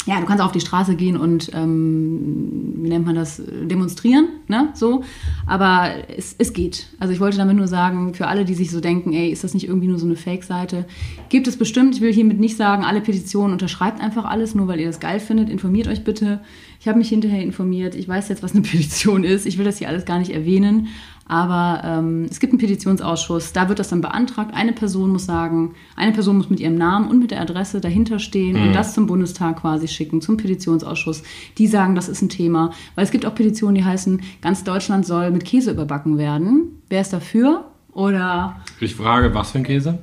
ja, 0.07 0.21
du 0.21 0.27
kannst 0.27 0.43
auf 0.43 0.53
die 0.53 0.61
Straße 0.61 0.95
gehen 0.95 1.17
und, 1.17 1.51
ähm, 1.53 2.75
wie 2.77 2.89
nennt 2.89 3.05
man 3.05 3.17
das, 3.17 3.43
demonstrieren, 3.65 4.29
ne, 4.47 4.69
so. 4.75 5.03
Aber 5.47 5.91
es, 6.17 6.37
es 6.39 6.53
geht. 6.53 6.87
Also 7.01 7.13
ich 7.13 7.19
wollte 7.19 7.39
damit 7.39 7.57
nur 7.57 7.67
sagen, 7.67 8.15
für 8.15 8.29
alle, 8.29 8.45
die 8.45 8.55
sich 8.55 8.71
so 8.71 8.81
denken, 8.81 9.13
ey, 9.13 9.31
ist 9.31 9.43
das 9.43 9.53
nicht 9.53 9.67
irgendwie 9.67 9.89
nur 9.89 9.99
so 9.99 10.07
eine 10.07 10.15
Fake-Seite? 10.15 10.87
Gibt 11.29 11.49
es 11.49 11.57
bestimmt, 11.57 11.97
ich 11.97 12.01
will 12.01 12.13
hiermit 12.13 12.39
nicht 12.39 12.57
sagen, 12.57 12.85
alle 12.85 13.01
Petitionen 13.01 13.53
unterschreibt 13.53 14.01
einfach 14.01 14.25
alles, 14.25 14.55
nur 14.55 14.69
weil 14.69 14.79
ihr 14.79 14.87
das 14.87 15.01
geil 15.01 15.19
findet. 15.19 15.51
Informiert 15.51 15.89
euch 15.89 16.05
bitte. 16.05 16.41
Ich 16.81 16.87
habe 16.87 16.99
mich 16.99 17.09
hinterher 17.09 17.43
informiert. 17.43 17.97
Ich 17.97 18.07
weiß 18.07 18.29
jetzt, 18.29 18.45
was 18.45 18.53
eine 18.53 18.63
Petition 18.63 19.25
ist. 19.25 19.45
Ich 19.45 19.59
will 19.59 19.65
das 19.65 19.79
hier 19.79 19.89
alles 19.89 20.05
gar 20.05 20.21
nicht 20.21 20.31
erwähnen. 20.31 20.89
Aber 21.29 21.83
ähm, 21.85 22.27
es 22.31 22.39
gibt 22.39 22.53
einen 22.53 22.61
Petitionsausschuss, 22.61 23.53
da 23.53 23.69
wird 23.69 23.79
das 23.79 23.89
dann 23.89 24.01
beantragt. 24.01 24.53
Eine 24.55 24.73
Person 24.73 25.11
muss 25.11 25.27
sagen, 25.27 25.75
eine 25.97 26.13
Person 26.13 26.37
muss 26.37 26.51
mit 26.51 26.61
ihrem 26.61 26.77
Namen 26.77 27.09
und 27.09 27.19
mit 27.19 27.33
der 27.33 27.41
Adresse 27.41 27.81
dahinter 27.81 28.19
stehen 28.19 28.57
und 28.57 28.73
das 28.73 28.95
zum 28.95 29.07
Bundestag 29.07 29.61
quasi 29.61 29.89
schicken, 29.89 30.21
zum 30.21 30.37
Petitionsausschuss. 30.37 31.23
Die 31.59 31.67
sagen, 31.67 31.95
das 31.95 32.09
ist 32.09 32.23
ein 32.23 32.29
Thema. 32.29 32.73
Weil 32.95 33.05
es 33.05 33.11
gibt 33.11 33.27
auch 33.27 33.35
Petitionen, 33.35 33.75
die 33.75 33.85
heißen, 33.85 34.23
ganz 34.41 34.63
Deutschland 34.63 35.05
soll 35.05 35.31
mit 35.31 35.45
Käse 35.45 35.73
überbacken 35.73 36.17
werden. 36.19 36.81
Wer 36.89 37.01
ist 37.01 37.13
dafür? 37.13 37.65
Oder 37.93 38.61
Ich 38.79 38.95
frage, 38.95 39.35
was 39.35 39.51
für 39.51 39.59
ein 39.59 39.65
Käse? 39.65 39.99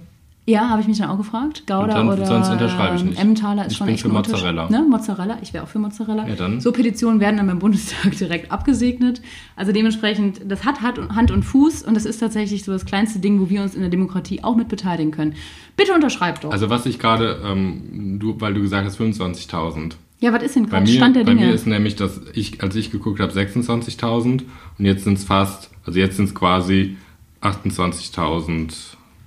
Ja, 0.45 0.67
habe 0.69 0.81
ich 0.81 0.87
mich 0.87 0.97
dann 0.97 1.09
auch 1.09 1.17
gefragt. 1.17 1.63
Gouda 1.67 1.87
dann- 1.87 2.07
oder 2.09 2.25
sonst 2.25 2.49
unterschreibe 2.49 2.95
ich 2.95 3.01
ähm, 3.01 3.09
nicht. 3.09 3.19
Emmentaler 3.21 3.65
ist 3.65 3.71
Ich 3.71 3.77
schon 3.77 3.85
bin 3.87 3.93
echt 3.95 4.03
für. 4.03 4.09
Mozzarella. 4.09 4.69
Ne? 4.69 4.85
Mozzarella, 4.89 5.37
ich 5.41 5.53
wäre 5.53 5.63
auch 5.63 5.67
für 5.69 5.79
Mozzarella. 5.79 6.27
Ja, 6.27 6.35
dann. 6.35 6.59
So 6.59 6.71
Petitionen 6.73 7.19
werden 7.21 7.37
dann 7.37 7.47
beim 7.47 7.59
Bundestag 7.59 8.11
direkt 8.17 8.51
abgesegnet. 8.51 9.21
Also 9.55 9.71
dementsprechend, 9.71 10.41
das 10.47 10.65
hat 10.65 10.81
Hand 10.81 11.31
und- 11.31 11.43
Fuß 11.43 11.83
und 11.83 11.93
das 11.95 12.05
ist 12.05 12.17
tatsächlich 12.19 12.63
so 12.65 12.71
das 12.73 12.85
kleinste 12.85 13.19
Ding, 13.19 13.39
wo 13.39 13.49
wir 13.49 13.61
uns 13.61 13.73
in 13.75 13.81
der 13.81 13.89
Demokratie 13.89 14.43
auch 14.43 14.55
mit 14.55 14.67
beteiligen 14.67 15.11
können. 15.11 15.35
Bitte 15.77 15.93
unterschreibt 15.93 16.43
doch. 16.43 16.51
Also 16.51 16.69
was 16.69 16.85
ich 16.85 16.99
gerade, 16.99 17.39
ähm, 17.45 18.17
du, 18.19 18.35
weil 18.41 18.53
du 18.53 18.61
gesagt 18.61 18.85
hast 18.85 18.99
25.000. 18.99 19.93
ja, 20.19 20.31
was 20.33 20.43
ist 20.43 20.55
denn 20.55 20.63
Bei 20.63 20.71
gerade 20.79 20.91
mir, 20.91 20.97
Stand 20.97 21.15
der 21.15 21.23
bei 21.23 21.33
Dinge? 21.35 21.47
mir 21.47 21.53
ist 21.53 21.65
nämlich, 21.67 21.95
dass 21.95 22.19
ich, 22.33 22.61
als 22.61 22.75
ich 22.75 22.91
geguckt 22.91 23.19
habe, 23.21 23.31
26.000 23.31 24.43
und 24.77 24.85
jetzt 24.85 25.05
sind 25.05 25.17
es 25.17 25.23
fast, 25.23 25.69
also 25.85 25.99
jetzt 25.99 26.17
sind 26.17 26.25
es 26.25 26.35
quasi 26.35 26.97
28.000, 27.41 28.73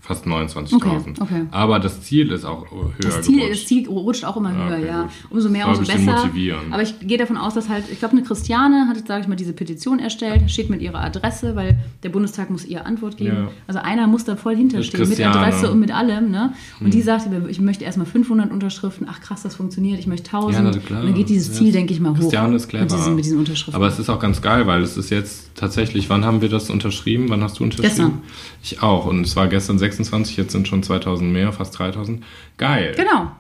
fast 0.07 0.25
29.000. 0.27 0.73
Okay, 0.73 1.01
okay. 1.21 1.43
Aber 1.51 1.79
das 1.81 2.01
Ziel 2.03 2.31
ist 2.31 2.45
auch 2.45 2.71
höher 2.71 2.91
Das 3.01 3.23
Ziel, 3.23 3.37
gerutscht. 3.41 3.53
das 3.63 3.67
Ziel 3.67 3.89
rutscht 3.89 4.25
auch 4.25 4.37
immer 4.37 4.53
Ja, 4.53 4.69
höher, 4.69 4.77
okay, 4.79 4.87
ja. 4.87 5.03
gut. 5.03 5.11
Umso 5.31 5.49
mehr, 5.49 5.69
umso 5.69 5.81
besser. 5.83 5.99
motivieren. 6.01 6.73
Aber 6.73 6.83
ich 6.83 6.95
gehe 7.01 7.19
davon 7.19 7.37
aus, 7.37 7.55
dass 7.55 7.69
halt, 7.69 7.85
ich 7.91 7.99
glaube, 7.99 8.17
eine 8.17 8.25
Christiane 8.25 8.87
hat, 8.89 9.07
sage 9.07 9.23
ich 9.23 9.29
mal, 9.29 9.35
diese 9.37 9.53
Petition 9.53 9.99
erstellt, 9.99 10.51
steht 10.51 10.71
mit 10.71 10.81
ihrer 10.81 11.01
Adresse, 11.01 11.57
weil 11.57 11.79
der 12.03 12.11
Bundestag 12.11 12.51
muss 12.51 12.65
ihr 12.65 12.87
Antwort 12.87 13.17
geben. 13.17 13.37
Ja. 13.37 13.49
Also 13.67 13.81
einer 13.81 14.07
muss 14.07 14.25
da 14.25 14.37
voll 14.37 14.57
hinterstehen, 14.57 15.09
mit. 15.09 15.19
Hm. 15.19 15.27
Adresse 15.27 15.71
und 15.71 15.81
mit 15.81 15.91
allem. 15.95 16.31
Ne? 16.31 16.53
Und 16.81 16.95
die 16.95 17.03
sagte, 17.03 17.47
ich 17.49 17.61
möchte 17.61 17.85
erstmal 17.85 18.07
500 18.07 18.51
Unterschriften. 18.53 19.07
Ach 19.11 19.21
krass, 19.21 19.43
das 19.43 19.57
funktioniert. 19.57 19.99
Ich 19.99 20.07
möchte 20.07 20.27
1000. 20.31 20.65
na 20.65 20.71
klar. 20.79 21.01
Und 21.01 21.07
dann 21.09 21.15
geht 21.15 21.29
dieses 21.29 21.49
Ja, 21.49 21.55
Ziel, 21.55 21.73
denke 21.73 21.93
ich 21.93 22.01
mal, 22.01 22.11
hoch. 22.11 22.19
Christiane 22.19 22.57
ist 22.57 22.69
clever. 22.69 22.85
Mit 22.85 22.93
diesen, 22.93 23.15
mit 23.17 23.25
diesen 23.25 23.39
Unterschriften. 23.39 23.75
Aber 23.75 23.89
es 23.89 23.99
ist 23.99 24.09
auch 24.09 24.21
ganz 24.21 24.41
geil, 24.41 24.67
weil 24.67 24.83
es 24.83 24.97
ist 24.97 25.11
jetzt 25.11 25.51
tatsächlich, 25.57 26.09
wann 26.11 26.25
haben 26.25 26.41
wir 26.41 26.49
das 26.49 26.71
unterschrieben? 26.71 27.27
Wann 27.29 27.43
hast 27.43 27.59
du 27.59 27.65
unterschrieben? 27.65 27.89
Gestern. 27.89 28.23
Ich 28.63 28.83
auch. 28.83 29.07
Und 29.07 29.23
es 29.27 29.37
war 29.37 29.49
gestern 29.49 29.79
26, 29.97 30.37
jetzt 30.37 30.53
sind 30.53 30.69
schon 30.69 30.83
2000 30.83 31.33
mehr, 31.33 31.53
fast 31.53 31.79
3000. 31.79 32.23
Geil. 32.57 32.95
genau. 32.97 33.31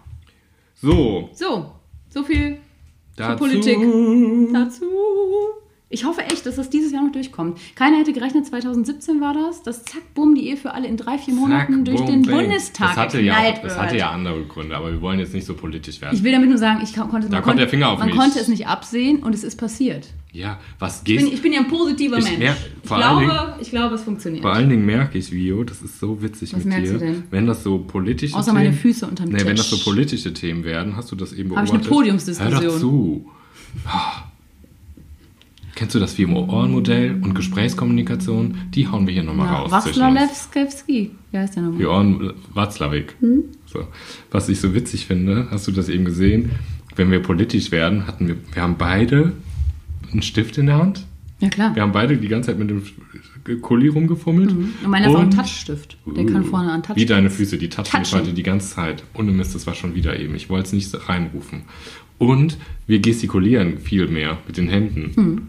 So, 0.74 1.30
So, 1.34 1.72
so 2.10 2.22
viel 2.22 2.58
dazu. 3.16 3.38
Politik. 3.38 3.78
dazu. 4.52 4.84
Ich 5.96 6.04
hoffe 6.04 6.20
echt, 6.20 6.44
dass 6.44 6.56
das 6.56 6.68
dieses 6.68 6.92
Jahr 6.92 7.02
noch 7.04 7.12
durchkommt. 7.12 7.59
Keiner 7.74 7.96
hätte 7.96 8.12
gerechnet, 8.12 8.44
2017 8.44 9.18
war 9.22 9.32
das, 9.32 9.62
dass 9.62 9.82
zack, 9.82 10.02
bumm, 10.14 10.35
die 10.35 10.46
Ehe 10.48 10.59
für 10.59 10.74
alle 10.74 10.87
in 10.88 10.98
drei, 10.98 11.16
vier 11.16 11.32
Monaten 11.32 11.76
Zack, 11.76 11.85
durch 11.87 11.96
boom, 12.00 12.06
den 12.06 12.22
bang. 12.22 12.35
Bundestag 12.42 12.88
das 12.88 12.96
hatte, 12.98 13.20
ja, 13.22 13.32
geknallt 13.35 13.56
das 13.64 13.72
wird. 13.72 13.80
hatte 13.80 13.96
ja 13.96 14.11
andere 14.11 14.42
Gründe, 14.44 14.76
aber 14.76 14.92
wir 14.92 15.00
wollen 15.00 15.18
jetzt 15.20 15.32
nicht 15.32 15.46
so 15.46 15.54
politisch 15.54 16.02
werden. 16.02 16.14
Ich 16.14 16.22
will 16.22 16.32
damit 16.32 16.50
nur 16.50 16.59
sagen, 16.59 16.80
ich 16.85 16.92
kon- 16.94 17.09
konnte, 17.09 17.28
Da 17.28 17.37
man, 17.37 17.42
kommt 17.42 17.44
konnte, 17.44 17.61
der 17.61 17.68
Finger 17.70 17.88
auf 17.88 17.98
man 17.98 18.09
mich. 18.09 18.16
konnte 18.16 18.38
es 18.38 18.48
nicht 18.48 18.66
absehen 18.66 19.22
und 19.22 19.35
es 19.35 19.42
ist 19.42 19.56
passiert. 19.56 20.09
ja, 20.32 20.59
was 20.78 20.98
Ich 20.98 21.04
geht? 21.04 21.16
bin, 21.20 21.28
ich 21.32 21.40
bin 21.40 21.52
ja 21.54 21.61
ein 21.61 21.68
positiver 21.68 22.18
Ich 22.18 22.24
Mensch. 22.24 22.38
mer- 22.40 22.56
ich, 22.82 22.88
glaube, 22.88 23.54
ich 23.62 23.70
glaube, 23.70 23.94
es 23.94 24.02
funktioniert. 24.02 24.42
Vor 24.42 24.52
allen 24.52 24.68
Dingen 24.68 24.85
merke 24.85 25.16
ich, 25.16 25.32
Vio, 25.32 25.64
das 25.64 25.80
ist 25.80 25.98
so 25.98 26.20
witzig 26.20 26.52
Was 26.52 26.62
mit 26.62 26.76
dir. 26.76 27.22
Wenn 27.30 27.46
das 27.46 27.62
so 27.62 27.78
politische 27.78 28.37
Außer 28.37 28.50
Themen, 28.52 28.64
meine 28.64 28.72
Füße 28.74 29.06
unterm 29.06 29.30
nee, 29.30 29.38
wenn 29.46 29.56
Tisch. 29.56 29.70
das 29.70 29.70
so 29.70 29.78
politische 29.78 30.35
Themen 30.35 30.62
werden, 30.64 30.94
hast 30.94 31.11
du 31.11 31.16
das 31.16 31.32
eben 31.32 31.56
Hab 31.56 31.64
ich 31.64 31.70
beobachtet? 31.70 31.87
eine 31.90 31.96
Podiumsdiskussion. 31.96 32.61
Hör 32.62 32.70
doch 32.70 32.78
zu. 32.78 33.30
Kennst 35.76 35.94
du 35.94 35.98
das 35.98 36.14
Vier-Ohren-Modell 36.14 37.20
und 37.20 37.34
Gesprächskommunikation? 37.34 38.56
Die 38.74 38.88
hauen 38.88 39.06
wir 39.06 39.12
hier 39.12 39.22
nochmal 39.22 39.46
Ja, 39.46 39.58
raus. 39.58 39.70
Waslawski. 39.70 41.10
Wie 41.30 41.36
heißt 41.36 41.54
der 41.54 41.64
nochmal? 41.64 41.78
Björn 41.78 42.32
Watzlawick. 42.54 43.14
Hm? 43.20 43.44
So. 43.66 43.86
Was 44.30 44.48
ich 44.48 44.58
so 44.58 44.74
witzig 44.74 45.04
finde, 45.04 45.48
hast 45.50 45.68
du 45.68 45.72
das 45.72 45.90
eben 45.90 46.06
gesehen? 46.06 46.50
Wenn 46.96 47.10
wir 47.10 47.20
politisch 47.20 47.72
werden, 47.72 48.06
hatten 48.06 48.26
wir, 48.26 48.36
wir 48.54 48.62
haben 48.62 48.76
beide 48.78 49.34
einen 50.10 50.22
Stift 50.22 50.56
in 50.56 50.64
der 50.64 50.78
Hand. 50.78 51.04
Ja, 51.40 51.50
klar. 51.50 51.74
Wir 51.74 51.82
haben 51.82 51.92
beide 51.92 52.16
die 52.16 52.28
ganze 52.28 52.46
Zeit 52.52 52.58
mit 52.58 52.70
dem 52.70 53.60
Kuli 53.60 53.88
rumgefummelt. 53.88 54.52
Und 54.52 54.88
meiner 54.88 55.08
ist 55.08 55.14
auch 55.14 55.20
ein 55.20 55.30
Touchstift. 55.30 55.98
Der 56.06 56.24
kann 56.24 56.44
vorne 56.44 56.72
an 56.72 56.82
Touch. 56.82 56.96
Wie 56.96 57.04
deine 57.04 57.28
Füße, 57.28 57.58
die 57.58 57.68
Touchen. 57.68 58.02
heute 58.12 58.32
die 58.32 58.42
ganze 58.42 58.74
Zeit. 58.74 59.04
Ohne 59.12 59.30
Mist, 59.30 59.54
das 59.54 59.66
war 59.66 59.74
schon 59.74 59.94
wieder 59.94 60.18
eben. 60.18 60.34
Ich 60.36 60.48
wollte 60.48 60.68
es 60.68 60.72
nicht 60.72 61.06
reinrufen. 61.06 61.64
Und 62.16 62.56
wir 62.86 63.00
gestikulieren 63.00 63.76
viel 63.78 64.08
mehr 64.08 64.38
mit 64.46 64.56
den 64.56 64.68
Händen. 64.68 65.12
Hm. 65.14 65.42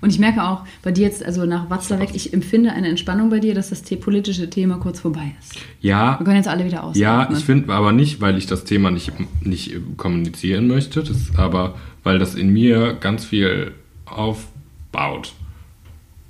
Und 0.00 0.10
ich 0.10 0.18
merke 0.18 0.42
auch 0.42 0.64
bei 0.82 0.92
dir 0.92 1.04
jetzt, 1.04 1.24
also 1.24 1.44
nach 1.46 1.70
Watzlawick, 1.70 2.14
ich 2.14 2.32
empfinde 2.32 2.72
eine 2.72 2.88
Entspannung 2.88 3.30
bei 3.30 3.40
dir, 3.40 3.54
dass 3.54 3.70
das 3.70 3.82
politische 3.82 4.50
Thema 4.50 4.78
kurz 4.78 5.00
vorbei 5.00 5.34
ist. 5.40 5.56
Ja, 5.80 6.18
Wir 6.18 6.24
können 6.24 6.36
jetzt 6.36 6.48
alle 6.48 6.64
wieder 6.64 6.84
ausatmen. 6.84 7.02
Ja, 7.02 7.28
ich 7.30 7.44
finde 7.44 7.72
aber 7.72 7.92
nicht, 7.92 8.20
weil 8.20 8.36
ich 8.38 8.46
das 8.46 8.64
Thema 8.64 8.90
nicht, 8.90 9.12
nicht 9.40 9.74
kommunizieren 9.96 10.66
möchte, 10.68 11.02
das, 11.02 11.36
aber 11.36 11.76
weil 12.02 12.18
das 12.18 12.34
in 12.34 12.52
mir 12.52 12.94
ganz 12.94 13.24
viel 13.24 13.72
aufbaut. 14.04 15.32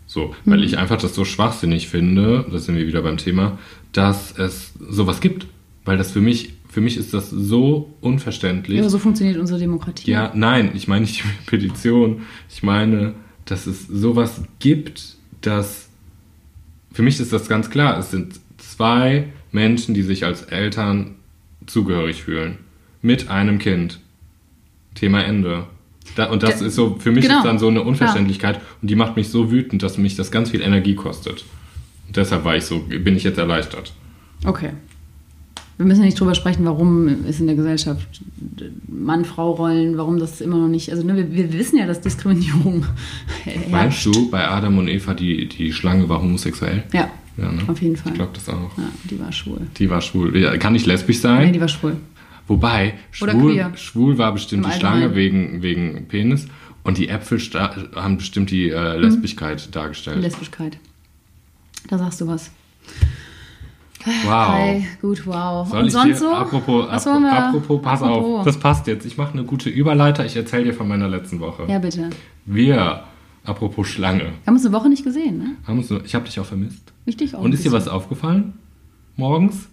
So, 0.06 0.34
weil 0.44 0.64
ich 0.64 0.78
einfach 0.78 0.98
das 0.98 1.14
so 1.14 1.24
schwachsinnig 1.24 1.88
finde, 1.88 2.46
da 2.50 2.58
sind 2.58 2.76
wir 2.76 2.86
wieder 2.86 3.02
beim 3.02 3.16
Thema, 3.16 3.58
dass 3.92 4.36
es 4.38 4.72
sowas 4.88 5.20
gibt. 5.20 5.46
Weil 5.84 5.98
das 5.98 6.10
für 6.10 6.20
mich, 6.20 6.54
für 6.68 6.80
mich 6.80 6.96
ist 6.96 7.14
das 7.14 7.30
so 7.30 7.94
unverständlich. 8.00 8.78
Ja, 8.78 8.88
so 8.88 8.98
funktioniert 8.98 9.38
unsere 9.38 9.58
Demokratie. 9.58 10.10
Ja, 10.10 10.32
nein, 10.34 10.72
ich 10.74 10.88
meine 10.88 11.02
nicht 11.02 11.22
die 11.22 11.28
Petition. 11.46 12.22
Ich 12.50 12.62
meine, 12.62 13.14
dass 13.46 13.66
es 13.66 13.86
sowas 13.86 14.42
gibt, 14.58 15.16
dass 15.40 15.88
für 16.92 17.02
mich 17.02 17.18
ist 17.20 17.32
das 17.32 17.48
ganz 17.48 17.70
klar. 17.70 17.98
Es 17.98 18.10
sind 18.10 18.40
zwei 18.58 19.28
Menschen, 19.52 19.94
die 19.94 20.02
sich 20.02 20.24
als 20.24 20.42
Eltern 20.42 21.16
zugehörig 21.66 22.22
fühlen. 22.22 22.58
Mit 23.02 23.28
einem 23.28 23.58
Kind. 23.58 24.00
Thema 24.94 25.22
Ende. 25.22 25.66
Da, 26.14 26.26
und 26.26 26.42
das 26.42 26.60
Ja, 26.60 26.66
ist 26.66 26.74
so, 26.74 26.96
für 26.98 27.12
mich 27.12 27.22
genau, 27.22 27.38
ist 27.38 27.44
dann 27.44 27.58
so 27.58 27.68
eine 27.68 27.82
Unverständlichkeit 27.82 28.60
und 28.80 28.88
die 28.88 28.96
macht 28.96 29.16
mich 29.16 29.28
so 29.28 29.50
wütend, 29.50 29.82
dass 29.82 29.98
mich 29.98 30.16
das 30.16 30.30
ganz 30.30 30.50
viel 30.50 30.62
Energie 30.62 30.94
kostet. 30.94 31.44
Und 32.06 32.16
deshalb 32.16 32.44
war 32.44 32.56
ich 32.56 32.64
so, 32.64 32.80
bin 32.80 33.16
ich 33.16 33.24
jetzt 33.24 33.38
erleichtert. 33.38 33.92
Okay. 34.44 34.70
Wir 35.78 35.84
müssen 35.86 36.02
nicht 36.02 36.18
drüber 36.18 36.34
sprechen, 36.34 36.64
warum 36.64 37.08
es 37.28 37.38
in 37.38 37.46
der 37.46 37.56
Gesellschaft 37.56 38.06
Mann-Frau-Rollen, 38.88 39.98
warum 39.98 40.18
das 40.18 40.40
immer 40.40 40.56
noch 40.58 40.68
nicht. 40.68 40.90
Also, 40.90 41.04
ne, 41.06 41.16
wir, 41.16 41.32
wir 41.32 41.52
wissen 41.52 41.78
ja, 41.78 41.86
dass 41.86 42.00
Diskriminierung 42.00 42.86
herrscht. 43.44 43.70
Meinst 43.70 44.06
du, 44.06 44.30
bei 44.30 44.48
Adam 44.48 44.78
und 44.78 44.88
Eva, 44.88 45.12
die, 45.14 45.46
die 45.48 45.72
Schlange 45.72 46.08
war 46.08 46.22
homosexuell? 46.22 46.84
Ja, 46.92 47.10
Ja, 47.36 47.52
ne? 47.52 47.62
auf 47.68 47.80
jeden 47.82 47.96
Fall. 47.96 48.12
Ich 48.12 48.16
glaube 48.18 48.32
das 48.34 48.48
auch. 48.48 48.76
Ja, 48.78 48.88
die 49.10 49.20
war 49.20 49.30
schwul. 49.32 49.60
Die 49.76 49.90
war 49.90 50.00
schwul. 50.00 50.36
Ja, 50.36 50.56
Kann 50.56 50.72
nicht 50.72 50.86
lesbisch 50.86 51.18
sein? 51.20 51.46
Nee, 51.46 51.52
die 51.52 51.60
war 51.60 51.68
schwul. 51.68 51.96
Wobei, 52.48 52.94
schwul, 53.10 53.72
schwul 53.74 54.18
war 54.18 54.32
bestimmt 54.32 54.64
Im 54.64 54.70
die 54.70 54.78
Schlange 54.78 55.14
wegen, 55.14 55.62
wegen 55.62 56.06
Penis 56.06 56.46
und 56.84 56.96
die 56.96 57.08
Äpfel 57.08 57.40
haben 57.96 58.16
bestimmt 58.18 58.50
die 58.50 58.68
Mhm. 58.68 58.76
äh, 58.76 58.96
Lesbischkeit 58.98 59.74
dargestellt. 59.74 60.22
Lesbischkeit. 60.22 60.78
Da 61.88 61.98
sagst 61.98 62.20
du 62.20 62.28
was. 62.28 62.50
Wow. 64.24 64.48
Hi, 64.48 64.86
gut, 65.00 65.26
wow. 65.26 65.68
Soll 65.68 65.80
Und 65.80 65.86
ich 65.86 65.92
sonst 65.92 66.06
dir, 66.06 66.16
so? 66.16 66.32
apropos, 66.32 66.86
Was 66.88 67.06
apro- 67.06 67.12
wollen 67.14 67.22
wir? 67.24 67.32
apropos, 67.32 67.82
pass 67.82 68.02
Apropos. 68.02 68.38
auf, 68.40 68.44
das 68.44 68.58
passt 68.58 68.86
jetzt. 68.86 69.04
Ich 69.06 69.16
mache 69.16 69.32
eine 69.34 69.44
gute 69.44 69.68
Überleiter. 69.68 70.24
Ich 70.24 70.36
erzähle 70.36 70.64
dir 70.64 70.74
von 70.74 70.88
meiner 70.88 71.08
letzten 71.08 71.40
Woche. 71.40 71.64
Ja, 71.68 71.78
bitte. 71.78 72.10
Wir, 72.44 73.02
apropos 73.44 73.86
Schlange, 73.88 74.20
Wir 74.20 74.30
haben 74.46 74.54
uns 74.54 74.64
eine 74.64 74.74
Woche 74.74 74.88
nicht 74.88 75.04
gesehen, 75.04 75.38
ne? 75.38 75.46
haben 75.66 75.78
uns, 75.78 75.90
ich 75.90 76.14
habe 76.14 76.24
dich 76.24 76.38
auch 76.40 76.46
vermisst. 76.46 76.92
Richtig 77.06 77.34
auch. 77.34 77.40
und 77.42 77.52
ist 77.54 77.64
dir 77.64 77.72
was 77.72 77.88
aufgefallen? 77.88 78.54
Morgens? 79.16 79.68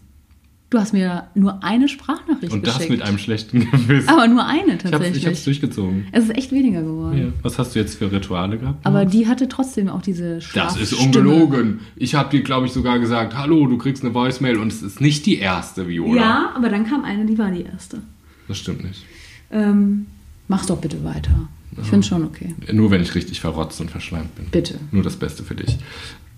Du 0.73 0.79
hast 0.79 0.91
mir 0.91 1.27
nur 1.35 1.63
eine 1.63 1.87
Sprachnachricht 1.87 2.51
Und 2.51 2.65
das 2.65 2.77
geschickt. 2.77 2.89
mit 2.89 3.03
einem 3.03 3.19
schlechten 3.19 3.69
Gewissen. 3.71 4.09
Aber 4.09 4.27
nur 4.27 4.43
eine 4.43 4.73
ich 4.73 4.83
habe 4.85 4.89
tatsächlich. 4.89 5.17
ich 5.21 5.27
hab's 5.27 5.43
durchgezogen. 5.43 6.07
es 6.11 6.23
ist 6.23 6.35
echt 6.35 6.51
weniger 6.51 6.81
geworden. 6.81 7.17
Ja. 7.17 7.25
Was 7.43 7.59
hast 7.59 7.75
du 7.75 7.79
jetzt 7.79 7.99
für 7.99 8.11
Rituale 8.11 8.57
gehabt? 8.57 8.83
Aber 8.83 9.05
die 9.05 9.27
hatte 9.27 9.47
trotzdem 9.47 9.87
auch 9.87 10.01
diese 10.01 10.35
Das 10.35 10.45
Schlafstimme. 10.45 10.83
ist 10.83 10.93
ungelogen. 10.93 11.81
Ich 11.95 12.15
habe 12.15 12.31
dir, 12.35 12.41
glaube 12.41 12.65
ich, 12.65 12.73
sogar 12.73 12.97
gesagt, 12.97 13.37
hallo, 13.37 13.67
du 13.67 13.77
kriegst 13.77 14.03
eine 14.03 14.15
Voicemail 14.15 14.57
und 14.57 14.71
es 14.73 14.81
ist 14.81 14.99
nicht 14.99 15.27
die 15.27 15.37
erste, 15.37 15.87
Viola. 15.87 16.19
Ja, 16.19 16.51
aber 16.55 16.69
dann 16.69 16.87
kam 16.87 17.03
eine, 17.03 17.23
die 17.27 17.37
war 17.37 17.51
die 17.51 17.61
erste. 17.65 18.01
Das 18.47 18.57
stimmt 18.57 18.83
nicht. 18.83 19.05
Ähm, 19.51 20.07
Mach's 20.47 20.65
doch 20.65 20.79
bitte 20.81 21.03
weiter. 21.03 21.49
Ich 21.79 21.87
finde 21.87 22.07
schon 22.07 22.23
okay. 22.23 22.55
Nur 22.71 22.89
wenn 22.89 23.03
ich 23.03 23.13
richtig 23.13 23.39
verrotzt 23.41 23.79
und 23.79 23.91
verschleimt 23.91 24.33
bin. 24.35 24.45
Bitte. 24.49 24.79
Nur 24.91 25.03
das 25.03 25.17
Beste 25.17 25.43
für 25.43 25.53
dich. 25.53 25.77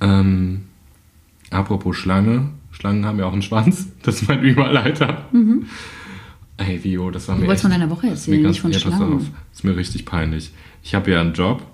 Ähm, 0.01 0.63
apropos 1.51 1.95
Schlange. 1.97 2.49
Schlangen 2.71 3.05
haben 3.05 3.19
ja 3.19 3.25
auch 3.25 3.33
einen 3.33 3.41
Schwanz. 3.41 3.87
Das 4.03 4.21
ist 4.21 4.27
mein 4.27 4.41
Überleiter. 4.43 5.25
Ey, 6.57 6.83
Vio, 6.83 7.11
das 7.11 7.27
war 7.27 7.35
mir 7.35 7.41
Mhm. 7.43 7.47
wolltest 7.47 7.65
echt, 7.65 7.71
von 7.73 7.79
deiner 7.79 7.89
Woche 7.91 8.07
erzählen, 8.07 8.41
nicht 8.43 8.61
von 8.61 8.71
ja, 8.71 8.79
pass 8.79 8.95
Schlangen. 8.95 9.13
auf. 9.15 9.23
Das 9.51 9.59
ist 9.59 9.63
mir 9.63 9.75
richtig 9.75 10.05
peinlich. 10.05 10.51
Ich 10.83 10.95
habe 10.95 11.11
ja 11.11 11.21
einen 11.21 11.33
Job. 11.33 11.65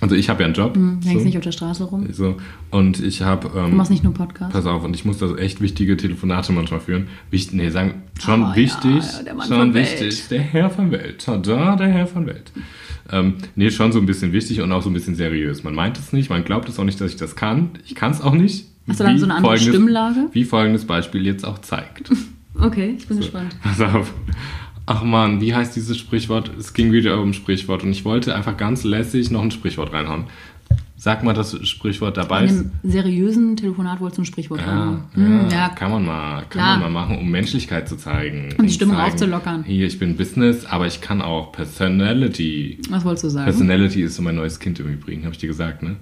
Also 0.00 0.14
ich 0.14 0.28
habe 0.30 0.40
ja 0.40 0.46
einen 0.46 0.54
Job. 0.54 0.74
Hm, 0.76 1.00
hängst 1.04 1.20
so, 1.20 1.24
nicht 1.26 1.36
auf 1.36 1.42
der 1.44 1.52
Straße 1.52 1.84
rum. 1.84 2.08
so. 2.12 2.36
Und 2.70 3.00
ich 3.00 3.22
habe... 3.22 3.48
Du 3.50 3.58
Ähm, 3.58 3.76
machst 3.76 3.90
nicht 3.90 4.02
nur 4.02 4.14
Podcast. 4.14 4.52
Pass 4.52 4.64
auf, 4.66 4.82
und 4.84 4.94
ich 4.96 5.04
muss 5.04 5.18
da 5.18 5.28
so 5.28 5.36
echt 5.36 5.60
wichtige 5.60 5.96
Telefonate 5.96 6.52
manchmal 6.52 6.80
führen. 6.80 7.08
Wichtig, 7.30 7.54
nee, 7.54 7.68
sagen, 7.70 8.02
schon 8.18 8.40
ja, 8.40 8.56
wichtig. 8.56 9.04
ja, 9.16 9.22
der 9.22 9.34
Mann 9.34 9.46
schon 9.48 9.74
wichtig. 9.74 10.00
Welt. 10.00 10.30
Der 10.30 10.40
Herr 10.40 10.70
von 10.70 10.90
Welt. 10.90 11.24
Tada, 11.24 11.76
der 11.76 11.88
Herr 11.88 12.06
von 12.06 12.26
Welt. 12.26 12.50
Ähm, 13.12 13.34
nee, 13.56 13.70
schon 13.70 13.92
so 13.92 13.98
ein 13.98 14.06
bisschen 14.06 14.32
wichtig 14.32 14.60
und 14.60 14.70
auch 14.72 14.82
so 14.82 14.88
ein 14.88 14.92
bisschen 14.94 15.16
seriös. 15.16 15.64
Man 15.64 15.74
meint 15.74 15.98
es 15.98 16.12
nicht, 16.12 16.30
man 16.30 16.44
glaubt 16.44 16.68
es 16.68 16.78
auch 16.78 16.84
nicht, 16.84 17.00
dass 17.00 17.10
ich 17.10 17.16
das 17.16 17.34
kann. 17.36 17.70
Ich 17.86 17.94
kann 17.94 18.12
es 18.12 18.20
auch 18.20 18.34
nicht. 18.34 18.66
Hast 18.88 19.00
du 19.00 19.04
dann 19.04 19.18
so 19.18 19.24
eine 19.26 19.34
andere 19.34 19.58
Stimmlage? 19.58 20.28
Wie 20.32 20.44
folgendes 20.44 20.84
Beispiel 20.86 21.26
jetzt 21.26 21.44
auch 21.44 21.58
zeigt. 21.58 22.10
Okay, 22.62 22.94
ich 22.98 23.06
bin 23.06 23.16
gespannt. 23.16 23.56
Pass 23.62 23.80
auf. 23.80 24.12
Ach 24.92 25.04
man, 25.04 25.40
wie 25.40 25.54
heißt 25.54 25.76
dieses 25.76 25.96
Sprichwort? 25.98 26.50
Es 26.58 26.72
ging 26.74 26.90
wieder 26.90 27.20
um 27.20 27.32
Sprichwort 27.32 27.84
und 27.84 27.92
ich 27.92 28.04
wollte 28.04 28.34
einfach 28.34 28.56
ganz 28.56 28.82
lässig 28.82 29.30
noch 29.30 29.40
ein 29.40 29.52
Sprichwort 29.52 29.92
reinhauen. 29.92 30.24
Sag 30.96 31.22
mal 31.22 31.32
das 31.32 31.56
Sprichwort 31.68 32.16
dabei. 32.16 32.42
In 32.46 32.48
einem 32.50 32.72
seriösen 32.82 33.56
Telefonat 33.56 34.00
wolltest 34.00 34.18
du 34.18 34.22
ein 34.22 34.26
Sprichwort 34.26 34.60
Ja, 34.62 34.66
haben. 34.66 35.04
ja, 35.14 35.22
Hm, 35.22 35.48
ja. 35.48 35.68
kann 35.68 35.92
man 35.92 36.04
mal, 36.04 36.42
kann 36.50 36.80
man 36.80 36.92
mal 36.92 37.02
machen, 37.02 37.18
um 37.18 37.30
Menschlichkeit 37.30 37.88
zu 37.88 37.96
zeigen. 37.96 38.48
Und 38.58 38.66
die 38.66 38.72
Stimmung 38.72 38.96
zeigen, 38.96 39.12
aufzulockern. 39.12 39.62
Hier, 39.62 39.86
ich 39.86 39.98
bin 40.00 40.16
Business, 40.16 40.66
aber 40.66 40.88
ich 40.88 41.00
kann 41.00 41.22
auch 41.22 41.52
Personality. 41.52 42.80
Was 42.90 43.04
wolltest 43.04 43.24
du 43.24 43.28
sagen? 43.28 43.44
Personality 43.44 44.02
ist 44.02 44.16
so 44.16 44.22
mein 44.22 44.34
neues 44.34 44.58
Kind 44.58 44.80
im 44.80 44.88
Übrigen, 44.92 45.22
habe 45.22 45.32
ich 45.34 45.38
dir 45.38 45.46
gesagt, 45.46 45.84
ne? 45.84 45.96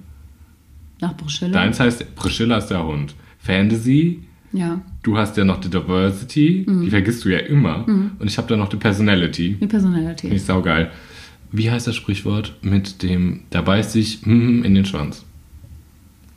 Nach 0.99 1.15
Priscilla? 1.15 1.53
Deins 1.53 1.79
heißt, 1.79 2.15
Priscilla 2.15 2.57
ist 2.57 2.67
der 2.67 2.83
Hund. 2.83 3.13
Fantasy, 3.37 4.23
Ja, 4.51 4.81
du 5.03 5.17
hast 5.17 5.37
ja 5.37 5.43
noch 5.45 5.59
die 5.59 5.69
Diversity, 5.69 6.65
Mhm. 6.67 6.81
die 6.81 6.89
vergisst 6.89 7.23
du 7.25 7.29
ja 7.29 7.39
immer. 7.39 7.85
Und 7.87 8.25
ich 8.25 8.37
habe 8.37 8.47
da 8.47 8.55
noch 8.55 8.69
die 8.69 8.77
Personality. 8.77 9.57
die 9.61 9.67
Personality. 9.67 10.21
Finde 10.21 10.35
ich 10.37 10.43
saugeil. 10.43 10.91
Wie 11.51 11.69
heißt 11.69 11.87
das 11.87 11.95
Sprichwort 11.95 12.53
mit 12.61 13.01
dem, 13.03 13.41
da 13.49 13.61
beißt 13.61 13.91
sich 13.91 14.25
mm, 14.25 14.63
in 14.63 14.75
den 14.75 14.85
Schwanz? 14.85 15.23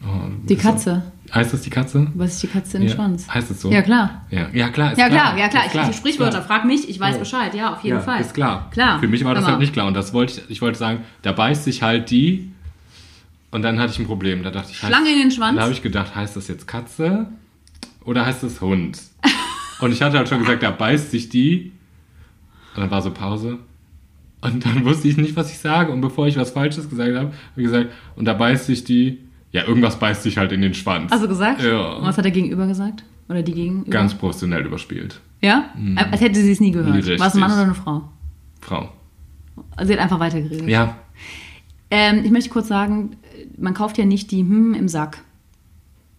Oh, 0.04 0.08
Die 0.48 0.54
ist 0.54 0.64
das- 0.64 0.72
Katze. 0.72 1.02
Heißt 1.34 1.52
das 1.54 1.62
die 1.62 1.70
Katze? 1.70 2.08
Was 2.14 2.32
ist 2.34 2.42
die 2.42 2.46
Katze 2.48 2.76
in 2.76 2.82
den 2.82 2.88
Ja. 2.90 2.94
Schwanz? 2.96 3.26
Heißt 3.32 3.50
es 3.50 3.60
so? 3.62 3.70
Ja, 3.70 3.80
klar. 3.80 4.26
Ja, 4.30 4.48
ja 4.52 4.68
klar. 4.68 4.92
Ist 4.92 4.98
Ja, 4.98 5.08
klar, 5.08 5.38
ja, 5.38 5.48
klar. 5.48 5.64
ist 5.66 5.74
Ich, 5.74 5.80
die 5.86 5.92
Sprichwörter, 5.94 6.40
ist 6.40 6.46
frag 6.46 6.66
mich, 6.66 6.88
ich 6.90 7.00
weiß 7.00 7.14
Ja. 7.14 7.18
Bescheid. 7.20 7.54
Ja, 7.54 7.72
auf 7.72 7.82
jeden 7.82 7.96
ja, 7.96 8.02
Fall. 8.02 8.20
Ist 8.20 8.34
klar. 8.34 8.68
Klar. 8.70 9.00
Für 9.00 9.08
mich 9.08 9.24
war 9.24 9.34
das 9.34 9.46
halt 9.46 9.58
nicht 9.58 9.72
klar. 9.72 9.86
Und 9.86 9.94
das 9.94 10.12
wollte 10.12 10.34
ich, 10.46 10.50
ich 10.50 10.60
wollte 10.60 10.78
sagen, 10.78 11.00
da 11.22 11.32
beißt 11.32 11.64
sich 11.64 11.82
halt 11.82 12.10
die. 12.10 12.50
Und 13.50 13.62
dann 13.62 13.78
hatte 13.78 13.92
ich 13.92 13.98
ein 13.98 14.06
Problem. 14.06 14.42
Da 14.42 14.50
dachte 14.50 14.72
ich, 14.72 14.78
Schlange 14.78 15.10
in 15.10 15.18
den 15.20 15.30
Schwanz? 15.30 15.56
Da 15.56 15.62
habe 15.62 15.72
ich 15.72 15.82
gedacht, 15.82 16.14
heißt 16.14 16.36
das 16.36 16.48
jetzt 16.48 16.66
Katze 16.66 17.26
oder 18.04 18.26
heißt 18.26 18.42
das 18.42 18.60
Hund? 18.60 19.00
und 19.80 19.92
ich 19.92 20.02
hatte 20.02 20.18
halt 20.18 20.28
schon 20.28 20.40
gesagt, 20.40 20.62
da 20.62 20.70
beißt 20.70 21.10
sich 21.10 21.28
die. 21.28 21.72
Und 22.74 22.82
dann 22.82 22.90
war 22.90 23.02
so 23.02 23.10
Pause. 23.10 23.58
Und 24.40 24.64
dann 24.64 24.84
wusste 24.84 25.08
ich 25.08 25.16
nicht, 25.16 25.36
was 25.36 25.50
ich 25.50 25.58
sage. 25.58 25.92
Und 25.92 26.00
bevor 26.00 26.26
ich 26.26 26.36
was 26.36 26.50
Falsches 26.50 26.88
gesagt 26.88 27.14
habe, 27.14 27.26
habe 27.28 27.32
ich 27.56 27.64
gesagt, 27.64 27.90
und 28.16 28.24
da 28.24 28.32
beißt 28.34 28.66
sich 28.66 28.84
die. 28.84 29.18
Ja, 29.52 29.64
irgendwas 29.66 29.98
beißt 29.98 30.22
sich 30.22 30.38
halt 30.38 30.50
in 30.52 30.62
den 30.62 30.72
Schwanz. 30.72 31.10
Du 31.10 31.28
gesagt? 31.28 31.62
Ja. 31.62 31.92
Und 31.92 32.06
was 32.06 32.16
hat 32.16 32.24
der 32.24 32.32
Gegenüber 32.32 32.66
gesagt? 32.66 33.04
Oder 33.28 33.42
die 33.42 33.52
Gegenüber? 33.52 33.90
Ganz 33.90 34.14
professionell 34.14 34.64
überspielt. 34.64 35.20
Ja? 35.42 35.70
Als 36.10 36.20
hätte 36.22 36.40
sie 36.40 36.52
es 36.52 36.60
nie 36.60 36.70
gehört. 36.70 36.94
Richtig. 36.96 37.20
War 37.20 37.26
es 37.26 37.34
ein 37.34 37.40
Mann 37.40 37.52
oder 37.52 37.62
eine 37.62 37.74
Frau? 37.74 38.08
Frau. 38.62 38.90
Also 39.76 39.88
sie 39.88 39.94
hat 39.98 40.02
einfach 40.02 40.18
weitergeredet. 40.20 40.68
Ja, 40.68 40.96
Ähm, 41.90 42.24
ich 42.24 42.30
möchte 42.30 42.48
kurz 42.48 42.68
sagen, 42.68 43.16
man 43.58 43.74
kauft 43.74 43.98
ja 43.98 44.06
nicht 44.06 44.30
die 44.30 44.40
Hm 44.40 44.72
im 44.72 44.88
Sack. 44.88 45.18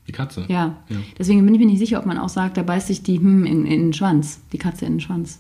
Die 0.08 0.12
Katze. 0.12 0.46
Ja. 0.48 0.78
Ja. 0.90 0.98
Deswegen 1.18 1.46
bin 1.46 1.54
ich 1.54 1.60
mir 1.60 1.68
nicht 1.68 1.80
sicher, 1.80 2.00
ob 2.00 2.06
man 2.06 2.18
auch 2.18 2.30
sagt, 2.30 2.58
da 2.58 2.64
beißt 2.64 2.88
sich 2.88 3.04
die 3.04 3.20
Hm 3.20 3.46
in, 3.46 3.66
in 3.66 3.82
den 3.82 3.94
Schwanz. 3.94 4.42
Die 4.52 4.58
Katze 4.58 4.86
in 4.86 4.94
den 4.94 5.00
Schwanz. 5.00 5.40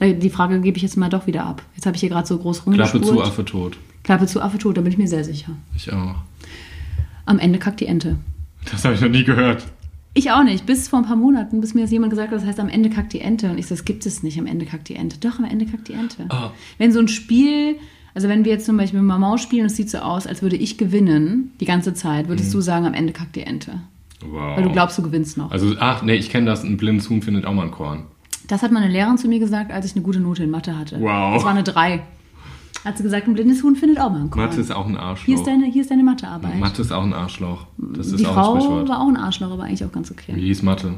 Die 0.00 0.30
Frage 0.30 0.60
gebe 0.60 0.76
ich 0.76 0.82
jetzt 0.82 0.96
mal 0.96 1.08
doch 1.08 1.26
wieder 1.26 1.44
ab. 1.44 1.62
Jetzt 1.74 1.86
habe 1.86 1.96
ich 1.96 2.00
hier 2.00 2.10
gerade 2.10 2.26
so 2.26 2.36
groß 2.36 2.64
Klappe 2.64 2.98
rumgespult. 2.98 3.06
zu, 3.06 3.22
Affe 3.22 3.44
tot. 3.44 3.78
Klappe 4.02 4.26
zu, 4.26 4.42
Affe 4.42 4.58
tot, 4.58 4.76
da 4.76 4.82
bin 4.82 4.92
ich 4.92 4.98
mir 4.98 5.08
sehr 5.08 5.24
sicher. 5.24 5.52
Ich 5.74 5.90
auch. 5.90 6.16
Am 7.24 7.38
Ende 7.38 7.58
kackt 7.58 7.80
die 7.80 7.86
Ente. 7.86 8.18
Das 8.70 8.84
habe 8.84 8.94
ich 8.94 9.00
noch 9.00 9.08
nie 9.08 9.24
gehört. 9.24 9.66
Ich 10.12 10.30
auch 10.30 10.44
nicht. 10.44 10.66
Bis 10.66 10.88
vor 10.88 10.98
ein 10.98 11.06
paar 11.06 11.16
Monaten, 11.16 11.60
bis 11.60 11.74
mir 11.74 11.82
das 11.82 11.90
jemand 11.90 12.10
gesagt 12.10 12.30
hat, 12.30 12.38
das 12.38 12.46
heißt, 12.46 12.60
am 12.60 12.68
Ende 12.68 12.90
kackt 12.90 13.12
die 13.12 13.20
Ente. 13.20 13.50
Und 13.50 13.58
ich 13.58 13.66
so, 13.66 13.74
das 13.74 13.84
gibt 13.84 14.04
es 14.06 14.22
nicht, 14.22 14.38
am 14.38 14.46
Ende 14.46 14.66
kackt 14.66 14.88
die 14.88 14.96
Ente. 14.96 15.18
Doch, 15.18 15.38
am 15.38 15.44
Ende 15.44 15.66
kackt 15.66 15.88
die 15.88 15.94
Ente. 15.94 16.26
Oh. 16.30 16.50
Wenn 16.78 16.92
so 16.92 17.00
ein 17.00 17.08
Spiel, 17.08 17.76
also 18.16 18.30
wenn 18.30 18.46
wir 18.46 18.52
jetzt 18.52 18.64
zum 18.64 18.78
Beispiel 18.78 19.02
mal 19.02 19.18
Maus 19.18 19.42
spielen 19.42 19.60
und 19.60 19.66
es 19.66 19.76
sieht 19.76 19.90
so 19.90 19.98
aus, 19.98 20.26
als 20.26 20.40
würde 20.40 20.56
ich 20.56 20.78
gewinnen, 20.78 21.52
die 21.60 21.66
ganze 21.66 21.92
Zeit, 21.92 22.28
würdest 22.28 22.52
du 22.54 22.62
sagen, 22.62 22.86
am 22.86 22.94
Ende 22.94 23.12
kackt 23.12 23.36
die 23.36 23.42
Ente. 23.42 23.82
Wow. 24.26 24.56
Weil 24.56 24.62
du 24.62 24.72
glaubst, 24.72 24.96
du 24.96 25.02
gewinnst 25.02 25.36
noch. 25.36 25.50
Also, 25.50 25.74
ach, 25.80 26.02
nee, 26.02 26.14
ich 26.14 26.30
kenne 26.30 26.46
das. 26.46 26.64
Ein 26.64 26.78
blindes 26.78 27.10
Huhn 27.10 27.20
findet 27.20 27.44
auch 27.44 27.52
mal 27.52 27.66
ein 27.66 27.70
Korn. 27.72 28.04
Das 28.48 28.62
hat 28.62 28.72
meine 28.72 28.88
Lehrerin 28.88 29.18
zu 29.18 29.28
mir 29.28 29.38
gesagt, 29.38 29.70
als 29.70 29.84
ich 29.84 29.94
eine 29.96 30.02
gute 30.02 30.20
Note 30.20 30.44
in 30.44 30.50
Mathe 30.50 30.78
hatte. 30.78 30.98
Wow. 30.98 31.34
Das 31.34 31.44
war 31.44 31.50
eine 31.50 31.62
3. 31.62 32.04
Hat 32.86 32.96
sie 32.96 33.02
gesagt, 33.02 33.28
ein 33.28 33.34
blindes 33.34 33.62
Huhn 33.62 33.76
findet 33.76 34.00
auch 34.00 34.08
mal 34.08 34.20
einen 34.20 34.30
Korn. 34.30 34.46
Mathe 34.46 34.62
ist 34.62 34.72
auch 34.72 34.86
ein 34.86 34.96
Arschloch. 34.96 35.26
hier, 35.26 35.34
ist 35.34 35.46
deine, 35.46 35.66
hier 35.66 35.82
ist 35.82 35.90
deine 35.90 36.02
Mathearbeit. 36.02 36.58
Mathe 36.58 36.80
ist 36.80 36.92
auch 36.92 37.04
ein 37.04 37.12
Arschloch. 37.12 37.66
Das 37.76 38.06
ist 38.06 38.20
die 38.20 38.26
auch 38.26 38.32
Frau 38.32 38.54
ein 38.54 38.60
Sprichwort. 38.62 38.88
war 38.88 39.02
auch 39.02 39.08
ein 39.08 39.18
Arschloch, 39.18 39.50
aber 39.50 39.64
eigentlich 39.64 39.84
auch 39.84 39.92
ganz 39.92 40.10
okay. 40.10 40.32
Wie 40.34 40.46
hieß 40.46 40.62
Mathe? 40.62 40.94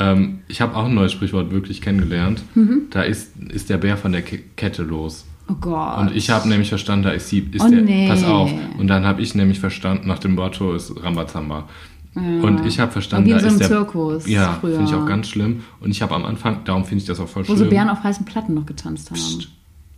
Ähm, 0.00 0.38
ich 0.48 0.62
habe 0.62 0.74
auch 0.74 0.86
ein 0.86 0.94
neues 0.94 1.12
Sprichwort 1.12 1.50
wirklich 1.50 1.82
kennengelernt. 1.82 2.42
Mhm. 2.54 2.86
Da 2.88 3.02
ist, 3.02 3.36
ist 3.50 3.68
der 3.68 3.76
Bär 3.76 3.98
von 3.98 4.12
der 4.12 4.22
Ke 4.22 4.38
Kette 4.56 4.82
los. 4.82 5.26
Oh 5.50 5.54
Gott. 5.60 5.98
Und 5.98 6.14
ich 6.14 6.30
habe 6.30 6.48
nämlich 6.48 6.68
verstanden, 6.68 7.04
da 7.04 7.10
ist 7.10 7.28
sie, 7.28 7.38
ist 7.52 7.62
Oh 7.64 7.68
der, 7.68 7.80
nee. 7.80 8.08
pass 8.08 8.22
auf. 8.24 8.50
Und 8.78 8.88
dann 8.88 9.04
habe 9.06 9.22
ich 9.22 9.34
nämlich 9.34 9.60
verstanden, 9.60 10.06
nach 10.08 10.18
dem 10.18 10.34
Motto 10.34 10.74
ist 10.74 10.92
Rambazamba. 11.02 11.68
Und 12.14 12.66
ich 12.66 12.80
habe 12.80 12.90
verstanden, 12.90 13.26
Wie 13.26 13.30
in 13.30 13.36
da 13.36 13.42
so 13.42 13.46
ist 13.48 13.60
der, 13.60 13.68
Zirkus 13.68 14.26
Ja, 14.26 14.56
früher. 14.60 14.76
finde 14.76 14.90
ich 14.90 14.96
auch 14.96 15.06
ganz 15.06 15.28
schlimm. 15.28 15.62
Und 15.80 15.90
ich 15.90 16.02
habe 16.02 16.14
am 16.16 16.24
Anfang, 16.24 16.64
darum 16.64 16.84
finde 16.84 17.02
ich 17.02 17.06
das 17.06 17.20
auch 17.20 17.28
voll 17.28 17.42
Wo 17.44 17.54
schlimm. 17.54 17.58
so 17.58 17.64
Bären 17.66 17.88
auf 17.88 18.02
heißen 18.02 18.24
Platten 18.24 18.54
noch 18.54 18.66
getanzt 18.66 19.10
haben. 19.10 19.20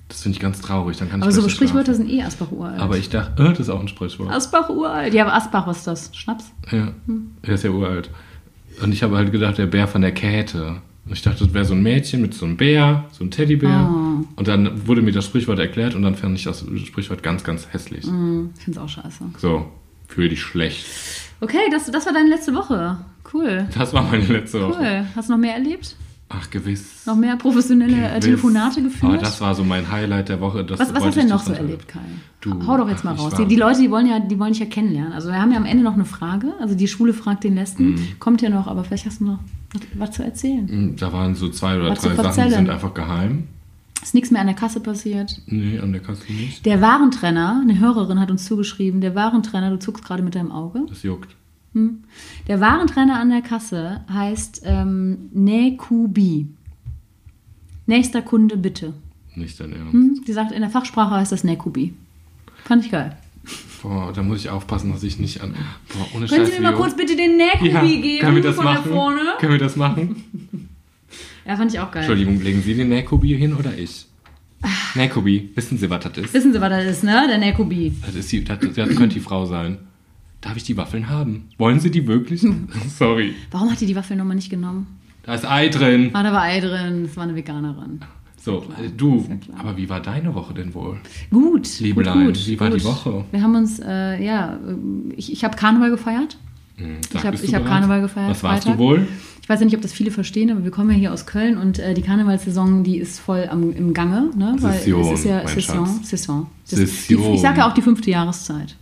Das 0.08 0.22
finde 0.22 0.36
ich 0.36 0.40
ganz 0.40 0.60
traurig. 0.60 0.96
Dann 0.98 1.08
kann 1.08 1.20
ich 1.20 1.24
Aber 1.24 1.32
so 1.32 1.40
besser 1.42 1.54
Sprichwörter 1.54 1.94
sind 1.94 2.10
eh 2.10 2.22
Asbach 2.22 2.50
uralt. 2.52 2.78
Aber 2.80 2.98
ich 2.98 3.08
dachte, 3.08 3.42
äh, 3.42 3.48
das 3.50 3.60
ist 3.60 3.70
auch 3.70 3.80
ein 3.80 3.88
Sprichwort. 3.88 4.30
Asbach 4.30 4.68
uralt. 4.68 5.14
Ja, 5.14 5.24
aber 5.24 5.34
Asbach, 5.34 5.66
was 5.66 5.78
ist 5.78 5.86
das? 5.86 6.10
Schnaps? 6.14 6.52
Ja, 6.70 6.88
er 7.42 7.54
ist 7.54 7.64
ja 7.64 7.70
uralt. 7.70 8.10
Und 8.82 8.92
ich 8.92 9.02
habe 9.02 9.16
halt 9.16 9.32
gedacht, 9.32 9.56
der 9.58 9.66
Bär 9.66 9.88
von 9.88 10.02
der 10.02 10.12
Käthe. 10.12 10.76
Und 11.10 11.16
ich 11.16 11.22
dachte, 11.22 11.44
das 11.44 11.52
wäre 11.52 11.64
so 11.64 11.74
ein 11.74 11.82
Mädchen 11.82 12.22
mit 12.22 12.34
so 12.34 12.46
einem 12.46 12.56
Bär, 12.56 13.06
so 13.10 13.24
einem 13.24 13.32
Teddybär. 13.32 13.68
Ah. 13.68 14.22
Und 14.36 14.46
dann 14.46 14.86
wurde 14.86 15.02
mir 15.02 15.10
das 15.10 15.24
Sprichwort 15.24 15.58
erklärt 15.58 15.96
und 15.96 16.02
dann 16.02 16.14
fand 16.14 16.38
ich 16.38 16.44
das 16.44 16.64
Sprichwort 16.86 17.24
ganz, 17.24 17.42
ganz 17.42 17.66
hässlich. 17.72 18.04
Hm, 18.04 18.50
ich 18.56 18.62
find's 18.62 18.78
auch 18.78 18.88
scheiße. 18.88 19.24
So, 19.38 19.66
fühle 20.06 20.28
dich 20.28 20.40
schlecht. 20.40 20.86
Okay, 21.40 21.58
das, 21.72 21.90
das 21.90 22.06
war 22.06 22.12
deine 22.12 22.28
letzte 22.28 22.54
Woche. 22.54 22.96
Cool. 23.34 23.66
Das 23.76 23.92
war 23.92 24.04
meine 24.04 24.24
letzte 24.24 24.62
Woche. 24.62 24.78
Cool. 24.78 25.06
Hast 25.16 25.28
du 25.28 25.32
noch 25.32 25.40
mehr 25.40 25.54
erlebt? 25.54 25.96
Ach, 26.32 26.48
gewiss. 26.48 27.04
Noch 27.06 27.16
mehr 27.16 27.36
professionelle 27.36 27.96
äh, 27.96 28.08
Gewiss. 28.10 28.24
Telefonate 28.24 28.82
geführt? 28.82 29.12
Aber 29.12 29.18
das 29.18 29.40
war 29.40 29.52
so 29.56 29.64
mein 29.64 29.90
Highlight 29.90 30.28
der 30.28 30.40
Woche. 30.40 30.64
Was 30.70 30.78
was 30.78 30.94
hast 30.94 31.04
du 31.16 31.20
denn 31.20 31.28
noch 31.28 31.42
so 31.42 31.52
erlebt, 31.52 31.88
Kai? 31.88 31.98
Du, 32.40 32.66
Hau 32.68 32.76
doch 32.76 32.88
jetzt 32.88 33.02
mal 33.04 33.14
raus. 33.14 33.34
Die, 33.36 33.46
die 33.46 33.56
Leute, 33.56 33.80
die 33.80 33.90
wollen, 33.90 34.06
ja, 34.06 34.20
die 34.20 34.38
wollen 34.38 34.52
dich 34.52 34.60
ja 34.60 34.66
kennenlernen. 34.66 35.12
Also 35.12 35.28
wir 35.28 35.40
haben 35.42 35.50
ja 35.50 35.56
am 35.58 35.64
Ende 35.66 35.82
noch 35.82 35.94
eine 35.94 36.04
Frage. 36.04 36.54
Also 36.60 36.76
die 36.76 36.86
Schule 36.86 37.12
fragt 37.14 37.42
den 37.42 37.56
letzten. 37.56 37.94
Mhm. 37.94 38.06
Kommt 38.20 38.42
ja 38.42 38.48
noch, 38.48 38.68
aber 38.68 38.84
vielleicht 38.84 39.06
hast 39.06 39.20
du 39.20 39.24
noch 39.24 39.38
was, 39.94 40.12
zu 40.12 40.22
erzählen. 40.22 40.68
Hm, 40.68 40.96
Da 40.96 41.12
waren 41.12 41.34
so 41.34 41.48
zwei 41.48 41.76
oder 41.76 41.90
Was 41.90 42.00
drei 42.00 42.14
Sachen, 42.14 42.44
die 42.44 42.50
sind 42.54 42.70
einfach 42.70 42.94
geheim. 42.94 43.48
Ist 44.00 44.14
nichts 44.14 44.30
mehr 44.30 44.40
an 44.40 44.46
der 44.46 44.56
Kasse 44.56 44.80
passiert. 44.80 45.42
Nee, 45.46 45.78
an 45.80 45.92
der 45.92 46.00
Kasse 46.00 46.22
nicht. 46.32 46.64
Der 46.64 46.80
Warentrenner, 46.80 47.60
eine 47.60 47.78
Hörerin 47.80 48.18
hat 48.20 48.30
uns 48.30 48.44
zugeschrieben, 48.46 49.00
der 49.00 49.14
Warentrenner, 49.14 49.68
du 49.70 49.78
zuckst 49.78 50.04
gerade 50.04 50.22
mit 50.22 50.34
deinem 50.36 50.52
Auge. 50.52 50.86
Das 50.88 51.02
juckt. 51.02 51.36
Der 52.48 52.60
Warentrenner 52.60 53.20
an 53.20 53.30
der 53.30 53.42
Kasse 53.42 54.00
heißt 54.12 54.62
ähm, 54.64 55.30
Nekubi. 55.32 56.48
Nächster 57.86 58.22
Kunde 58.22 58.56
bitte. 58.56 58.94
Nicht 59.36 59.60
dein 59.60 59.72
Ernst. 59.72 59.92
Hm? 59.92 60.24
Die 60.26 60.32
sagt, 60.32 60.52
in 60.52 60.60
der 60.60 60.70
Fachsprache 60.70 61.14
heißt 61.14 61.32
das 61.32 61.44
Nekubi. 61.44 61.94
Fand 62.64 62.84
ich 62.84 62.90
geil. 62.90 63.16
Boah, 63.82 64.12
da 64.12 64.22
muss 64.22 64.40
ich 64.40 64.50
aufpassen, 64.50 64.92
dass 64.92 65.02
ich 65.02 65.18
nicht 65.18 65.40
an. 65.40 65.54
Boah, 65.88 66.06
ohne 66.14 66.26
Können 66.26 66.46
Scheiß, 66.46 66.56
Sie 66.56 66.60
mir 66.60 66.70
mal 66.70 66.76
kurz 66.76 66.96
bitte 66.96 67.16
den 67.16 67.36
Nekubi 67.36 67.68
ja, 67.68 67.80
geben 67.82 68.20
können 68.20 68.36
wir 68.36 68.42
das 68.42 68.56
von 68.56 68.64
machen? 68.64 68.84
da 68.84 68.90
vorne? 68.90 69.20
Können 69.38 69.52
wir 69.52 69.58
das 69.58 69.76
machen? 69.76 70.68
Ja, 71.46 71.56
fand 71.56 71.72
ich 71.72 71.80
auch 71.80 71.90
geil. 71.90 72.02
Entschuldigung, 72.02 72.40
legen 72.40 72.62
Sie 72.62 72.74
den 72.74 72.90
Nähkubi 72.90 73.36
hin 73.36 73.54
oder 73.54 73.76
ich? 73.76 74.06
Nähkubi, 74.94 75.50
wissen 75.56 75.78
Sie, 75.78 75.90
was 75.90 76.04
das 76.04 76.18
ist? 76.18 76.34
Wissen 76.34 76.52
Sie, 76.52 76.60
was 76.60 76.68
das 76.68 76.84
ist, 76.84 77.02
ne? 77.02 77.24
Der 77.26 77.38
Nekubi. 77.38 77.92
Das, 78.06 78.14
ist 78.14 78.30
die, 78.30 78.44
das, 78.44 78.58
das 78.60 78.88
könnte 78.90 79.14
die 79.14 79.20
Frau 79.20 79.46
sein. 79.46 79.78
Darf 80.40 80.56
ich 80.56 80.64
die 80.64 80.76
Waffeln 80.76 81.08
haben? 81.08 81.48
Wollen 81.58 81.80
Sie 81.80 81.90
die 81.90 82.06
wirklich? 82.06 82.46
Sorry. 82.98 83.34
Warum 83.50 83.70
hat 83.70 83.80
die 83.80 83.86
die 83.86 83.96
Waffeln 83.96 84.18
nochmal 84.18 84.36
nicht 84.36 84.50
genommen? 84.50 84.86
Da 85.22 85.34
ist 85.34 85.44
Ei 85.44 85.68
drin. 85.68 86.10
Ah, 86.14 86.22
da 86.22 86.32
war 86.32 86.42
Ei 86.42 86.60
drin. 86.60 87.04
Das 87.04 87.16
war 87.16 87.24
eine 87.24 87.34
Veganerin. 87.36 88.00
So, 88.42 88.64
äh, 88.82 88.88
du, 88.96 89.18
ist 89.18 89.28
ja 89.28 89.36
klar. 89.36 89.60
aber 89.60 89.76
wie 89.76 89.88
war 89.90 90.00
deine 90.00 90.34
Woche 90.34 90.54
denn 90.54 90.72
wohl? 90.72 90.96
Gut. 91.30 91.78
Liebelein, 91.80 92.24
gut, 92.24 92.36
gut, 92.36 92.46
wie 92.46 92.58
war 92.58 92.70
die 92.70 92.76
gut. 92.78 92.84
Woche? 92.84 93.24
Wir 93.30 93.42
haben 93.42 93.54
uns, 93.54 93.80
äh, 93.80 94.24
ja, 94.24 94.58
ich, 95.14 95.30
ich 95.30 95.44
habe 95.44 95.56
Karneval 95.56 95.90
gefeiert. 95.90 96.38
Ich 96.78 97.18
habe 97.18 97.32
bist 97.32 97.44
ich 97.44 97.50
du 97.50 97.56
hab? 97.56 97.66
Karneval 97.66 98.00
gefeiert. 98.00 98.30
Was 98.30 98.42
warst 98.42 98.62
Freitag. 98.64 98.78
du 98.78 98.82
wohl? 98.82 99.06
Ich 99.42 99.48
weiß 99.50 99.60
ja 99.60 99.66
nicht, 99.66 99.76
ob 99.76 99.82
das 99.82 99.92
viele 99.92 100.10
verstehen, 100.10 100.50
aber 100.50 100.64
wir 100.64 100.70
kommen 100.70 100.88
ja 100.90 100.96
hier 100.96 101.12
aus 101.12 101.26
Köln 101.26 101.58
und 101.58 101.78
äh, 101.78 101.92
die 101.92 102.00
Karnevalssaison, 102.00 102.82
die 102.82 102.96
ist 102.96 103.18
voll 103.20 103.46
am, 103.50 103.72
im 103.72 103.92
Gange. 103.92 104.30
Ne? 104.34 104.56
Session, 104.58 105.02
es 105.12 105.20
ist 105.20 105.24
ja 105.26 105.36
mein 105.44 105.48
Session. 105.48 105.86
Schatz. 105.86 106.08
Session. 106.08 106.46
Das- 106.70 106.78
Session. 106.78 107.22
Die, 107.22 107.34
ich 107.34 107.40
sage 107.42 107.58
ja 107.58 107.68
auch 107.68 107.74
die 107.74 107.82
fünfte 107.82 108.10
Jahreszeit. 108.10 108.76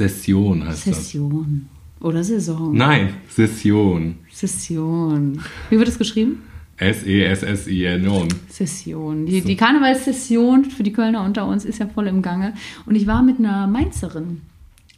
Session 0.00 0.66
heißt 0.66 0.86
das. 0.86 0.96
Session. 0.96 1.68
Oder 2.00 2.24
Saison. 2.24 2.74
Nein, 2.74 3.14
Session. 3.28 4.14
Session. 4.32 5.38
Wie 5.68 5.78
wird 5.78 5.88
es 5.88 5.98
geschrieben? 5.98 6.42
E 6.80 6.88
S-E-S-S-I-N-O. 6.88 8.26
Session. 8.48 9.26
Die, 9.26 9.42
die 9.42 9.56
Karnevalssession 9.56 10.64
für 10.64 10.82
die 10.82 10.94
Kölner 10.94 11.22
unter 11.22 11.46
uns 11.46 11.66
ist 11.66 11.78
ja 11.78 11.86
voll 11.86 12.06
im 12.06 12.22
Gange. 12.22 12.54
Und 12.86 12.94
ich 12.94 13.06
war 13.06 13.22
mit 13.22 13.38
einer 13.38 13.66
Mainzerin, 13.66 14.40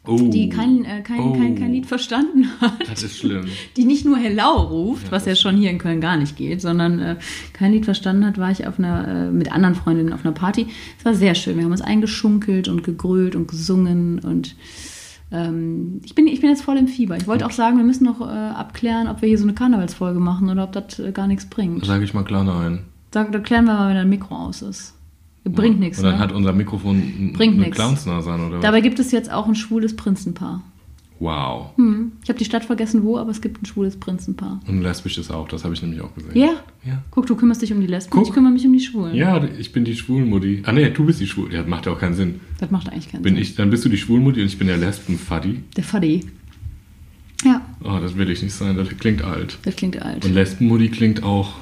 Oh. 0.05 0.17
die 0.17 0.49
kein, 0.49 0.85
äh, 0.85 1.03
kein, 1.03 1.21
Oh. 1.21 1.33
kein, 1.33 1.55
kein 1.55 1.73
Lied 1.73 1.87
verstanden 1.87 2.49
hat. 2.61 2.89
Das 2.91 3.05
ist 3.05 3.19
schlimm. 3.19 3.45
die 3.77 3.85
nicht 3.85 4.05
nur 4.05 4.17
Hellau 4.17 4.63
ruft, 4.63 5.13
was 5.13 5.27
ja 5.27 5.37
schon 5.37 5.57
hier 5.57 5.71
in 5.71 5.79
Köln 5.79 6.01
gar 6.01 6.17
nicht 6.17 6.37
geht, 6.37 6.61
sondern 6.61 6.99
äh, 6.99 7.17
kein 7.53 7.73
Lied 7.73 7.85
verstanden 7.85 8.27
hat, 8.27 8.37
war 8.37 8.51
ich 8.51 8.67
auf 8.67 8.81
einer, 8.81 9.07
äh, 9.07 9.31
mit 9.31 9.53
anderen 9.53 9.77
Freundinnen 9.77 10.13
auf 10.13 10.25
einer 10.25 10.35
Party. 10.35 10.67
Es 10.99 11.05
war 11.05 11.15
sehr 11.15 11.37
schön. 11.37 11.57
Wir 11.57 11.65
haben 11.65 11.71
uns 11.71 11.83
eingeschunkelt 11.83 12.67
und 12.67 12.83
gegrölt 12.83 13.37
und 13.37 13.47
gesungen 13.47 14.19
und 14.19 14.57
ähm, 15.31 16.01
ich, 16.05 16.15
bin, 16.17 16.27
ich 16.27 16.41
bin 16.41 16.51
jetzt 16.51 16.63
voll 16.63 16.77
im 16.77 16.89
Fieber. 16.89 17.17
Ich 17.17 17.27
wollte 17.29 17.47
auch 17.47 17.53
sagen, 17.53 17.77
wir 17.77 17.85
müssen 17.85 18.05
noch 18.05 18.21
äh, 18.21 18.25
abklären, 18.25 19.07
ob 19.09 19.23
wir 19.23 19.29
hier 19.29 19.39
so 19.39 19.45
eine 19.45 19.55
Karnevalsfolge 19.55 20.19
machen 20.19 20.51
oder 20.51 20.65
ob 20.65 20.73
das 20.73 20.99
äh, 20.99 21.13
gar 21.13 21.29
nichts 21.29 21.47
bringt. 21.47 21.87
Sage 21.87 22.05
ich 22.05 22.13
mal 22.13 22.25
klar 22.25 22.43
nein. 22.45 22.81
Sag, 23.15 23.31
da 23.31 23.39
klären 23.39 23.67
wir 23.67 23.75
mal, 23.75 23.89
wenn 23.89 23.97
ein 23.97 24.09
Mikro 24.09 24.35
aus 24.35 24.63
ist. 24.63 24.95
Bringt 25.45 25.81
nichts. 25.81 25.99
Und 25.99 26.05
dann 26.05 26.15
Ne? 26.15 26.19
hat 26.21 26.33
unser 26.33 26.53
Mikrofon 26.53 27.33
Bringt 27.35 27.55
eine 27.55 27.65
nix. 27.65 27.77
Clownsnase 27.77 28.31
an, 28.31 28.41
oder 28.47 28.57
was? 28.57 28.63
Dabei 28.63 28.81
gibt 28.81 28.99
es 29.01 29.11
jetzt 29.11 29.31
auch 29.33 29.47
ein 29.49 29.55
schwules 29.57 29.97
Prinzenpaar. 29.97 30.63
Wow. 31.19 31.71
Hm. 31.77 32.13
Ich 32.23 32.29
habe 32.29 32.39
die 32.39 32.45
Stadt 32.45 32.65
vergessen, 32.65 33.05
wo, 33.05 33.17
aber 33.17 33.31
es 33.31 33.41
gibt 33.41 33.63
ein 33.63 33.67
schwules 33.67 33.97
Prinzenpaar. 33.97 34.61
Und 34.67 34.83
lesbisch 34.83 35.19
ist 35.19 35.31
auch, 35.31 35.47
das 35.47 35.63
habe 35.65 35.73
ich 35.75 35.81
nämlich 35.83 36.01
auch 36.01 36.13
gesehen. 36.15 36.33
Ja? 36.37 36.51
Ja. 36.85 37.03
Guck, 37.13 37.27
du 37.27 37.37
kümmerst 37.37 37.63
dich 37.63 37.73
um 37.73 37.81
die 37.81 37.87
Lesben, 37.87 38.11
Guck. 38.11 38.27
ich 38.27 38.33
kümmere 38.33 38.53
mich 38.53 38.67
um 38.67 38.73
die 38.73 38.81
Schwulen. 38.81 39.15
Ja, 39.15 39.41
ich 39.59 39.71
bin 39.73 39.85
die 39.85 39.95
Schwulmutti. 39.95 40.63
Ah 40.67 40.73
nee, 40.73 40.91
du 40.91 41.05
bist 41.05 41.21
die 41.21 41.27
Schwul. 41.29 41.53
Ja, 41.55 41.63
macht 41.65 41.87
ja 41.87 41.93
auch 41.93 41.99
keinen 41.99 42.15
Sinn. 42.15 42.41
Das 42.59 42.71
macht 42.73 42.89
eigentlich 42.91 43.09
keinen 43.11 43.23
Bin 43.23 43.35
Sinn. 43.35 43.43
ich, 43.43 43.55
dann 43.55 43.71
bist 43.71 43.85
du 43.85 43.89
die 43.89 43.99
Schwulmutti 43.99 44.41
und 44.41 44.47
ich 44.47 44.59
bin 44.59 44.67
der 44.67 44.79
Lesbenfaddy. 44.79 45.63
Der 45.77 45.85
Faddy. 45.85 46.25
Ja, 47.45 47.61
Oh, 47.85 47.99
das 48.01 48.17
will 48.17 48.31
ich 48.31 48.43
nicht 48.43 48.55
sein, 48.55 48.77
das 48.77 48.89
klingt 48.89 49.23
alt. 49.23 49.59
das 49.65 49.75
klingt 49.77 50.01
alt. 50.01 50.25
Und 50.25 50.33
Lesbenmutti 50.35 50.89
klingt 50.89 51.23
auch 51.25 51.53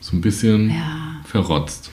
so 0.00 0.16
ein 0.16 0.20
bisschen 0.22 0.70
Ja. 0.70 1.20
verrotzt. 1.24 1.90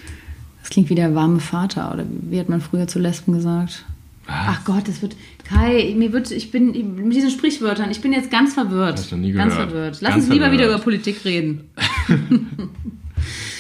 Das 0.68 0.74
klingt 0.74 0.90
wie 0.90 0.96
der 0.96 1.16
warme 1.16 1.40
Vater, 1.40 1.94
oder 1.94 2.04
wie 2.30 2.38
hat 2.42 2.50
man 2.50 2.60
früher 2.60 2.88
zu 2.88 3.00
Lesben 3.00 3.32
gesagt? 3.32 3.86
Ach 4.28 4.66
Gott, 4.66 4.86
das 4.90 5.02
wird. 5.02 5.16
Kai, 5.46 5.96
mir 5.98 6.12
wird, 6.12 6.30
ich 6.32 6.52
bin 6.52 7.06
mit 7.06 7.16
diesen 7.16 7.32
Sprichwörtern, 7.32 7.90
ich 7.90 8.02
bin 8.02 8.12
jetzt 8.12 8.30
ganz 8.30 8.54
verwirrt. 8.54 9.00
Ich 9.00 9.10
noch 9.10 9.18
nie 9.18 9.32
Ganz 9.32 9.54
gehört. 9.54 9.72
verwirrt. 9.72 9.98
Lass 10.02 10.12
Ganz 10.12 10.26
uns 10.26 10.34
lieber 10.34 10.48
verwirrt. 10.48 10.62
wieder 10.66 10.74
über 10.76 10.84
Politik 10.84 11.24
reden. 11.24 11.62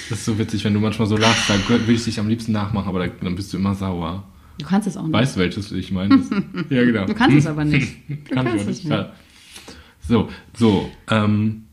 Das 0.10 0.20
ist 0.20 0.26
so 0.26 0.38
witzig, 0.38 0.64
wenn 0.64 0.74
du 0.74 0.80
manchmal 0.80 1.08
so 1.08 1.18
lachst, 1.18 1.50
dann 1.50 1.60
will 1.88 1.96
ich 1.96 2.04
dich 2.06 2.18
am 2.20 2.30
liebsten 2.30 2.54
nachmachen, 2.54 2.88
aber 2.88 3.06
dann 3.08 3.36
bist 3.36 3.52
du 3.52 3.58
immer 3.58 3.76
sauer. 3.76 4.24
Du 4.58 4.66
kannst 4.66 4.88
es 4.88 4.96
auch 4.96 5.04
nicht. 5.04 5.12
Weißt 5.14 5.36
du, 5.36 5.40
welches 5.42 5.72
ich 5.74 5.92
meine? 5.92 6.16
ja, 6.70 6.86
genau. 6.86 7.06
Du 7.06 7.14
kannst 7.14 7.38
es 7.38 7.46
aber 7.48 7.66
nicht. 7.66 7.94
Du 8.08 8.16
kannst 8.34 8.54
auch 8.54 8.58
es 8.60 8.66
nicht. 8.68 8.86
nicht. 8.86 9.06
So, 10.08 10.30
so, 10.58 10.90
ähm, 11.10 11.64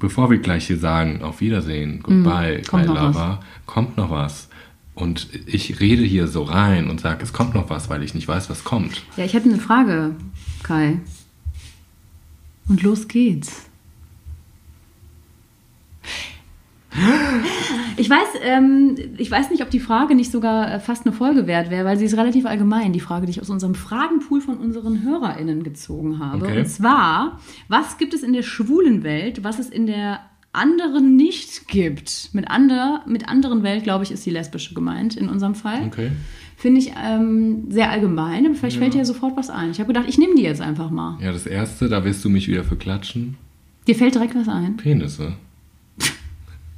bevor 0.00 0.30
wir 0.30 0.38
gleich 0.38 0.66
hier 0.66 0.78
sagen, 0.78 1.22
auf 1.22 1.40
Wiedersehen, 1.40 2.00
goodbye, 2.02 2.56
Hm, 2.56 2.64
kommt 2.64 2.86
noch 2.86 3.02
lover, 3.02 3.40
kommt 3.66 3.96
noch 3.96 4.10
was. 4.10 4.48
Und 4.94 5.28
ich 5.46 5.78
rede 5.80 6.02
hier 6.02 6.26
so 6.26 6.42
rein 6.42 6.90
und 6.90 7.00
sage, 7.00 7.22
es 7.22 7.32
kommt 7.32 7.54
noch 7.54 7.70
was, 7.70 7.88
weil 7.88 8.02
ich 8.02 8.14
nicht 8.14 8.26
weiß, 8.26 8.50
was 8.50 8.64
kommt. 8.64 9.02
Ja, 9.16 9.24
ich 9.24 9.32
hätte 9.34 9.48
eine 9.48 9.58
Frage, 9.60 10.16
Kai. 10.64 10.98
Und 12.68 12.82
los 12.82 13.06
geht's. 13.08 13.69
Ich 17.96 18.08
weiß, 18.08 18.28
ähm, 18.42 18.96
ich 19.18 19.30
weiß 19.30 19.50
nicht, 19.50 19.62
ob 19.62 19.70
die 19.70 19.80
Frage 19.80 20.14
nicht 20.14 20.32
sogar 20.32 20.74
äh, 20.74 20.80
fast 20.80 21.06
eine 21.06 21.14
Folge 21.14 21.46
wert 21.46 21.70
wäre, 21.70 21.84
weil 21.84 21.96
sie 21.98 22.04
ist 22.04 22.16
relativ 22.16 22.46
allgemein, 22.46 22.92
die 22.92 23.00
Frage, 23.00 23.26
die 23.26 23.30
ich 23.30 23.40
aus 23.40 23.50
unserem 23.50 23.74
Fragenpool 23.74 24.40
von 24.40 24.56
unseren 24.58 25.02
HörerInnen 25.02 25.62
gezogen 25.62 26.18
habe. 26.18 26.46
Okay. 26.46 26.60
Und 26.60 26.66
zwar, 26.66 27.38
was 27.68 27.98
gibt 27.98 28.14
es 28.14 28.22
in 28.22 28.32
der 28.32 28.42
schwulen 28.42 29.02
Welt, 29.02 29.44
was 29.44 29.58
es 29.58 29.68
in 29.68 29.86
der 29.86 30.20
anderen 30.52 31.16
nicht 31.16 31.68
gibt? 31.68 32.30
Mit, 32.32 32.50
ander, 32.50 33.02
mit 33.06 33.28
anderen 33.28 33.62
Welt, 33.62 33.84
glaube 33.84 34.04
ich, 34.04 34.10
ist 34.10 34.24
die 34.26 34.30
lesbische 34.30 34.74
gemeint 34.74 35.16
in 35.16 35.28
unserem 35.28 35.54
Fall. 35.54 35.84
Okay. 35.86 36.10
Finde 36.56 36.80
ich 36.80 36.92
ähm, 37.02 37.70
sehr 37.70 37.90
allgemein, 37.90 38.44
aber 38.44 38.54
vielleicht 38.54 38.76
fällt 38.76 38.94
dir 38.94 39.04
sofort 39.06 39.36
was 39.36 39.48
ein. 39.48 39.70
Ich 39.70 39.78
habe 39.78 39.88
gedacht, 39.88 40.06
ich 40.08 40.18
nehme 40.18 40.34
die 40.34 40.42
jetzt 40.42 40.60
einfach 40.60 40.90
mal. 40.90 41.18
Ja, 41.22 41.32
das 41.32 41.46
erste, 41.46 41.88
da 41.88 42.04
wirst 42.04 42.24
du 42.24 42.28
mich 42.28 42.48
wieder 42.48 42.64
für 42.64 42.76
klatschen. 42.76 43.36
Dir 43.86 43.94
fällt 43.94 44.14
direkt 44.14 44.34
was 44.34 44.48
ein. 44.48 44.76
Penisse. 44.76 45.34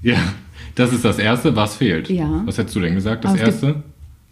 Ja, 0.02 0.18
das 0.74 0.92
ist 0.92 1.04
das 1.04 1.18
erste, 1.18 1.54
was 1.56 1.76
fehlt. 1.76 2.08
Ja. 2.08 2.42
Was 2.46 2.58
hättest 2.58 2.76
du 2.76 2.80
denn 2.80 2.94
gesagt, 2.94 3.24
das 3.24 3.34
erste? 3.34 3.82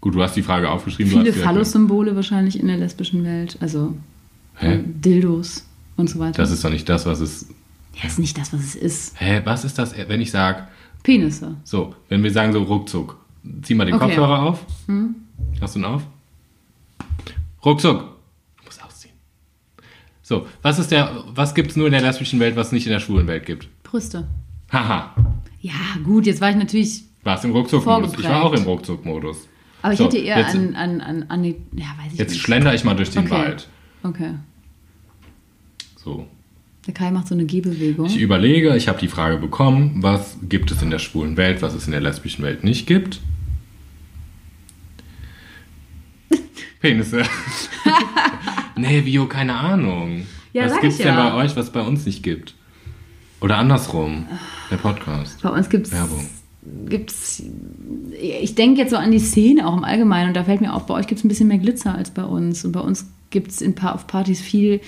Gut, 0.00 0.14
du 0.14 0.22
hast 0.22 0.34
die 0.34 0.42
Frage 0.42 0.70
aufgeschrieben. 0.70 1.12
Viele 1.12 1.32
Phallus-Symbole 1.32 2.16
wahrscheinlich 2.16 2.58
in 2.58 2.66
der 2.68 2.78
lesbischen 2.78 3.22
Welt. 3.24 3.58
Also 3.60 3.94
Hä? 4.56 4.74
ähm, 4.74 5.00
Dildos 5.00 5.66
und 5.96 6.08
so 6.08 6.18
weiter. 6.18 6.40
Das 6.40 6.50
ist 6.50 6.64
doch 6.64 6.70
nicht 6.70 6.88
das, 6.88 7.04
was 7.04 7.20
es. 7.20 7.46
ja, 8.00 8.06
ist 8.06 8.18
nicht 8.18 8.38
das, 8.38 8.52
was 8.52 8.60
es 8.60 8.74
ist. 8.74 9.20
Hä, 9.20 9.42
was 9.44 9.64
ist 9.64 9.78
das, 9.78 9.94
wenn 10.08 10.20
ich 10.22 10.30
sage, 10.30 10.64
Penisse. 11.02 11.56
so, 11.64 11.94
wenn 12.08 12.22
wir 12.22 12.30
sagen 12.32 12.52
so 12.52 12.62
ruckzuck, 12.62 13.18
zieh 13.62 13.74
mal 13.74 13.84
den 13.84 13.94
Okay. 13.94 14.04
Hm? 14.04 14.10
Kopfhörer 14.10 14.42
auf. 14.42 14.64
Hast 15.60 15.74
du 15.74 15.80
ihn 15.80 15.84
auf? 15.84 16.02
Ruckzuck. 17.62 18.00
Du 18.00 18.64
musst 18.64 18.82
ausziehen. 18.82 19.14
So, 20.22 20.46
was 20.62 20.78
ist 20.78 20.90
der, 20.90 21.24
was 21.34 21.54
gibt 21.54 21.72
es 21.72 21.76
nur 21.76 21.86
in 21.86 21.92
der 21.92 22.00
lesbischen 22.02 22.40
Welt, 22.40 22.56
was 22.56 22.68
es 22.68 22.72
nicht 22.72 22.86
in 22.86 22.92
der 22.92 23.00
schwulen 23.00 23.26
Welt 23.26 23.44
gibt? 23.44 23.68
Brüste. 23.82 24.26
Haha, 24.72 25.14
Ja, 25.60 25.72
gut, 26.04 26.26
jetzt 26.26 26.40
war 26.40 26.50
ich 26.50 26.56
natürlich. 26.56 27.02
warst 27.22 27.44
im 27.44 27.52
Ruckzuck-Modus. 27.52 28.14
Ich 28.18 28.24
war 28.24 28.42
auch 28.44 28.52
im 28.52 28.62
Ruckzuck-Modus. 28.64 29.46
Aber 29.82 29.92
ich 29.92 29.98
So, 29.98 30.04
hätte 30.06 30.18
eher 30.18 30.38
jetzt- 30.38 30.54
an, 30.54 30.74
an, 30.74 31.00
an, 31.00 31.24
an 31.28 31.42
die. 31.42 31.56
Ja, 31.74 31.86
weiß 32.02 32.12
ich 32.12 32.18
Jetzt 32.18 32.32
nicht. 32.32 32.42
schlender 32.42 32.74
ich 32.74 32.84
mal 32.84 32.94
durch 32.94 33.10
den 33.10 33.22
Okay. 33.26 33.30
Wald. 33.30 33.68
Okay. 34.02 34.30
So. 35.96 36.26
Der 36.86 36.94
Kai 36.94 37.10
macht 37.10 37.28
so 37.28 37.34
eine 37.34 37.44
Gehbewegung. 37.44 38.06
Ich 38.06 38.18
überlege, 38.18 38.74
ich 38.76 38.88
habe 38.88 38.98
die 38.98 39.08
Frage 39.08 39.36
bekommen, 39.36 40.02
was 40.02 40.38
gibt 40.48 40.70
es 40.70 40.80
in 40.82 40.90
der 40.90 40.98
schwulen 40.98 41.36
Welt, 41.36 41.60
was 41.60 41.74
es 41.74 41.84
in 41.86 41.92
der 41.92 42.00
lesbischen 42.00 42.42
Welt 42.42 42.64
nicht 42.64 42.86
gibt? 42.86 43.20
Penisse. 46.80 47.22
nee, 48.76 49.04
Vio, 49.04 49.26
keine 49.26 49.54
Ahnung. 49.54 50.26
Ja, 50.52 50.64
was 50.64 50.80
gibt's 50.80 50.96
ich 50.98 51.04
denn 51.04 51.14
ja. 51.14 51.30
bei 51.30 51.44
euch, 51.44 51.54
was 51.56 51.70
bei 51.70 51.82
uns 51.82 52.06
nicht 52.06 52.22
gibt? 52.22 52.54
Oder 53.40 53.58
andersrum, 53.58 54.26
der 54.70 54.76
Podcast. 54.76 55.40
Bei 55.42 55.48
uns 55.50 55.68
gibt's 55.68 55.92
Werbung. 55.92 56.26
gibt's. 56.88 57.42
Ich 58.20 58.54
denke 58.54 58.80
jetzt 58.80 58.90
so 58.90 58.96
an 58.96 59.10
die 59.10 59.18
Szene 59.18 59.66
auch 59.66 59.76
im 59.76 59.84
Allgemeinen 59.84 60.28
und 60.28 60.36
da 60.36 60.44
fällt 60.44 60.60
mir 60.60 60.74
auf, 60.74 60.86
bei 60.86 60.94
euch 60.94 61.06
gibt 61.06 61.18
es 61.20 61.24
ein 61.24 61.28
bisschen 61.28 61.48
mehr 61.48 61.58
Glitzer 61.58 61.94
als 61.94 62.10
bei 62.10 62.24
uns. 62.24 62.64
Und 62.64 62.72
bei 62.72 62.80
uns 62.80 63.06
gibt 63.30 63.50
es 63.50 63.64
auf 63.82 64.06
Partys 64.06 64.40
viel 64.40 64.80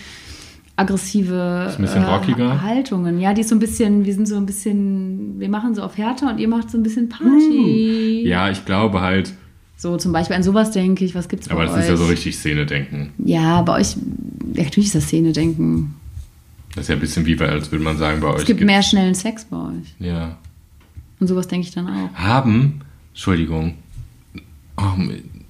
aggressive 0.76 1.66
Ist 1.68 1.78
ein 1.78 1.82
bisschen 1.82 2.04
rockiger? 2.04 2.60
Haltungen. 2.62 3.20
Ja, 3.20 3.32
die 3.34 3.42
ist 3.42 3.48
so 3.50 3.54
ein 3.54 3.58
bisschen, 3.58 4.04
wir 4.04 4.14
sind 4.14 4.26
so 4.26 4.36
ein 4.36 4.46
bisschen, 4.46 5.38
wir 5.38 5.48
machen 5.48 5.74
so 5.74 5.82
auf 5.82 5.96
Härter 5.96 6.30
und 6.30 6.38
ihr 6.38 6.48
macht 6.48 6.70
so 6.70 6.78
ein 6.78 6.82
bisschen 6.82 7.08
Party. 7.08 8.22
Ja, 8.26 8.50
ich 8.50 8.64
glaube 8.64 9.00
halt, 9.00 9.32
So 9.76 9.96
zum 9.96 10.12
Beispiel 10.12 10.36
an 10.36 10.42
sowas 10.42 10.70
denke 10.72 11.04
ich, 11.04 11.14
was 11.14 11.28
gibt's 11.28 11.48
bei 11.48 11.54
aber 11.54 11.64
das 11.64 11.74
euch? 11.74 11.80
ist 11.82 11.88
ja 11.88 11.96
so 11.96 12.06
richtig 12.06 12.36
Szene-Denken. 12.36 13.10
Ja, 13.24 13.62
bei 13.62 13.80
euch, 13.80 13.96
ja, 14.54 14.64
natürlich 14.64 14.86
ist 14.88 14.94
das 14.94 15.04
Szene-Denken. 15.04 15.94
Das 16.74 16.84
ist 16.84 16.88
ja 16.88 16.94
ein 16.94 17.00
bisschen 17.00 17.26
wie, 17.26 17.38
als 17.38 17.70
würde 17.70 17.84
man 17.84 17.98
sagen, 17.98 18.20
bei 18.20 18.28
euch 18.28 18.40
Es 18.40 18.46
gibt 18.46 18.60
mehr 18.60 18.82
schnellen 18.82 19.14
Sex 19.14 19.44
bei 19.44 19.56
euch. 19.56 19.94
Ja. 19.98 20.38
Und 21.20 21.26
sowas 21.26 21.46
denke 21.46 21.66
ich 21.66 21.74
dann 21.74 21.88
auch. 21.88 22.14
Haben, 22.14 22.80
Entschuldigung, 23.12 23.74
oh, 24.76 24.82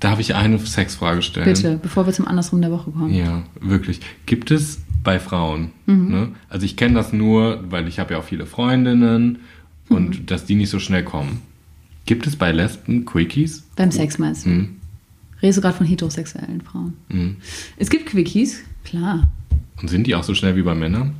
darf 0.00 0.18
ich 0.18 0.34
eine 0.34 0.58
Sexfrage 0.58 1.22
stellen? 1.22 1.46
Bitte, 1.46 1.78
bevor 1.80 2.06
wir 2.06 2.12
zum 2.12 2.26
Andersrum 2.26 2.60
der 2.60 2.70
Woche 2.70 2.90
kommen. 2.90 3.14
Ja, 3.14 3.44
wirklich. 3.60 4.00
Gibt 4.26 4.50
es 4.50 4.80
bei 5.04 5.18
Frauen, 5.18 5.70
ne? 5.86 6.28
also 6.48 6.64
ich 6.64 6.76
kenne 6.76 6.94
das 6.94 7.12
nur, 7.12 7.64
weil 7.70 7.88
ich 7.88 7.98
habe 7.98 8.14
ja 8.14 8.20
auch 8.20 8.24
viele 8.24 8.46
Freundinnen 8.46 9.40
und 9.88 10.30
dass 10.30 10.44
die 10.44 10.54
nicht 10.54 10.70
so 10.70 10.78
schnell 10.78 11.02
kommen. 11.02 11.42
Gibt 12.06 12.26
es 12.26 12.36
bei 12.36 12.52
Lesben 12.52 13.04
Quickies? 13.04 13.64
Beim 13.76 13.90
Sex 13.90 14.18
meinst 14.18 14.44
du? 14.44 14.50
Mhm. 14.50 14.76
Redest 15.42 15.58
du 15.58 15.62
gerade 15.62 15.76
von 15.76 15.86
heterosexuellen 15.86 16.60
Frauen? 16.60 16.94
Mhm. 17.08 17.36
Es 17.76 17.90
gibt 17.90 18.06
Quickies, 18.06 18.60
klar. 18.84 19.28
Und 19.82 19.88
sind 19.88 20.06
die 20.06 20.14
auch 20.14 20.22
so 20.22 20.34
schnell 20.34 20.56
wie 20.56 20.62
bei 20.62 20.74
Männern? 20.74 21.14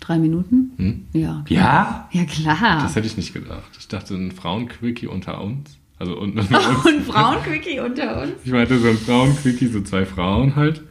Drei 0.00 0.18
Minuten? 0.18 0.72
Hm? 0.76 1.04
Ja. 1.12 1.42
Klar. 1.46 2.08
Ja? 2.12 2.20
Ja, 2.20 2.24
klar. 2.26 2.82
Das 2.82 2.94
hätte 2.94 3.06
ich 3.06 3.16
nicht 3.16 3.32
gedacht. 3.34 3.70
Ich 3.78 3.88
dachte, 3.88 4.14
ein 4.14 4.32
Frauen-Quickie 4.32 5.06
unter 5.06 5.40
uns. 5.42 5.76
Also 5.98 6.18
und, 6.18 6.38
und 6.38 6.50
Und 6.50 7.02
Frauenquickie 7.04 7.80
unter 7.80 8.22
uns? 8.22 8.32
Ich 8.44 8.52
meinte 8.52 8.78
so 8.78 8.88
ein 8.88 8.96
Frauen-Quickie, 8.96 9.66
so 9.66 9.80
zwei 9.82 10.06
Frauen 10.06 10.56
halt. 10.56 10.82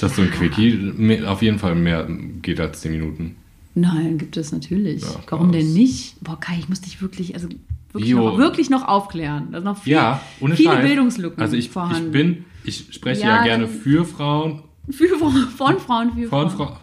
Dass 0.00 0.14
so 0.16 0.22
ein 0.22 0.30
Quickie 0.30 1.22
auf 1.26 1.40
jeden 1.40 1.58
Fall 1.58 1.74
mehr 1.74 2.06
geht 2.42 2.60
als 2.60 2.82
10 2.82 2.92
Minuten. 2.92 3.36
Nein, 3.74 4.18
gibt 4.18 4.36
es 4.36 4.52
natürlich. 4.52 5.00
Ja, 5.02 5.08
Warum 5.30 5.52
denn 5.52 5.72
nicht? 5.72 6.16
Boah, 6.22 6.38
Kai, 6.38 6.56
ich 6.58 6.68
muss 6.68 6.82
dich 6.82 7.00
wirklich, 7.00 7.34
also 7.34 7.48
wirklich, 7.92 8.12
noch, 8.12 8.36
wirklich 8.36 8.68
noch 8.68 8.86
aufklären. 8.86 9.48
Da 9.52 9.58
sind 9.58 9.64
noch 9.64 9.78
viel, 9.82 9.94
Ja, 9.94 10.20
ohne 10.40 10.54
viele 10.56 10.72
Scheiß. 10.74 10.86
Bildungslücken 10.86 11.40
Also 11.42 11.56
ich, 11.56 11.70
vorhanden. 11.70 12.06
ich 12.08 12.12
bin, 12.12 12.44
ich 12.64 12.88
spreche 12.92 13.22
Ja, 13.22 13.36
ja, 13.36 13.42
gerne 13.44 13.68
für 13.68 14.04
Frauen, 14.04 14.62
für, 14.88 15.08
von 15.18 15.32
Frauen 15.32 15.78
für 16.14 16.28
von 16.28 16.28
Frauen. 16.28 16.50
Frauen. 16.50 16.76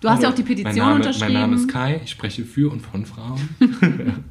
Du 0.00 0.08
hast 0.08 0.18
ja 0.22 0.28
Hallo, 0.28 0.32
auch 0.32 0.36
die 0.36 0.42
Petition 0.42 0.74
mein 0.76 0.76
Name, 0.76 0.94
unterschrieben. 0.96 1.32
Mein 1.32 1.42
Name 1.42 1.56
ist 1.56 1.68
Kai, 1.68 2.00
ich 2.04 2.10
spreche 2.10 2.44
für 2.44 2.70
und 2.72 2.80
von 2.80 3.04
Frauen. 3.04 3.38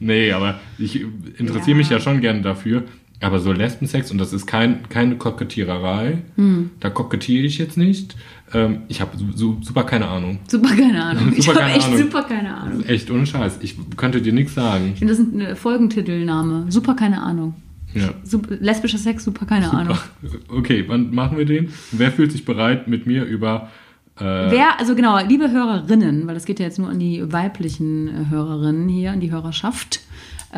nee, 0.00 0.32
aber 0.32 0.60
ich 0.78 1.00
interessiere 1.38 1.70
Ja. 1.70 1.76
mich 1.76 1.90
ja 1.90 2.00
schon 2.00 2.20
gerne 2.20 2.42
dafür. 2.42 2.84
Aber 3.20 3.40
so 3.40 3.50
Lesbensex, 3.50 4.10
und 4.10 4.18
das 4.18 4.34
ist 4.34 4.44
kein, 4.46 4.86
keine 4.90 5.16
Kokettiererei, 5.16 6.18
Hm. 6.36 6.70
da 6.80 6.90
kokettiere 6.90 7.46
ich 7.46 7.56
jetzt 7.56 7.78
nicht. 7.78 8.14
Ähm, 8.52 8.82
ich 8.88 9.00
habe 9.00 9.16
su 9.34 9.56
super 9.62 9.84
keine 9.84 10.06
Ahnung. 10.08 10.38
Super 10.48 10.68
keine 10.76 11.02
Ahnung. 11.02 11.32
ich 11.36 11.46
Super 11.46 11.60
habe 11.60 11.60
keine 11.70 11.76
echt 11.78 11.86
Ahnung. 11.86 11.98
super 11.98 12.22
keine 12.24 12.54
Ahnung. 12.54 12.84
Echt 12.84 13.10
ohne 13.10 13.26
Scheiß. 13.26 13.58
Ich 13.62 13.74
könnte 13.96 14.20
dir 14.20 14.34
nichts 14.34 14.54
sagen. 14.54 14.90
Ich 14.92 14.98
finde, 14.98 15.14
das 15.14 15.22
ist 15.22 15.32
ein 15.34 15.56
Folgentitelname. 15.56 16.66
Super 16.70 16.94
keine 16.94 17.22
Ahnung. 17.22 17.54
Ja. 17.96 18.10
Sup 18.24 18.46
lesbischer 18.60 18.98
Sex, 18.98 19.24
super 19.24 19.46
keine 19.46 19.72
Ahnung. 19.72 19.96
Okay, 20.48 20.84
wann 20.86 21.14
machen 21.14 21.38
wir 21.38 21.44
den? 21.44 21.72
Wer 21.92 22.12
fühlt 22.12 22.32
sich 22.32 22.44
bereit, 22.44 22.88
mit 22.88 23.06
mir 23.06 23.24
über. 23.24 23.70
Äh, 24.18 24.24
Wer, 24.24 24.78
also 24.78 24.94
genau, 24.94 25.18
liebe 25.18 25.50
Hörerinnen, 25.50 26.26
weil 26.26 26.34
das 26.34 26.44
geht 26.44 26.58
ja 26.60 26.66
jetzt 26.66 26.78
nur 26.78 26.88
an 26.88 26.98
die 26.98 27.32
weiblichen 27.32 28.08
äh, 28.08 28.30
Hörerinnen 28.30 28.88
hier, 28.88 29.12
an 29.12 29.20
die 29.20 29.30
Hörerschaft. 29.30 30.00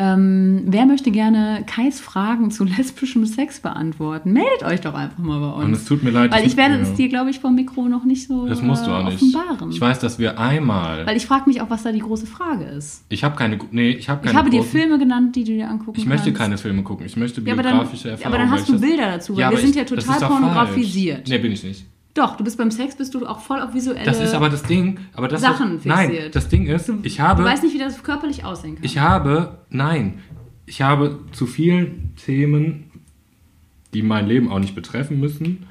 Ähm, 0.01 0.61
wer 0.65 0.85
möchte 0.85 1.11
gerne 1.11 1.63
Kais 1.67 1.99
Fragen 1.99 2.51
zu 2.51 2.63
lesbischem 2.63 3.25
Sex 3.25 3.59
beantworten? 3.59 4.31
Meldet 4.31 4.63
euch 4.63 4.79
doch 4.79 4.93
einfach 4.93 5.17
mal 5.17 5.41
bei 5.41 5.51
uns. 5.57 5.65
Und 5.65 5.73
es 5.73 5.83
tut 5.83 6.03
mir 6.03 6.11
leid, 6.11 6.31
Weil 6.31 6.45
ich- 6.47 6.55
werde 6.55 6.75
ja. 6.75 6.81
es 6.81 6.93
dir, 6.93 7.09
glaube 7.09 7.29
ich, 7.31 7.39
vom 7.39 7.53
Mikro 7.55 7.89
noch 7.89 8.05
nicht 8.05 8.25
so 8.25 8.47
das 8.47 8.61
musst 8.61 8.87
du 8.87 8.91
auch 8.91 9.01
äh, 9.01 9.09
nicht. 9.11 9.15
offenbaren. 9.21 9.71
Ich 9.71 9.81
weiß, 9.81 9.99
dass 9.99 10.17
wir 10.17 10.39
einmal. 10.39 11.05
Weil 11.05 11.17
ich 11.17 11.25
frage 11.27 11.43
mich 11.49 11.59
auch, 11.61 11.69
was 11.69 11.83
da 11.83 11.91
die 11.91 11.99
große 11.99 12.27
Frage 12.27 12.63
ist. 12.63 13.03
Ich 13.09 13.25
habe 13.25 13.35
keine. 13.35 13.59
Nee, 13.71 13.89
ich 13.91 14.07
habe 14.07 14.21
keine. 14.21 14.31
Ich 14.31 14.37
habe 14.37 14.49
dir 14.49 14.61
großen- 14.61 14.71
Filme 14.79 14.99
genannt, 14.99 15.35
die 15.35 15.43
du 15.43 15.51
dir 15.51 15.69
angucken 15.69 15.99
Ich 15.99 16.05
möchte 16.05 16.27
kannst. 16.27 16.39
keine 16.41 16.57
Filme 16.57 16.83
gucken. 16.83 17.05
Ich 17.05 17.17
möchte 17.17 17.41
Ja, 17.41 17.51
aber 17.53 17.63
dann, 17.63 17.73
biografische 17.73 18.07
aber 18.09 18.17
Erfahrungen. 18.23 18.39
dann 18.39 18.51
hast 18.51 18.69
du 18.69 18.79
Bilder 18.79 19.05
dazu, 19.11 19.35
weil 19.35 19.43
aber 19.43 19.55
wir 19.57 19.61
sind 19.61 19.71
ich- 19.71 19.75
ja 19.75 19.83
total 19.83 20.19
pornografisiert. 20.29 21.17
falsch. 21.17 21.29
Nee, 21.29 21.37
bin 21.39 21.51
ich 21.51 21.63
nicht. 21.63 21.85
Doch, 22.15 22.35
du 22.37 22.43
bist 22.43 22.57
beim 22.57 22.71
Sex, 22.71 22.95
bist 22.97 23.13
du 23.13 23.25
auch 23.25 23.39
voll 23.39 23.61
auf 23.61 23.73
visuelle 23.73 24.03
Das 24.03 24.19
ist 24.19 24.33
aber 24.33 24.49
das 24.49 24.63
Ding. 24.63 24.97
Aber 25.13 25.27
das 25.27 25.41
Sachen 25.41 25.77
ist, 25.77 25.85
Nein, 25.85 26.09
fixiert. 26.09 26.35
das 26.35 26.49
Ding 26.49 26.65
ist, 26.67 26.91
ich 27.03 27.19
habe. 27.19 27.43
Du 27.43 27.47
weißt 27.49 27.63
nicht, 27.63 27.73
wie 27.75 27.79
das 27.79 28.01
körperlich 28.03 28.43
aussehen 28.43 28.75
kann. 28.75 28.83
Ich 28.83 28.97
habe. 28.97 29.59
Nein. 29.69 30.19
Ich 30.65 30.81
habe 30.81 31.19
zu 31.31 31.45
vielen 31.47 32.15
Themen, 32.15 32.91
die 33.93 34.01
mein 34.03 34.27
Leben 34.27 34.51
auch 34.51 34.59
nicht 34.59 34.75
betreffen 34.75 35.19
müssen, 35.19 35.65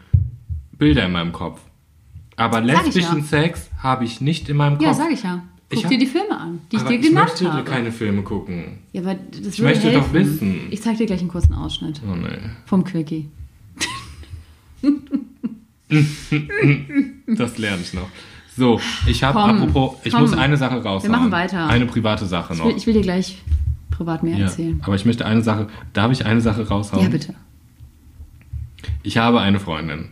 Bilder 0.76 1.04
in 1.06 1.12
meinem 1.12 1.32
Kopf. 1.32 1.60
Aber 2.36 2.64
Sag 2.64 2.86
ich 2.86 2.94
lesbischen 2.94 3.18
ja. 3.18 3.24
Sex 3.24 3.68
habe 3.82 4.04
ich 4.04 4.20
nicht 4.20 4.48
in 4.48 4.56
meinem 4.56 4.74
Kopf. 4.78 4.86
ja, 4.86 4.94
sag 4.94 5.10
ich 5.10 5.22
ja. 5.24 5.42
Guck 5.70 5.78
Ich 5.78 5.84
hab- 5.84 5.90
dir 5.90 5.98
die 5.98 6.06
Filme 6.06 6.38
an, 6.38 6.60
die 6.72 6.76
ich 6.76 6.82
dir 6.82 6.94
ich 6.98 7.06
genannt 7.08 7.28
möchte 7.30 7.52
habe. 7.52 7.64
keine 7.64 7.92
Filme 7.92 8.22
gucken. 8.22 8.78
Ja, 8.92 9.02
aber 9.02 9.14
das 9.16 9.54
Ich 9.54 9.60
möchte 9.60 9.88
helfen. 9.90 10.00
doch 10.06 10.12
wissen. 10.14 10.60
Ich 10.70 10.80
zeig 10.82 10.96
dir 10.98 11.06
gleich 11.06 11.20
einen 11.20 11.28
kurzen 11.28 11.52
Ausschnitt 11.54 12.00
Oh 12.10 12.14
nee. 12.14 12.38
vom 12.64 12.84
Quickie. 12.84 13.28
Das 17.26 17.58
lerne 17.58 17.82
ich 17.82 17.94
noch. 17.94 18.08
So, 18.56 18.80
ich 19.06 19.22
habe 19.22 19.38
apropos, 19.38 19.98
ich 20.04 20.12
komm. 20.12 20.22
muss 20.22 20.32
eine 20.32 20.56
Sache 20.56 20.82
raushauen. 20.82 21.12
machen 21.12 21.30
weiter. 21.30 21.68
Eine 21.68 21.86
private 21.86 22.26
Sache 22.26 22.52
Ich 22.54 22.58
noch. 22.58 22.66
will, 22.66 22.76
ich 22.76 22.86
will 22.86 22.94
dir 22.94 23.02
gleich 23.02 23.38
privat 23.90 24.22
mehr 24.22 24.36
ja, 24.36 24.44
erzählen. 24.46 24.80
aber 24.84 24.94
ich 24.96 25.04
möchte 25.04 25.24
eine 25.26 25.42
Sache, 25.42 25.68
darf 25.92 26.10
ich 26.12 26.26
eine 26.26 26.40
Sache 26.40 26.66
raushauen? 26.66 27.02
Ja, 27.04 27.08
bitte. 27.08 27.34
Ich 29.02 29.16
habe 29.18 29.40
eine 29.40 29.60
Freundin. 29.60 30.08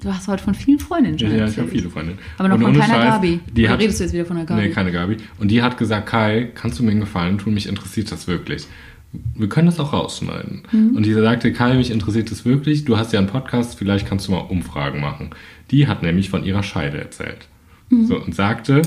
Du 0.00 0.12
hast 0.12 0.28
heute 0.28 0.44
von 0.44 0.54
vielen 0.54 0.78
Freundinnen 0.78 1.18
schon 1.18 1.28
Ja, 1.30 1.34
ich 1.36 1.40
erzählt. 1.42 1.58
habe 1.66 1.70
viele 1.70 1.90
Freundinnen. 1.90 2.18
Aber 2.36 2.48
noch 2.48 2.56
Und 2.56 2.62
von 2.62 2.72
keiner 2.74 2.86
Scheiß, 2.94 3.04
Gabi. 3.14 3.40
Die 3.52 3.62
Oder 3.64 3.72
hat, 3.72 3.80
redest 3.80 3.98
du 4.00 4.04
jetzt 4.04 4.12
wieder 4.12 4.26
von 4.26 4.36
der 4.36 4.44
Gabi? 4.44 4.62
Nee, 4.62 4.68
keine 4.70 4.92
Gabi. 4.92 5.16
Und 5.38 5.50
die 5.50 5.62
hat 5.62 5.76
gesagt, 5.78 6.06
Kai, 6.08 6.50
kannst 6.54 6.78
du 6.78 6.84
mir 6.84 6.90
einen 6.92 7.00
Gefallen 7.00 7.38
tun? 7.38 7.54
Mich 7.54 7.68
interessiert 7.68 8.12
das 8.12 8.28
wirklich. 8.28 8.66
Wir 9.12 9.48
können 9.48 9.66
das 9.66 9.80
auch 9.80 9.92
rausschneiden. 9.92 10.62
Mhm. 10.70 10.96
Und 10.96 11.06
die 11.06 11.14
sagte, 11.14 11.52
Kai, 11.52 11.74
mich 11.74 11.90
interessiert 11.90 12.30
das 12.30 12.44
wirklich. 12.44 12.84
Du 12.84 12.98
hast 12.98 13.12
ja 13.12 13.18
einen 13.18 13.28
Podcast, 13.28 13.78
vielleicht 13.78 14.06
kannst 14.06 14.28
du 14.28 14.32
mal 14.32 14.40
Umfragen 14.40 15.00
machen. 15.00 15.30
Die 15.70 15.86
hat 15.86 16.02
nämlich 16.02 16.28
von 16.28 16.44
ihrer 16.44 16.62
Scheide 16.62 16.98
erzählt. 16.98 17.48
Mhm. 17.88 18.06
So, 18.06 18.20
und 18.20 18.34
sagte, 18.34 18.82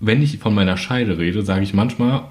wenn 0.00 0.22
ich 0.22 0.38
von 0.38 0.54
meiner 0.54 0.76
Scheide 0.76 1.18
rede, 1.18 1.42
sage 1.42 1.62
ich 1.62 1.74
manchmal, 1.74 2.24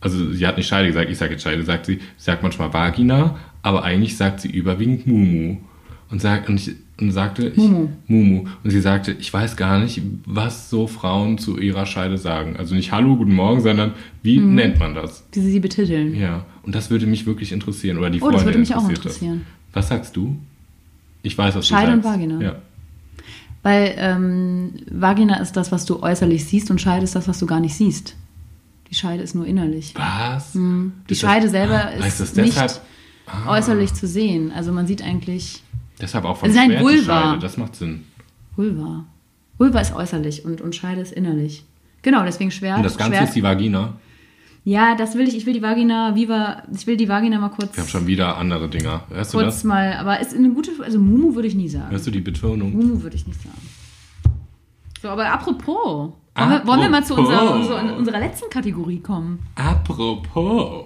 also 0.00 0.32
sie 0.32 0.46
hat 0.46 0.56
nicht 0.56 0.68
Scheide 0.68 0.88
gesagt, 0.88 1.10
ich 1.10 1.18
sage 1.18 1.32
jetzt 1.32 1.42
Scheide, 1.42 1.62
sagt 1.62 1.86
sie, 1.86 1.96
sie 2.16 2.24
sagt 2.24 2.42
manchmal 2.42 2.72
Vagina, 2.72 3.38
aber 3.62 3.84
eigentlich 3.84 4.16
sagt 4.16 4.40
sie 4.40 4.50
überwiegend 4.50 5.06
Mumu. 5.06 5.58
Und, 6.10 6.20
sagt, 6.20 6.48
und, 6.48 6.56
ich, 6.60 6.70
und 7.00 7.10
sagte, 7.10 7.48
ich, 7.48 7.56
Mumu. 7.56 7.88
Mumu. 8.06 8.44
Und 8.62 8.70
sie 8.70 8.80
sagte, 8.80 9.12
ich 9.18 9.32
weiß 9.32 9.56
gar 9.56 9.80
nicht, 9.80 10.00
was 10.24 10.70
so 10.70 10.86
Frauen 10.86 11.36
zu 11.38 11.58
ihrer 11.58 11.84
Scheide 11.84 12.16
sagen. 12.16 12.56
Also 12.56 12.74
nicht 12.76 12.92
Hallo, 12.92 13.16
guten 13.16 13.34
Morgen, 13.34 13.60
sondern 13.60 13.92
wie 14.22 14.38
Mhm. 14.38 14.54
nennt 14.54 14.78
man 14.78 14.94
das? 14.94 15.24
Wie 15.32 15.40
sie 15.40 15.50
sie 15.50 15.60
betiteln. 15.60 16.14
Ja, 16.14 16.44
und 16.62 16.74
das 16.76 16.90
würde 16.90 17.06
mich 17.06 17.26
wirklich 17.26 17.50
interessieren. 17.52 17.98
Oder 17.98 18.10
die 18.10 18.20
Oh, 18.22 18.26
das 18.30 18.42
Freundin 18.42 18.46
würde 18.46 18.58
mich 18.60 18.74
auch 18.74 18.82
interessiert 18.88 19.04
das. 19.06 19.12
interessieren. 19.16 19.46
Was 19.72 19.88
sagst 19.88 20.16
du? 20.16 20.36
Ich 21.22 21.36
weiß, 21.36 21.56
was 21.56 21.66
Scheide 21.66 21.88
du 21.90 21.92
und 21.96 22.02
sagst. 22.04 22.16
Vagina. 22.20 22.40
Ja. 22.40 22.56
Weil 23.64 23.94
ähm, 23.98 24.70
Vagina 24.88 25.38
ist 25.40 25.56
das, 25.56 25.72
was 25.72 25.86
du 25.86 26.00
äußerlich 26.00 26.44
siehst 26.44 26.70
und 26.70 26.80
Scheide 26.80 27.02
ist 27.02 27.16
das, 27.16 27.26
was 27.26 27.40
du 27.40 27.46
gar 27.46 27.58
nicht 27.58 27.74
siehst. 27.74 28.14
Die 28.90 28.94
Scheide 28.94 29.24
ist 29.24 29.34
nur 29.34 29.44
innerlich. 29.44 29.92
Was? 29.96 30.52
Die 30.52 30.58
Ist 31.12 31.22
das- 31.24 31.30
Scheide 31.30 31.48
selber 31.48 31.78
heißt 31.86 32.20
ist 32.20 32.20
das 32.20 32.36
nicht 32.36 32.80
äußerlich 33.48 33.92
zu 33.92 34.06
sehen. 34.06 34.52
Also 34.52 34.70
man 34.70 34.86
sieht 34.86 35.02
eigentlich 35.02 35.64
deshalb 36.00 36.24
auch 36.24 36.36
von 36.38 36.50
nein, 36.52 36.70
Schwert 36.70 36.80
die 36.80 36.84
Vulva. 36.84 37.22
Scheide? 37.22 37.38
Das 37.40 37.56
macht 37.56 37.76
Sinn. 37.76 38.04
Vulva. 38.56 39.04
Vulva 39.58 39.80
ist 39.80 39.94
äußerlich 39.94 40.44
und, 40.44 40.60
und 40.60 40.74
Scheide 40.74 41.00
ist 41.00 41.12
innerlich. 41.12 41.64
Genau, 42.02 42.24
deswegen 42.24 42.50
Schwert. 42.50 42.76
Und 42.78 42.82
das 42.84 42.96
Ganze 42.96 43.14
Schwert, 43.16 43.28
ist 43.28 43.34
die 43.34 43.42
Vagina. 43.42 43.94
ja, 44.64 44.94
das 44.94 45.14
will 45.16 45.26
ich. 45.28 45.36
Ich 45.36 45.46
will 45.46 45.54
die 45.54 45.62
Vagina, 45.62 46.14
Viva, 46.14 46.62
ich 46.72 46.86
will 46.86 46.96
die 46.96 47.08
Vagina 47.08 47.38
mal 47.38 47.48
kurz, 47.48 47.74
Wir 47.76 47.82
haben 47.82 47.88
schon 47.88 48.06
wieder 48.06 48.36
andere 48.36 48.68
Dinger. 48.68 49.04
Hörst 49.08 49.32
du 49.34 49.38
kurz 49.38 49.54
das? 49.56 49.64
mal, 49.64 49.94
aber 49.94 50.20
ist 50.20 50.34
eine 50.34 50.50
gute, 50.50 50.70
also 50.82 50.98
Mumu 50.98 51.34
würde 51.34 51.48
ich 51.48 51.54
nie 51.54 51.68
sagen. 51.68 51.90
Hörst 51.90 52.06
du 52.06 52.10
die 52.10 52.20
Betonung? 52.20 52.72
Mumu 52.72 53.02
würde 53.02 53.16
ich 53.16 53.26
nicht 53.26 53.40
sagen. 53.42 53.56
So, 55.02 55.08
aber 55.08 55.30
apropos, 55.30 56.12
wollen, 56.34 56.50
Wir, 56.50 56.66
wollen 56.66 56.80
wir 56.80 56.88
mal 56.90 57.04
zu 57.04 57.14
unserer, 57.14 57.40
Apropos. 57.42 57.60
unserer, 57.60 57.96
unserer 57.96 58.18
letzten 58.20 58.50
Kategorie 58.50 59.00
kommen? 59.00 59.38
Apropos. 59.54 60.84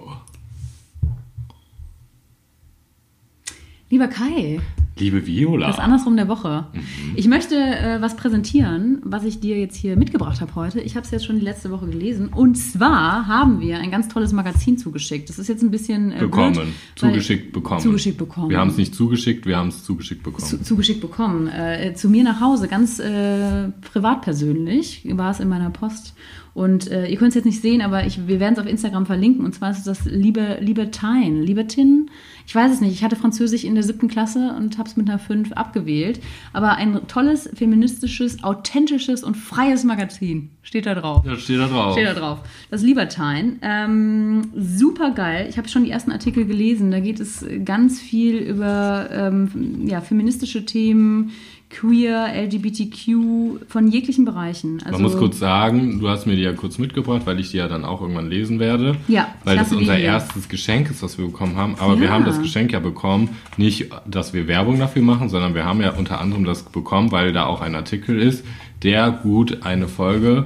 Lieber 3.89 4.07
Kai, 4.07 4.59
Liebe 5.01 5.25
Viola. 5.25 5.67
das 5.67 5.79
Andersrum 5.79 6.15
der 6.15 6.27
Woche. 6.27 6.67
Mhm. 6.73 6.81
Ich 7.15 7.27
möchte 7.27 7.55
äh, 7.55 8.01
was 8.01 8.15
präsentieren, 8.15 9.01
was 9.03 9.23
ich 9.23 9.39
dir 9.39 9.59
jetzt 9.59 9.75
hier 9.75 9.97
mitgebracht 9.97 10.41
habe 10.41 10.53
heute. 10.55 10.79
Ich 10.79 10.95
habe 10.95 11.05
es 11.05 11.11
jetzt 11.11 11.25
schon 11.25 11.39
die 11.39 11.45
letzte 11.45 11.71
Woche 11.71 11.87
gelesen. 11.87 12.29
Und 12.29 12.55
zwar 12.55 13.27
haben 13.27 13.59
wir 13.59 13.79
ein 13.79 13.89
ganz 13.89 14.07
tolles 14.07 14.31
Magazin 14.31 14.77
zugeschickt. 14.77 15.27
Das 15.29 15.39
ist 15.39 15.47
jetzt 15.47 15.63
ein 15.63 15.71
bisschen 15.71 16.11
äh, 16.11 16.19
bekommen. 16.19 16.53
blöd, 16.53 16.67
zugeschickt 16.95 17.51
bekommen. 17.51 17.81
Zugeschickt 17.81 18.17
bekommen. 18.17 18.49
Wir 18.49 18.59
haben 18.59 18.69
es 18.69 18.77
nicht 18.77 18.93
zugeschickt, 18.93 19.45
wir 19.45 19.57
haben 19.57 19.69
es 19.69 19.83
zugeschickt 19.83 20.23
bekommen. 20.23 20.47
zu, 20.47 20.61
zugeschickt 20.61 21.01
bekommen. 21.01 21.47
Äh, 21.47 21.93
zu 21.95 22.07
mir 22.07 22.23
nach 22.23 22.39
Hause, 22.39 22.67
ganz 22.67 22.99
äh, 22.99 23.69
privat 23.91 24.21
persönlich, 24.21 25.07
war 25.11 25.31
es 25.31 25.39
in 25.39 25.49
meiner 25.49 25.71
Post. 25.71 26.13
Und 26.53 26.91
äh, 26.91 27.07
ihr 27.07 27.17
könnt 27.17 27.29
es 27.29 27.35
jetzt 27.35 27.45
nicht 27.45 27.61
sehen, 27.61 27.81
aber 27.81 28.05
ich, 28.05 28.27
wir 28.27 28.39
werden 28.39 28.53
es 28.53 28.59
auf 28.59 28.67
Instagram 28.67 29.05
verlinken. 29.05 29.45
Und 29.45 29.55
zwar 29.55 29.71
ist 29.71 29.79
es 29.79 29.83
das 29.85 30.05
Liebe, 30.05 30.57
Libertine. 30.59 31.41
Libertin? 31.41 32.09
Ich 32.45 32.53
weiß 32.53 32.73
es 32.73 32.81
nicht. 32.81 32.91
Ich 32.91 33.03
hatte 33.03 33.15
Französisch 33.15 33.63
in 33.63 33.75
der 33.75 33.83
siebten 33.83 34.09
Klasse 34.09 34.53
und 34.57 34.77
habe 34.77 34.89
es 34.89 34.97
mit 34.97 35.09
einer 35.09 35.19
5 35.19 35.53
abgewählt. 35.53 36.19
Aber 36.51 36.75
ein 36.75 37.07
tolles, 37.07 37.49
feministisches, 37.53 38.43
authentisches 38.43 39.23
und 39.23 39.37
freies 39.37 39.83
Magazin 39.85 40.49
steht 40.61 40.85
da 40.85 40.95
drauf. 40.95 41.23
da 41.25 41.35
steht 41.37 41.59
da 41.59 41.67
drauf. 41.67 41.93
Steht 41.93 42.07
da 42.07 42.13
drauf. 42.13 42.39
Das 42.69 42.81
Libertine. 42.81 43.57
Ähm, 43.61 44.51
super 44.55 45.11
geil. 45.11 45.47
Ich 45.49 45.57
habe 45.57 45.69
schon 45.69 45.85
die 45.85 45.91
ersten 45.91 46.11
Artikel 46.11 46.45
gelesen. 46.45 46.91
Da 46.91 46.99
geht 46.99 47.19
es 47.19 47.45
ganz 47.63 47.99
viel 47.99 48.37
über 48.37 49.09
ähm, 49.11 49.87
ja, 49.87 50.01
feministische 50.01 50.65
Themen, 50.65 51.31
queer, 51.71 52.27
LGBTQ, 52.33 53.67
von 53.67 53.87
jeglichen 53.87 54.25
Bereichen. 54.25 54.79
Also, 54.83 54.91
Man 54.91 55.01
muss 55.01 55.17
kurz 55.17 55.39
sagen, 55.39 55.99
du 55.99 56.09
hast 56.09 56.27
mir 56.27 56.35
die 56.35 56.41
ja 56.41 56.53
kurz 56.53 56.77
mitgebracht, 56.77 57.21
weil 57.25 57.39
ich 57.39 57.51
die 57.51 57.57
ja 57.57 57.67
dann 57.67 57.85
auch 57.85 58.01
irgendwann 58.01 58.29
lesen 58.29 58.59
werde. 58.59 58.97
Ja, 59.07 59.33
Weil 59.43 59.57
das 59.57 59.71
unser 59.73 59.95
hier. 59.95 60.05
erstes 60.05 60.49
Geschenk 60.49 60.89
ist, 60.89 61.01
was 61.01 61.17
wir 61.17 61.25
bekommen 61.25 61.55
haben. 61.55 61.75
Aber 61.79 61.99
wir 61.99 62.07
Ja. 62.07 62.13
haben 62.13 62.25
das 62.25 62.39
Geschenk 62.39 62.71
ja 62.73 62.79
bekommen, 62.79 63.29
nicht, 63.57 63.89
dass 64.05 64.33
wir 64.33 64.47
Werbung 64.47 64.79
dafür 64.79 65.01
machen, 65.01 65.29
sondern 65.29 65.55
wir 65.55 65.65
haben 65.65 65.81
ja 65.81 65.91
unter 65.93 66.19
anderem 66.21 66.43
das 66.43 66.63
bekommen, 66.63 67.11
weil 67.11 67.33
da 67.33 67.45
auch 67.45 67.61
ein 67.61 67.73
Artikel 67.75 68.21
ist, 68.21 68.45
der 68.83 69.09
gut 69.11 69.63
eine 69.63 69.87
Folge 69.87 70.45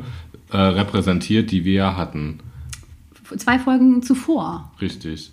äh, 0.51 0.57
repräsentiert, 0.57 1.51
die 1.51 1.65
wir 1.65 1.73
ja 1.73 1.97
hatten. 1.97 2.39
Zwei 3.37 3.57
Folgen 3.59 4.03
zuvor. 4.03 4.71
Richtig. 4.79 5.31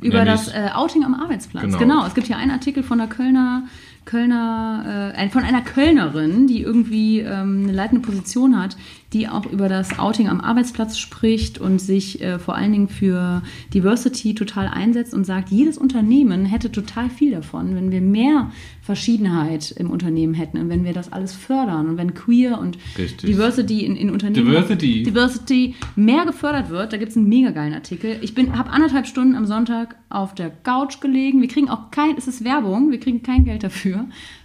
Über 0.00 0.24
Nämlich- 0.24 0.44
das 0.46 0.48
äh, 0.54 0.68
Outing 0.74 1.04
am 1.04 1.14
Arbeitsplatz. 1.14 1.64
Genau. 1.64 1.78
Genau. 1.78 2.06
Es 2.06 2.14
gibt 2.14 2.26
hier 2.28 2.36
einen 2.36 2.50
Artikel 2.50 2.82
von 2.82 2.98
der 2.98 3.06
Kölner, 3.08 3.64
Kölner, 4.04 5.12
äh, 5.16 5.28
von 5.30 5.44
einer 5.44 5.62
Kölnerin, 5.62 6.46
die 6.46 6.62
irgendwie 6.62 7.20
ähm, 7.20 7.64
eine 7.64 7.72
leitende 7.72 8.06
Position 8.06 8.60
hat, 8.60 8.76
die 9.14 9.28
auch 9.28 9.46
über 9.46 9.68
das 9.68 9.98
Outing 9.98 10.28
am 10.28 10.40
Arbeitsplatz 10.40 10.98
spricht 10.98 11.58
und 11.58 11.80
sich 11.80 12.20
äh, 12.20 12.38
vor 12.38 12.56
allen 12.56 12.72
Dingen 12.72 12.88
für 12.88 13.42
Diversity 13.72 14.34
total 14.34 14.66
einsetzt 14.66 15.14
und 15.14 15.24
sagt, 15.24 15.50
jedes 15.50 15.78
Unternehmen 15.78 16.44
hätte 16.44 16.70
total 16.72 17.08
viel 17.08 17.30
davon, 17.30 17.76
wenn 17.76 17.90
wir 17.92 18.00
mehr 18.00 18.50
Verschiedenheit 18.82 19.70
im 19.70 19.90
Unternehmen 19.90 20.34
hätten 20.34 20.58
und 20.58 20.68
wenn 20.68 20.84
wir 20.84 20.92
das 20.92 21.12
alles 21.12 21.32
fördern 21.32 21.88
und 21.88 21.96
wenn 21.96 22.12
queer 22.12 22.58
und 22.58 22.76
Richtig. 22.98 23.30
Diversity 23.30 23.86
in, 23.86 23.96
in 23.96 24.10
Unternehmen 24.10 24.46
Diversity. 24.46 25.02
Diversity 25.04 25.74
mehr 25.96 26.26
gefördert 26.26 26.68
wird. 26.68 26.92
Da 26.92 26.96
gibt 26.96 27.12
es 27.12 27.16
einen 27.16 27.28
mega 27.28 27.50
geilen 27.50 27.72
Artikel. 27.72 28.18
Ich 28.20 28.34
habe 28.36 28.70
anderthalb 28.70 29.06
Stunden 29.06 29.36
am 29.36 29.46
Sonntag 29.46 29.96
auf 30.10 30.34
der 30.34 30.50
Couch 30.50 31.00
gelegen. 31.00 31.40
Wir 31.40 31.48
kriegen 31.48 31.70
auch 31.70 31.90
kein, 31.90 32.16
es 32.18 32.26
ist 32.26 32.44
Werbung, 32.44 32.90
wir 32.90 33.00
kriegen 33.00 33.22
kein 33.22 33.44
Geld 33.44 33.62
dafür. 33.62 33.93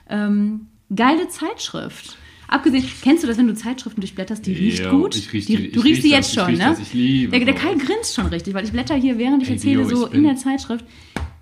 Ähm, 0.10 0.62
geile 0.96 1.28
Zeitschrift. 1.30 2.18
Abgesehen, 2.48 2.84
kennst 3.04 3.22
du 3.24 3.28
das, 3.28 3.38
wenn 3.38 3.46
du 3.48 3.54
Zeitschriften 3.54 4.02
durchblätterst, 4.02 4.44
die 4.46 4.54
riecht 4.54 4.90
gut? 4.90 5.16
ich 5.16 5.32
riech 5.32 5.46
die, 5.46 5.56
die- 5.58 5.72
du 5.72 5.80
ich 5.80 5.86
riechst 5.86 5.86
riech 5.98 6.02
sie 6.02 6.12
jetzt 6.12 6.30
ich 6.30 6.40
schon, 6.40 6.54
ne? 6.56 6.76
ich 6.82 6.94
liebe 6.96 7.38
der, 7.38 7.46
der 7.46 7.54
Kai 7.54 7.76
grinst 7.76 8.16
schon 8.16 8.26
richtig, 8.28 8.56
weil 8.56 8.66
ich 8.66 8.72
blätter 8.72 8.96
hier, 8.96 9.20
während 9.20 9.44
ich 9.44 9.50
Ey, 9.50 9.56
erzähle, 9.56 9.86
Dio, 9.86 9.96
so 9.98 10.08
ich 10.08 10.14
in 10.16 10.24
der 10.24 10.36
Zeitschrift. 10.36 10.84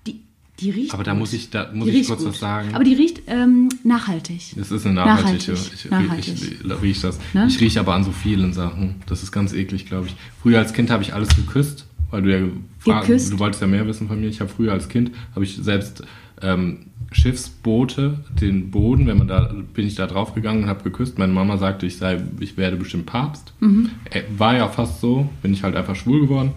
Die, 0.05 0.19
die 0.59 0.69
riecht 0.71 0.93
Aber 0.93 1.05
da 1.05 1.13
muss 1.13 1.31
ich, 1.31 1.49
da 1.49 1.71
muss 1.71 1.85
Die 1.85 1.91
ich 1.91 1.97
riecht 1.99 2.09
kurz 2.09 2.19
gut. 2.23 2.29
was 2.31 2.39
sagen. 2.41 2.75
Aber 2.75 2.83
die 2.83 2.93
riecht 2.93 3.21
ähm, 3.27 3.69
nachhaltig. 3.85 4.51
Das 4.57 4.69
ist 4.69 4.85
eine 4.85 4.95
nachhaltige. 4.95 5.53
Nachhaltig, 5.53 5.73
Ich, 5.85 5.89
nachhaltig. 5.89 6.33
ich, 6.35 6.65
ich 6.65 6.81
riech 6.81 6.99
das. 6.99 7.19
Ne? 7.33 7.45
Ich 7.47 7.61
rieche 7.61 7.79
aber 7.79 7.93
an 7.95 8.03
so 8.03 8.11
vielen 8.11 8.51
Sachen. 8.51 8.95
Das 9.05 9.23
ist 9.23 9.31
ganz 9.31 9.53
eklig, 9.53 9.85
glaube 9.85 10.07
ich. 10.07 10.15
Früher 10.41 10.59
als 10.59 10.73
Kind 10.73 10.89
habe 10.89 11.03
ich 11.03 11.13
alles 11.13 11.29
geküsst, 11.37 11.85
weil 12.11 12.21
du 12.23 12.31
ja 12.33 12.45
gefragt- 12.79 13.07
du 13.31 13.39
wolltest 13.39 13.61
ja 13.61 13.67
mehr 13.67 13.87
wissen 13.87 14.09
von 14.09 14.19
mir. 14.19 14.27
Ich 14.27 14.41
habe 14.41 14.49
früher 14.53 14.73
als 14.73 14.89
Kind 14.89 15.11
habe 15.35 15.45
ich 15.45 15.55
selbst 15.55 16.03
ähm, 16.41 16.87
Schiffsboote, 17.11 18.19
den 18.41 18.69
Boden, 18.71 19.07
wenn 19.07 19.17
man 19.17 19.27
da 19.27 19.53
bin 19.73 19.87
ich 19.87 19.95
da 19.95 20.07
drauf 20.07 20.33
gegangen 20.33 20.63
und 20.63 20.69
habe 20.69 20.83
geküsst. 20.83 21.17
Meine 21.17 21.33
Mama 21.33 21.57
sagte, 21.57 21.85
ich 21.85 21.97
sei, 21.97 22.21
ich 22.39 22.57
werde 22.57 22.75
bestimmt 22.75 23.05
Papst. 23.05 23.53
Mhm. 23.59 23.89
Äh, 24.11 24.23
War 24.37 24.55
ja 24.55 24.67
fast 24.67 24.99
so, 25.01 25.29
bin 25.41 25.53
ich 25.53 25.63
halt 25.63 25.75
einfach 25.75 25.95
schwul 25.95 26.21
geworden. 26.21 26.51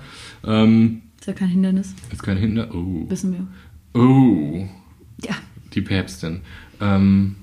Ähm, 0.44 1.02
Ist 1.18 1.26
ja 1.26 1.32
kein 1.34 1.48
Hindernis, 1.48 1.94
ist 2.12 2.22
kein 2.22 2.36
Hinder. 2.36 2.74
Oh. 2.74 3.08
wissen 3.08 3.32
wir. 3.32 4.00
Oh. 4.00 4.66
Ja. 5.24 5.34
Die 5.74 5.82
Päpstin. 5.82 6.40
Ähm, 6.80 7.36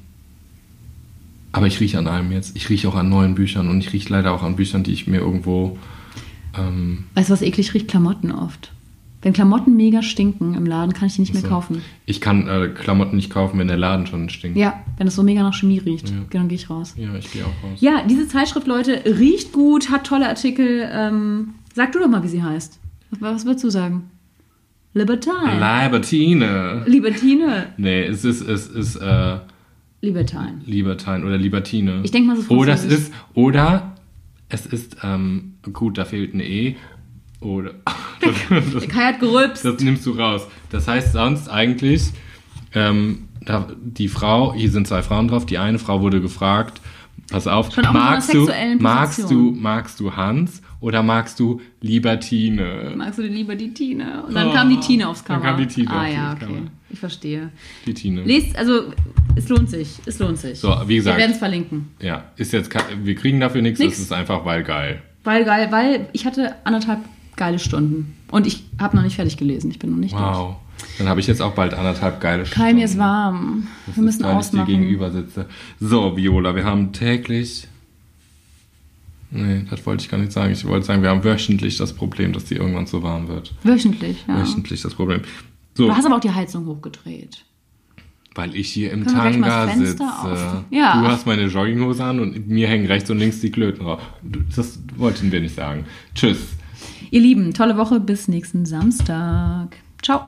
aber 1.53 1.67
ich 1.67 1.79
rieche 1.79 1.97
an 1.97 2.07
allem 2.07 2.31
jetzt. 2.31 2.55
Ich 2.55 2.69
rieche 2.69 2.87
auch 2.89 2.95
an 2.95 3.09
neuen 3.09 3.35
Büchern 3.35 3.69
und 3.69 3.79
ich 3.79 3.93
rieche 3.93 4.11
leider 4.11 4.31
auch 4.33 4.43
an 4.43 4.55
Büchern, 4.57 4.83
die 4.83 4.91
ich 4.93 5.07
mir 5.07 5.19
irgendwo. 5.19 5.77
Ähm, 6.57 7.05
Weißt 7.15 7.29
du, 7.29 7.33
was 7.33 7.41
eklig 7.41 7.73
riecht? 7.73 7.87
Klamotten 7.87 8.31
oft. 8.31 8.71
Wenn 9.27 9.33
Klamotten 9.33 9.75
mega 9.75 10.03
stinken 10.03 10.53
im 10.53 10.65
Laden, 10.65 10.93
kann 10.93 11.07
ich 11.09 11.15
die 11.15 11.19
nicht 11.19 11.33
mehr 11.33 11.41
so. 11.41 11.49
kaufen. 11.49 11.81
Ich 12.05 12.21
kann 12.21 12.47
äh, 12.47 12.69
Klamotten 12.69 13.17
nicht 13.17 13.29
kaufen, 13.29 13.59
wenn 13.59 13.67
der 13.67 13.75
Laden 13.75 14.07
schon 14.07 14.29
stinkt. 14.29 14.57
Ja, 14.57 14.81
wenn 14.97 15.07
es 15.07 15.15
so 15.17 15.21
mega 15.23 15.43
nach 15.43 15.53
Chemie 15.53 15.79
riecht, 15.79 16.07
Ja. 16.11 16.15
dann 16.29 16.47
gehe 16.47 16.55
ich 16.55 16.69
raus. 16.69 16.95
Ja, 16.97 17.13
ich 17.13 17.29
gehe 17.33 17.43
auch 17.43 17.49
raus. 17.61 17.77
Ja, 17.81 18.03
diese 18.07 18.29
Zeitschrift, 18.29 18.67
Leute, 18.67 19.03
riecht 19.05 19.51
gut, 19.51 19.91
hat 19.91 20.05
tolle 20.07 20.29
Artikel. 20.29 20.87
Ähm, 20.89 21.55
sag 21.75 21.91
du 21.91 21.99
doch 21.99 22.07
mal, 22.07 22.23
wie 22.23 22.29
sie 22.29 22.41
heißt. 22.41 22.79
Was, 23.19 23.19
was 23.19 23.45
würdest 23.45 23.65
du 23.65 23.69
sagen? 23.69 24.03
Libertine. 24.93 25.59
Libertine. 25.83 26.83
Libertine. 26.87 27.65
Nee, 27.75 28.03
es 28.05 28.23
ist, 28.23 28.39
es 28.47 28.67
ist 28.67 28.95
äh, 28.95 29.39
Libertine. 29.99 30.61
Libertine 30.65 31.25
oder 31.25 31.37
Libertine. 31.37 31.99
Ich 32.03 32.11
denk 32.11 32.27
mal, 32.27 32.37
es 32.37 32.43
ist 32.43 32.49
Oder 32.49 32.73
es 32.75 32.85
ist, 32.85 33.13
oder 33.33 33.93
es 34.47 34.65
ist, 34.65 34.95
ähm, 35.03 35.55
gut, 35.73 35.97
da 35.97 36.05
fehlt 36.05 36.33
ein 36.33 36.39
E. 36.39 36.77
Oder. 37.41 37.71
Der 38.51 38.87
Kai 38.87 39.13
hat 39.13 39.19
gerülpst. 39.19 39.65
Das 39.65 39.81
nimmst 39.81 40.05
du 40.05 40.11
raus. 40.11 40.47
Das 40.69 40.87
heißt 40.87 41.13
sonst 41.13 41.49
eigentlich, 41.49 42.03
ähm, 42.73 43.27
da, 43.45 43.67
die 43.81 44.07
Frau, 44.09 44.53
hier 44.53 44.69
sind 44.71 44.87
zwei 44.87 45.01
Frauen 45.01 45.27
drauf, 45.27 45.45
die 45.45 45.57
eine 45.57 45.79
Frau 45.79 46.01
wurde 46.01 46.19
gefragt, 46.21 46.81
pass 47.31 47.47
auf, 47.47 47.75
magst, 47.93 48.33
du, 48.33 48.49
magst, 48.79 49.29
du, 49.31 49.51
magst 49.57 49.99
du 49.99 50.15
Hans 50.15 50.61
oder 50.79 51.01
magst 51.03 51.39
du 51.39 51.61
Libertine? 51.81 52.93
Magst 52.95 53.19
du 53.19 53.23
lieber 53.23 53.55
die 53.55 53.73
Tine? 53.73 54.23
Und 54.27 54.33
dann 54.35 54.49
Oh, 54.49 54.53
kam 54.53 54.69
die 54.69 54.79
Tine 54.79 55.07
aufs 55.07 55.23
Cover. 55.23 55.39
dann 55.39 55.49
kam 55.55 55.57
die 55.59 55.67
Tine 55.67 55.89
ah 55.89 56.03
aufs 56.03 56.13
ja, 56.13 56.31
okay. 56.33 56.45
Cover. 56.45 56.61
Ich 56.89 56.99
verstehe. 56.99 57.49
Die 57.85 57.93
Tine. 57.93 58.23
Lest, 58.23 58.55
also 58.57 58.93
es 59.35 59.49
lohnt 59.49 59.69
sich. 59.69 59.89
Es 60.05 60.19
lohnt 60.19 60.37
sich. 60.37 60.59
So, 60.59 60.73
wie 60.85 60.97
gesagt. 60.97 61.17
Wir 61.17 61.21
werden 61.23 61.31
es 61.33 61.39
verlinken. 61.39 61.87
Ja, 62.01 62.25
ist 62.37 62.53
jetzt, 62.53 62.71
wir 63.03 63.15
kriegen 63.15 63.39
dafür 63.39 63.61
nichts, 63.61 63.79
das 63.79 63.99
ist 63.99 64.13
einfach 64.13 64.45
weil 64.45 64.63
geil. 64.63 65.01
Weil 65.23 65.43
geil, 65.45 65.67
weil 65.71 66.07
ich 66.13 66.25
hatte 66.25 66.55
anderthalb 66.63 66.99
geile 67.35 67.59
Stunden. 67.59 68.13
Und 68.31 68.45
ich 68.47 68.63
habe 68.79 68.95
noch 68.95 69.03
nicht 69.03 69.15
fertig 69.15 69.37
gelesen. 69.37 69.71
Ich 69.71 69.79
bin 69.79 69.91
noch 69.91 69.97
nicht 69.97 70.13
durch. 70.13 70.21
Wow. 70.23 70.55
Dann 70.97 71.07
habe 71.07 71.19
ich 71.19 71.27
jetzt 71.27 71.41
auch 71.41 71.53
bald 71.53 71.73
anderthalb 71.73 72.19
geile 72.21 72.43
Kai, 72.43 72.73
mir 72.73 72.85
ist 72.85 72.91
Stunden. 72.91 73.07
warm. 73.09 73.67
Das 73.87 73.95
Wir 73.95 74.03
müssen 74.03 74.19
ist, 74.21 74.23
weil 74.25 74.31
ich 74.31 74.35
dir 74.35 74.39
ausmachen. 74.39 74.67
gegenüber 74.67 75.11
sitze. 75.11 75.45
So, 75.79 76.15
Viola, 76.17 76.55
wir 76.55 76.65
haben 76.65 76.91
täglich. 76.93 77.67
Nee, 79.29 79.63
das 79.69 79.85
wollte 79.85 80.03
ich 80.03 80.09
gar 80.09 80.17
nicht 80.19 80.31
sagen. 80.31 80.53
Ich 80.53 80.65
wollte 80.65 80.85
sagen, 80.85 81.01
wir 81.01 81.09
haben 81.09 81.23
wöchentlich 81.23 81.77
das 81.77 81.93
Problem, 81.93 82.31
dass 82.33 82.45
die 82.45 82.55
irgendwann 82.55 82.87
zu 82.87 83.03
warm 83.03 83.27
wird. 83.27 83.53
Wöchentlich, 83.63 84.23
ja. 84.27 84.39
Wöchentlich 84.39 84.81
das 84.81 84.93
Problem. 84.93 85.21
So, 85.73 85.87
Du 85.87 85.95
hast 85.95 86.05
aber 86.05 86.15
auch 86.15 86.19
die 86.21 86.31
Heizung 86.31 86.65
hochgedreht. 86.65 87.43
weil 88.35 88.55
ich 88.55 88.69
hier 88.69 88.91
im 88.91 89.05
Können 89.05 89.41
Tanga 89.41 89.67
sitze. 89.75 90.03
Ja. 90.69 91.01
Du 91.01 91.07
hast 91.07 91.25
meine 91.25 91.45
Jogginghose 91.47 92.03
an 92.03 92.19
und 92.19 92.47
mir 92.47 92.67
hängen 92.67 92.85
rechts 92.85 93.09
und 93.09 93.17
links 93.17 93.41
die 93.41 93.49
Klöten 93.51 93.83
raus. 93.85 93.99
Das 94.55 94.79
wollten 94.95 95.31
wir 95.31 95.41
nicht 95.41 95.55
sagen. 95.55 95.85
Tschüss. 96.15 96.37
Ihr 97.11 97.21
Lieben, 97.21 97.53
tolle 97.53 97.77
Woche. 97.77 97.99
Bis 97.99 98.27
nächsten 98.27 98.65
Samstag. 98.65 99.77